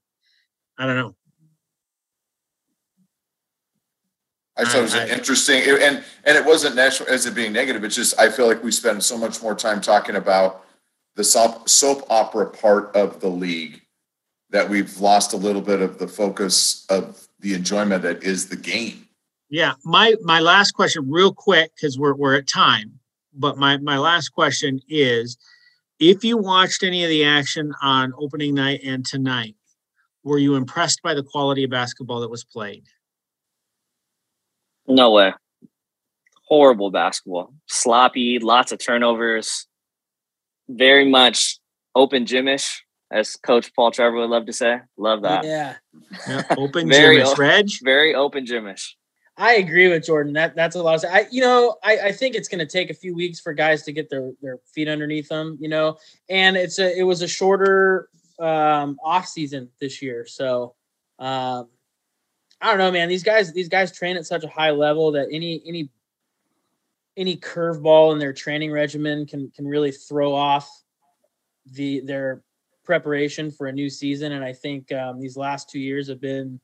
i 0.78 0.86
don't 0.86 0.96
know 0.96 1.14
I 4.60 4.64
thought 4.64 4.78
it 4.78 4.82
was 4.82 4.94
I- 4.94 5.08
interesting, 5.08 5.62
and 5.62 6.04
and 6.24 6.36
it 6.36 6.44
wasn't 6.44 6.76
national 6.76 7.08
as 7.08 7.26
it 7.26 7.34
being 7.34 7.52
negative. 7.52 7.84
It's 7.84 7.96
just 7.96 8.18
I 8.18 8.30
feel 8.30 8.46
like 8.46 8.62
we 8.62 8.70
spend 8.70 9.02
so 9.02 9.16
much 9.16 9.42
more 9.42 9.54
time 9.54 9.80
talking 9.80 10.16
about 10.16 10.64
the 11.16 11.24
soap 11.24 11.68
soap 11.68 12.06
opera 12.10 12.46
part 12.46 12.94
of 12.94 13.20
the 13.20 13.28
league 13.28 13.82
that 14.50 14.68
we've 14.68 14.98
lost 14.98 15.32
a 15.32 15.36
little 15.36 15.62
bit 15.62 15.80
of 15.80 15.98
the 15.98 16.08
focus 16.08 16.84
of 16.90 17.26
the 17.40 17.54
enjoyment 17.54 18.02
that 18.02 18.22
is 18.22 18.48
the 18.48 18.56
game. 18.56 19.06
Yeah, 19.48 19.74
my 19.84 20.14
my 20.22 20.40
last 20.40 20.72
question, 20.72 21.10
real 21.10 21.32
quick, 21.32 21.72
because 21.74 21.98
we're 21.98 22.14
we're 22.14 22.36
at 22.36 22.46
time. 22.46 23.00
But 23.32 23.58
my 23.58 23.78
my 23.78 23.98
last 23.98 24.30
question 24.30 24.80
is, 24.88 25.36
if 25.98 26.24
you 26.24 26.36
watched 26.36 26.82
any 26.82 27.02
of 27.04 27.10
the 27.10 27.24
action 27.24 27.72
on 27.82 28.12
opening 28.18 28.54
night 28.54 28.80
and 28.84 29.04
tonight, 29.04 29.56
were 30.22 30.38
you 30.38 30.54
impressed 30.54 31.02
by 31.02 31.14
the 31.14 31.22
quality 31.22 31.64
of 31.64 31.70
basketball 31.70 32.20
that 32.20 32.30
was 32.30 32.44
played? 32.44 32.84
No 34.90 35.12
way. 35.12 35.32
Horrible 36.48 36.90
basketball. 36.90 37.54
Sloppy, 37.66 38.38
lots 38.40 38.72
of 38.72 38.84
turnovers. 38.84 39.66
Very 40.68 41.08
much 41.08 41.60
open 41.94 42.24
gymish, 42.24 42.78
as 43.10 43.36
Coach 43.36 43.72
Paul 43.74 43.92
Trevor 43.92 44.16
would 44.16 44.30
love 44.30 44.46
to 44.46 44.52
say. 44.52 44.80
Love 44.96 45.22
that. 45.22 45.44
Yeah, 45.44 45.74
Yeah, 46.28 46.42
open 46.58 46.88
Very 46.88 47.18
gym, 47.18 47.26
o- 47.26 47.34
Reg. 47.36 47.68
Very 47.82 48.14
open 48.14 48.44
gymish. 48.46 48.94
I 49.36 49.54
agree 49.54 49.88
with 49.88 50.04
Jordan. 50.04 50.34
That 50.34 50.54
that's 50.54 50.76
a 50.76 50.82
lot. 50.82 51.02
Of, 51.02 51.10
I 51.10 51.26
you 51.30 51.40
know 51.40 51.76
I, 51.82 51.98
I 51.98 52.12
think 52.12 52.34
it's 52.34 52.48
going 52.48 52.58
to 52.58 52.66
take 52.66 52.90
a 52.90 52.94
few 52.94 53.14
weeks 53.14 53.40
for 53.40 53.54
guys 53.54 53.84
to 53.84 53.92
get 53.92 54.10
their 54.10 54.32
their 54.42 54.58
feet 54.74 54.88
underneath 54.88 55.28
them. 55.28 55.56
You 55.60 55.68
know, 55.68 55.96
and 56.28 56.56
it's 56.56 56.78
a 56.78 56.98
it 56.98 57.04
was 57.04 57.22
a 57.22 57.28
shorter 57.28 58.08
um, 58.38 58.98
off 59.02 59.26
season 59.26 59.70
this 59.80 60.02
year, 60.02 60.26
so 60.26 60.74
um, 61.18 61.68
I 62.60 62.68
don't 62.68 62.78
know, 62.78 62.90
man. 62.90 63.08
These 63.08 63.22
guys 63.22 63.52
these 63.52 63.68
guys 63.68 63.92
train 63.92 64.16
at 64.16 64.26
such 64.26 64.44
a 64.44 64.48
high 64.48 64.70
level 64.70 65.12
that 65.12 65.28
any 65.32 65.62
any 65.66 65.88
any 67.16 67.36
curveball 67.36 68.12
in 68.12 68.18
their 68.18 68.32
training 68.32 68.72
regimen 68.72 69.26
can 69.26 69.50
can 69.50 69.66
really 69.66 69.92
throw 69.92 70.34
off 70.34 70.68
the 71.72 72.00
their 72.00 72.42
preparation 72.84 73.50
for 73.50 73.66
a 73.66 73.72
new 73.72 73.88
season, 73.88 74.32
and 74.32 74.44
I 74.44 74.52
think 74.52 74.92
um, 74.92 75.20
these 75.20 75.36
last 75.36 75.70
two 75.70 75.78
years 75.78 76.08
have 76.08 76.20
been 76.20 76.60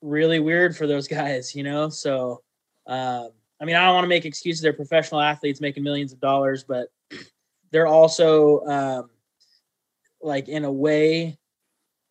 really 0.00 0.40
weird 0.40 0.76
for 0.76 0.86
those 0.86 1.08
guys. 1.20 1.54
You 1.54 1.64
know, 1.64 1.88
so 1.88 2.42
um, 2.86 3.30
I 3.60 3.64
mean, 3.64 3.76
I 3.76 3.84
don't 3.84 3.94
want 3.94 4.04
to 4.04 4.08
make 4.08 4.24
excuses. 4.24 4.62
They're 4.62 4.72
professional 4.72 5.20
athletes 5.20 5.60
making 5.60 5.82
millions 5.82 6.12
of 6.12 6.20
dollars, 6.20 6.64
but 6.64 6.88
they're 7.70 7.86
also 7.86 8.60
um, 8.66 9.10
like 10.22 10.48
in 10.48 10.64
a 10.64 10.72
way, 10.72 11.38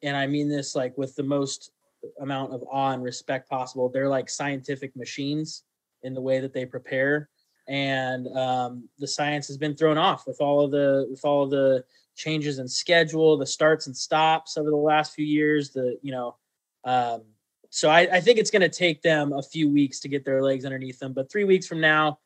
and 0.04 0.16
I 0.16 0.28
mean 0.28 0.49
this 0.49 0.76
like 0.76 0.97
with 0.97 1.16
the 1.16 1.24
most 1.24 1.72
amount 2.20 2.54
of 2.54 2.64
awe 2.72 2.91
and 2.91 3.04
respect 3.04 3.49
possible. 3.49 3.89
They're 3.89 4.10
like 4.10 4.30
scientific 4.30 4.95
machines 4.95 5.64
in 6.04 6.14
the 6.14 6.22
way 6.22 6.39
that 6.39 6.54
they 6.54 6.66
prepare, 6.66 7.30
and 7.68 8.28
um, 8.38 8.89
the 8.99 9.08
science 9.08 9.47
has 9.47 9.58
been 9.58 9.76
thrown 9.76 9.97
off 9.97 10.26
with 10.28 10.38
all 10.39 10.64
of 10.64 10.72
the 10.72 11.08
with 11.10 11.24
all 11.24 11.43
of 11.43 11.52
the 11.52 11.84
changes 12.16 12.60
in 12.60 12.68
schedule, 12.68 13.38
the 13.38 13.45
starts 13.45 13.88
and 13.88 13.95
stops 13.95 14.58
over 14.58 14.70
the 14.70 14.76
last 14.76 15.14
few 15.14 15.26
years. 15.26 15.72
The 15.72 15.97
you 16.02 16.12
know, 16.12 16.36
um, 16.84 17.24
so 17.70 17.89
I, 17.89 18.02
I 18.12 18.22
think 18.22 18.38
it's 18.38 18.52
going 18.52 18.62
to 18.62 18.70
take 18.70 19.02
them 19.02 19.34
a 19.34 19.41
few 19.41 19.70
weeks 19.70 19.99
to 20.02 20.10
get 20.10 20.26
their 20.26 20.43
legs 20.43 20.66
underneath 20.66 20.99
them. 20.99 21.14
But 21.14 21.32
three 21.32 21.45
weeks 21.45 21.68
from 21.68 21.80
now, 21.80 22.20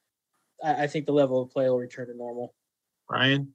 I, 0.63 0.84
I 0.84 0.88
think 0.88 1.05
the 1.05 1.13
level 1.13 1.41
of 1.41 1.51
play 1.51 1.69
will 1.69 1.78
return 1.78 2.07
to 2.07 2.17
normal. 2.17 2.53
Brian. 3.07 3.53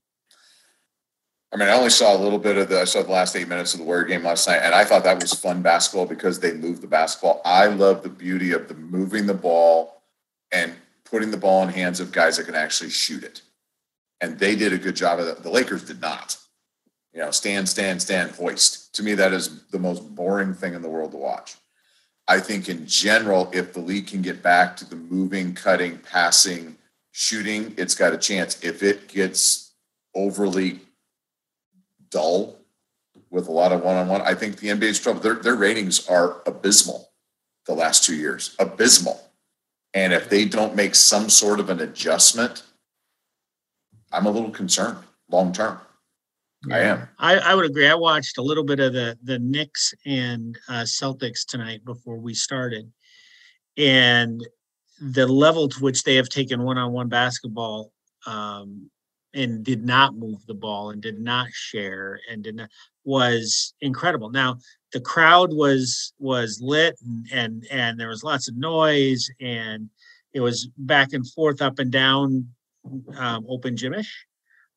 I 1.52 1.56
mean, 1.56 1.68
I 1.68 1.72
only 1.72 1.90
saw 1.90 2.16
a 2.16 2.22
little 2.22 2.38
bit 2.38 2.56
of 2.56 2.68
the. 2.68 2.80
I 2.80 2.84
saw 2.84 3.02
the 3.02 3.10
last 3.10 3.34
eight 3.34 3.48
minutes 3.48 3.74
of 3.74 3.80
the 3.80 3.86
Warrior 3.86 4.04
game 4.04 4.22
last 4.22 4.46
night, 4.46 4.60
and 4.62 4.74
I 4.74 4.84
thought 4.84 5.02
that 5.04 5.20
was 5.20 5.32
fun 5.32 5.62
basketball 5.62 6.06
because 6.06 6.38
they 6.38 6.52
moved 6.52 6.80
the 6.80 6.86
basketball. 6.86 7.40
I 7.44 7.66
love 7.66 8.02
the 8.02 8.08
beauty 8.08 8.52
of 8.52 8.68
the 8.68 8.74
moving 8.74 9.26
the 9.26 9.34
ball 9.34 10.02
and 10.52 10.74
putting 11.04 11.32
the 11.32 11.36
ball 11.36 11.62
in 11.64 11.68
hands 11.70 11.98
of 11.98 12.12
guys 12.12 12.36
that 12.36 12.46
can 12.46 12.54
actually 12.54 12.90
shoot 12.90 13.24
it. 13.24 13.42
And 14.20 14.38
they 14.38 14.54
did 14.54 14.72
a 14.72 14.78
good 14.78 14.94
job 14.94 15.18
of 15.18 15.26
that. 15.26 15.42
The 15.42 15.50
Lakers 15.50 15.84
did 15.84 16.00
not. 16.00 16.36
You 17.12 17.20
know, 17.20 17.32
stand, 17.32 17.68
stand, 17.68 18.00
stand, 18.00 18.30
hoist. 18.32 18.94
To 18.94 19.02
me, 19.02 19.14
that 19.14 19.32
is 19.32 19.64
the 19.70 19.78
most 19.78 20.14
boring 20.14 20.54
thing 20.54 20.74
in 20.74 20.82
the 20.82 20.88
world 20.88 21.10
to 21.12 21.16
watch. 21.16 21.56
I 22.28 22.38
think 22.38 22.68
in 22.68 22.86
general, 22.86 23.50
if 23.52 23.72
the 23.72 23.80
league 23.80 24.06
can 24.06 24.22
get 24.22 24.40
back 24.40 24.76
to 24.76 24.88
the 24.88 24.94
moving, 24.94 25.54
cutting, 25.54 25.98
passing, 25.98 26.76
shooting, 27.10 27.74
it's 27.76 27.96
got 27.96 28.12
a 28.12 28.18
chance. 28.18 28.62
If 28.62 28.84
it 28.84 29.08
gets 29.08 29.72
overly 30.14 30.80
dull 32.10 32.56
with 33.30 33.48
a 33.48 33.52
lot 33.52 33.72
of 33.72 33.82
one-on-one. 33.82 34.22
I 34.22 34.34
think 34.34 34.58
the 34.58 34.68
NBA's 34.68 35.00
trouble. 35.00 35.20
Their 35.20 35.34
their 35.34 35.56
ratings 35.56 36.06
are 36.08 36.42
abysmal 36.46 37.10
the 37.66 37.74
last 37.74 38.04
two 38.04 38.16
years. 38.16 38.54
Abysmal. 38.58 39.20
And 39.94 40.12
if 40.12 40.28
they 40.28 40.44
don't 40.44 40.76
make 40.76 40.94
some 40.94 41.28
sort 41.28 41.58
of 41.58 41.68
an 41.68 41.80
adjustment, 41.80 42.62
I'm 44.12 44.26
a 44.26 44.30
little 44.30 44.50
concerned 44.50 44.98
long 45.30 45.52
term. 45.52 45.80
Yeah. 46.66 46.74
I 46.74 46.78
am. 46.80 47.08
I, 47.18 47.38
I 47.38 47.54
would 47.54 47.64
agree. 47.64 47.88
I 47.88 47.94
watched 47.94 48.38
a 48.38 48.42
little 48.42 48.64
bit 48.64 48.80
of 48.80 48.92
the 48.92 49.18
the 49.22 49.38
Knicks 49.38 49.94
and 50.04 50.58
uh, 50.68 50.82
Celtics 50.82 51.46
tonight 51.46 51.84
before 51.84 52.18
we 52.18 52.34
started, 52.34 52.90
and 53.76 54.46
the 55.00 55.26
level 55.26 55.68
to 55.68 55.80
which 55.80 56.02
they 56.02 56.16
have 56.16 56.28
taken 56.28 56.62
one-on-one 56.62 57.08
basketball 57.08 57.90
um, 58.26 58.90
and 59.34 59.64
did 59.64 59.84
not 59.84 60.16
move 60.16 60.44
the 60.46 60.54
ball 60.54 60.90
and 60.90 61.00
did 61.02 61.20
not 61.20 61.48
share 61.52 62.20
and 62.30 62.42
did 62.42 62.56
not 62.56 62.68
was 63.04 63.74
incredible. 63.80 64.30
Now 64.30 64.58
the 64.92 65.00
crowd 65.00 65.52
was 65.52 66.12
was 66.18 66.60
lit 66.62 66.96
and 67.04 67.26
and, 67.32 67.66
and 67.70 68.00
there 68.00 68.08
was 68.08 68.24
lots 68.24 68.48
of 68.48 68.56
noise 68.56 69.28
and 69.40 69.88
it 70.32 70.40
was 70.40 70.68
back 70.76 71.12
and 71.12 71.28
forth 71.30 71.62
up 71.62 71.78
and 71.78 71.90
down 71.90 72.48
um, 73.16 73.44
open 73.48 73.76
gymish 73.76 74.10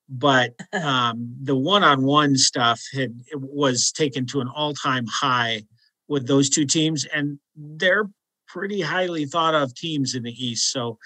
but 0.08 0.52
um, 0.72 1.34
the 1.42 1.56
one-on-one 1.56 2.36
stuff 2.36 2.80
had 2.92 3.14
was 3.34 3.90
taken 3.92 4.26
to 4.26 4.40
an 4.40 4.48
all-time 4.48 5.06
high 5.06 5.62
with 6.08 6.26
those 6.26 6.50
two 6.50 6.66
teams 6.66 7.06
and 7.06 7.38
they're 7.56 8.08
pretty 8.46 8.80
highly 8.80 9.24
thought 9.24 9.54
of 9.54 9.74
teams 9.74 10.14
in 10.14 10.22
the 10.22 10.44
east 10.44 10.70
so 10.70 10.98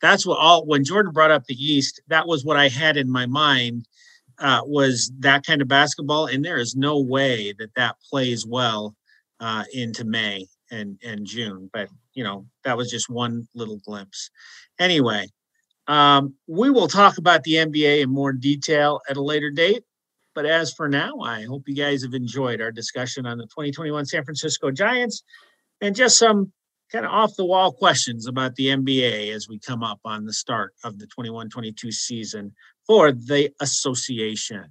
that's 0.00 0.26
what 0.26 0.38
all 0.38 0.64
when 0.66 0.84
Jordan 0.84 1.12
brought 1.12 1.30
up 1.30 1.44
the 1.44 1.54
East, 1.54 2.00
that 2.08 2.26
was 2.26 2.44
what 2.44 2.56
I 2.56 2.68
had 2.68 2.96
in 2.96 3.10
my 3.10 3.26
mind 3.26 3.86
uh, 4.38 4.60
was 4.64 5.10
that 5.18 5.44
kind 5.44 5.60
of 5.60 5.68
basketball, 5.68 6.26
and 6.26 6.44
there 6.44 6.58
is 6.58 6.76
no 6.76 7.00
way 7.00 7.52
that 7.58 7.74
that 7.74 7.96
plays 8.08 8.46
well 8.46 8.94
uh, 9.40 9.64
into 9.72 10.04
May 10.04 10.46
and 10.70 10.98
and 11.04 11.26
June. 11.26 11.70
But 11.72 11.88
you 12.14 12.24
know 12.24 12.46
that 12.64 12.76
was 12.76 12.90
just 12.90 13.10
one 13.10 13.48
little 13.54 13.78
glimpse. 13.78 14.30
Anyway, 14.78 15.28
um, 15.88 16.34
we 16.46 16.70
will 16.70 16.88
talk 16.88 17.18
about 17.18 17.42
the 17.42 17.54
NBA 17.54 18.02
in 18.02 18.10
more 18.10 18.32
detail 18.32 19.00
at 19.08 19.16
a 19.16 19.22
later 19.22 19.50
date. 19.50 19.84
But 20.34 20.46
as 20.46 20.72
for 20.72 20.88
now, 20.88 21.18
I 21.18 21.42
hope 21.42 21.64
you 21.66 21.74
guys 21.74 22.04
have 22.04 22.14
enjoyed 22.14 22.60
our 22.60 22.70
discussion 22.70 23.26
on 23.26 23.38
the 23.38 23.46
2021 23.46 24.06
San 24.06 24.24
Francisco 24.24 24.70
Giants 24.70 25.24
and 25.80 25.96
just 25.96 26.16
some 26.16 26.52
kind 26.90 27.04
of 27.04 27.12
off 27.12 27.36
the 27.36 27.44
wall 27.44 27.72
questions 27.72 28.26
about 28.26 28.54
the 28.54 28.68
NBA 28.68 29.34
as 29.34 29.48
we 29.48 29.58
come 29.58 29.82
up 29.82 30.00
on 30.04 30.24
the 30.24 30.32
start 30.32 30.74
of 30.84 30.98
the 30.98 31.06
21 31.06 31.50
22 31.50 31.92
season 31.92 32.54
for 32.86 33.12
the 33.12 33.50
association. 33.60 34.64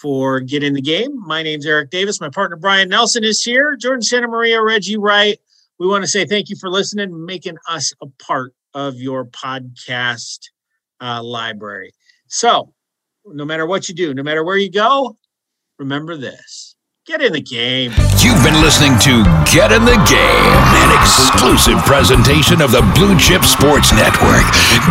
For 0.00 0.40
Get 0.40 0.64
in 0.64 0.74
the 0.74 0.82
Game, 0.82 1.16
my 1.24 1.42
name's 1.44 1.66
Eric 1.66 1.90
Davis. 1.90 2.20
My 2.20 2.28
partner 2.28 2.56
Brian 2.56 2.88
Nelson 2.88 3.22
is 3.22 3.44
here. 3.44 3.76
Jordan 3.76 4.02
Santa 4.02 4.26
Maria, 4.26 4.60
Reggie 4.60 4.96
Wright. 4.96 5.38
We 5.78 5.86
want 5.86 6.02
to 6.02 6.08
say 6.08 6.24
thank 6.24 6.50
you 6.50 6.56
for 6.56 6.68
listening 6.68 7.24
making 7.24 7.58
us 7.68 7.92
a 8.02 8.06
part 8.06 8.54
of 8.74 8.96
your 8.96 9.24
podcast 9.24 10.40
uh, 11.00 11.22
library. 11.22 11.92
So, 12.26 12.74
no 13.24 13.44
matter 13.44 13.66
what 13.66 13.88
you 13.88 13.94
do, 13.94 14.14
no 14.14 14.24
matter 14.24 14.42
where 14.42 14.56
you 14.56 14.70
go, 14.70 15.16
remember 15.78 16.16
this 16.16 16.74
Get 17.06 17.20
in 17.20 17.34
the 17.34 17.40
game. 17.40 17.92
You've 18.18 18.42
been 18.42 18.60
listening 18.62 18.98
to 19.00 19.22
Get 19.52 19.72
in 19.72 19.84
the 19.84 20.00
Game, 20.08 20.83
an 20.84 20.92
exclusive 21.00 21.80
presentation 21.88 22.60
of 22.60 22.68
the 22.70 22.84
Blue 22.94 23.16
Chip 23.16 23.42
Sports 23.44 23.90
Network. 23.92 24.44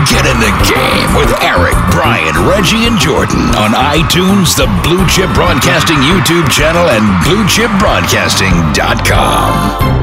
Get 0.10 0.26
in 0.26 0.40
the 0.42 0.50
game 0.66 1.14
with 1.16 1.30
Eric, 1.46 1.78
Brian, 1.92 2.34
Reggie, 2.50 2.88
and 2.90 2.98
Jordan 2.98 3.54
on 3.56 3.72
iTunes, 3.72 4.56
the 4.58 4.66
Blue 4.82 5.06
Chip 5.08 5.32
Broadcasting 5.34 5.98
YouTube 5.98 6.50
channel, 6.50 6.90
and 6.90 7.06
BlueChipBroadcasting.com. 7.24 10.03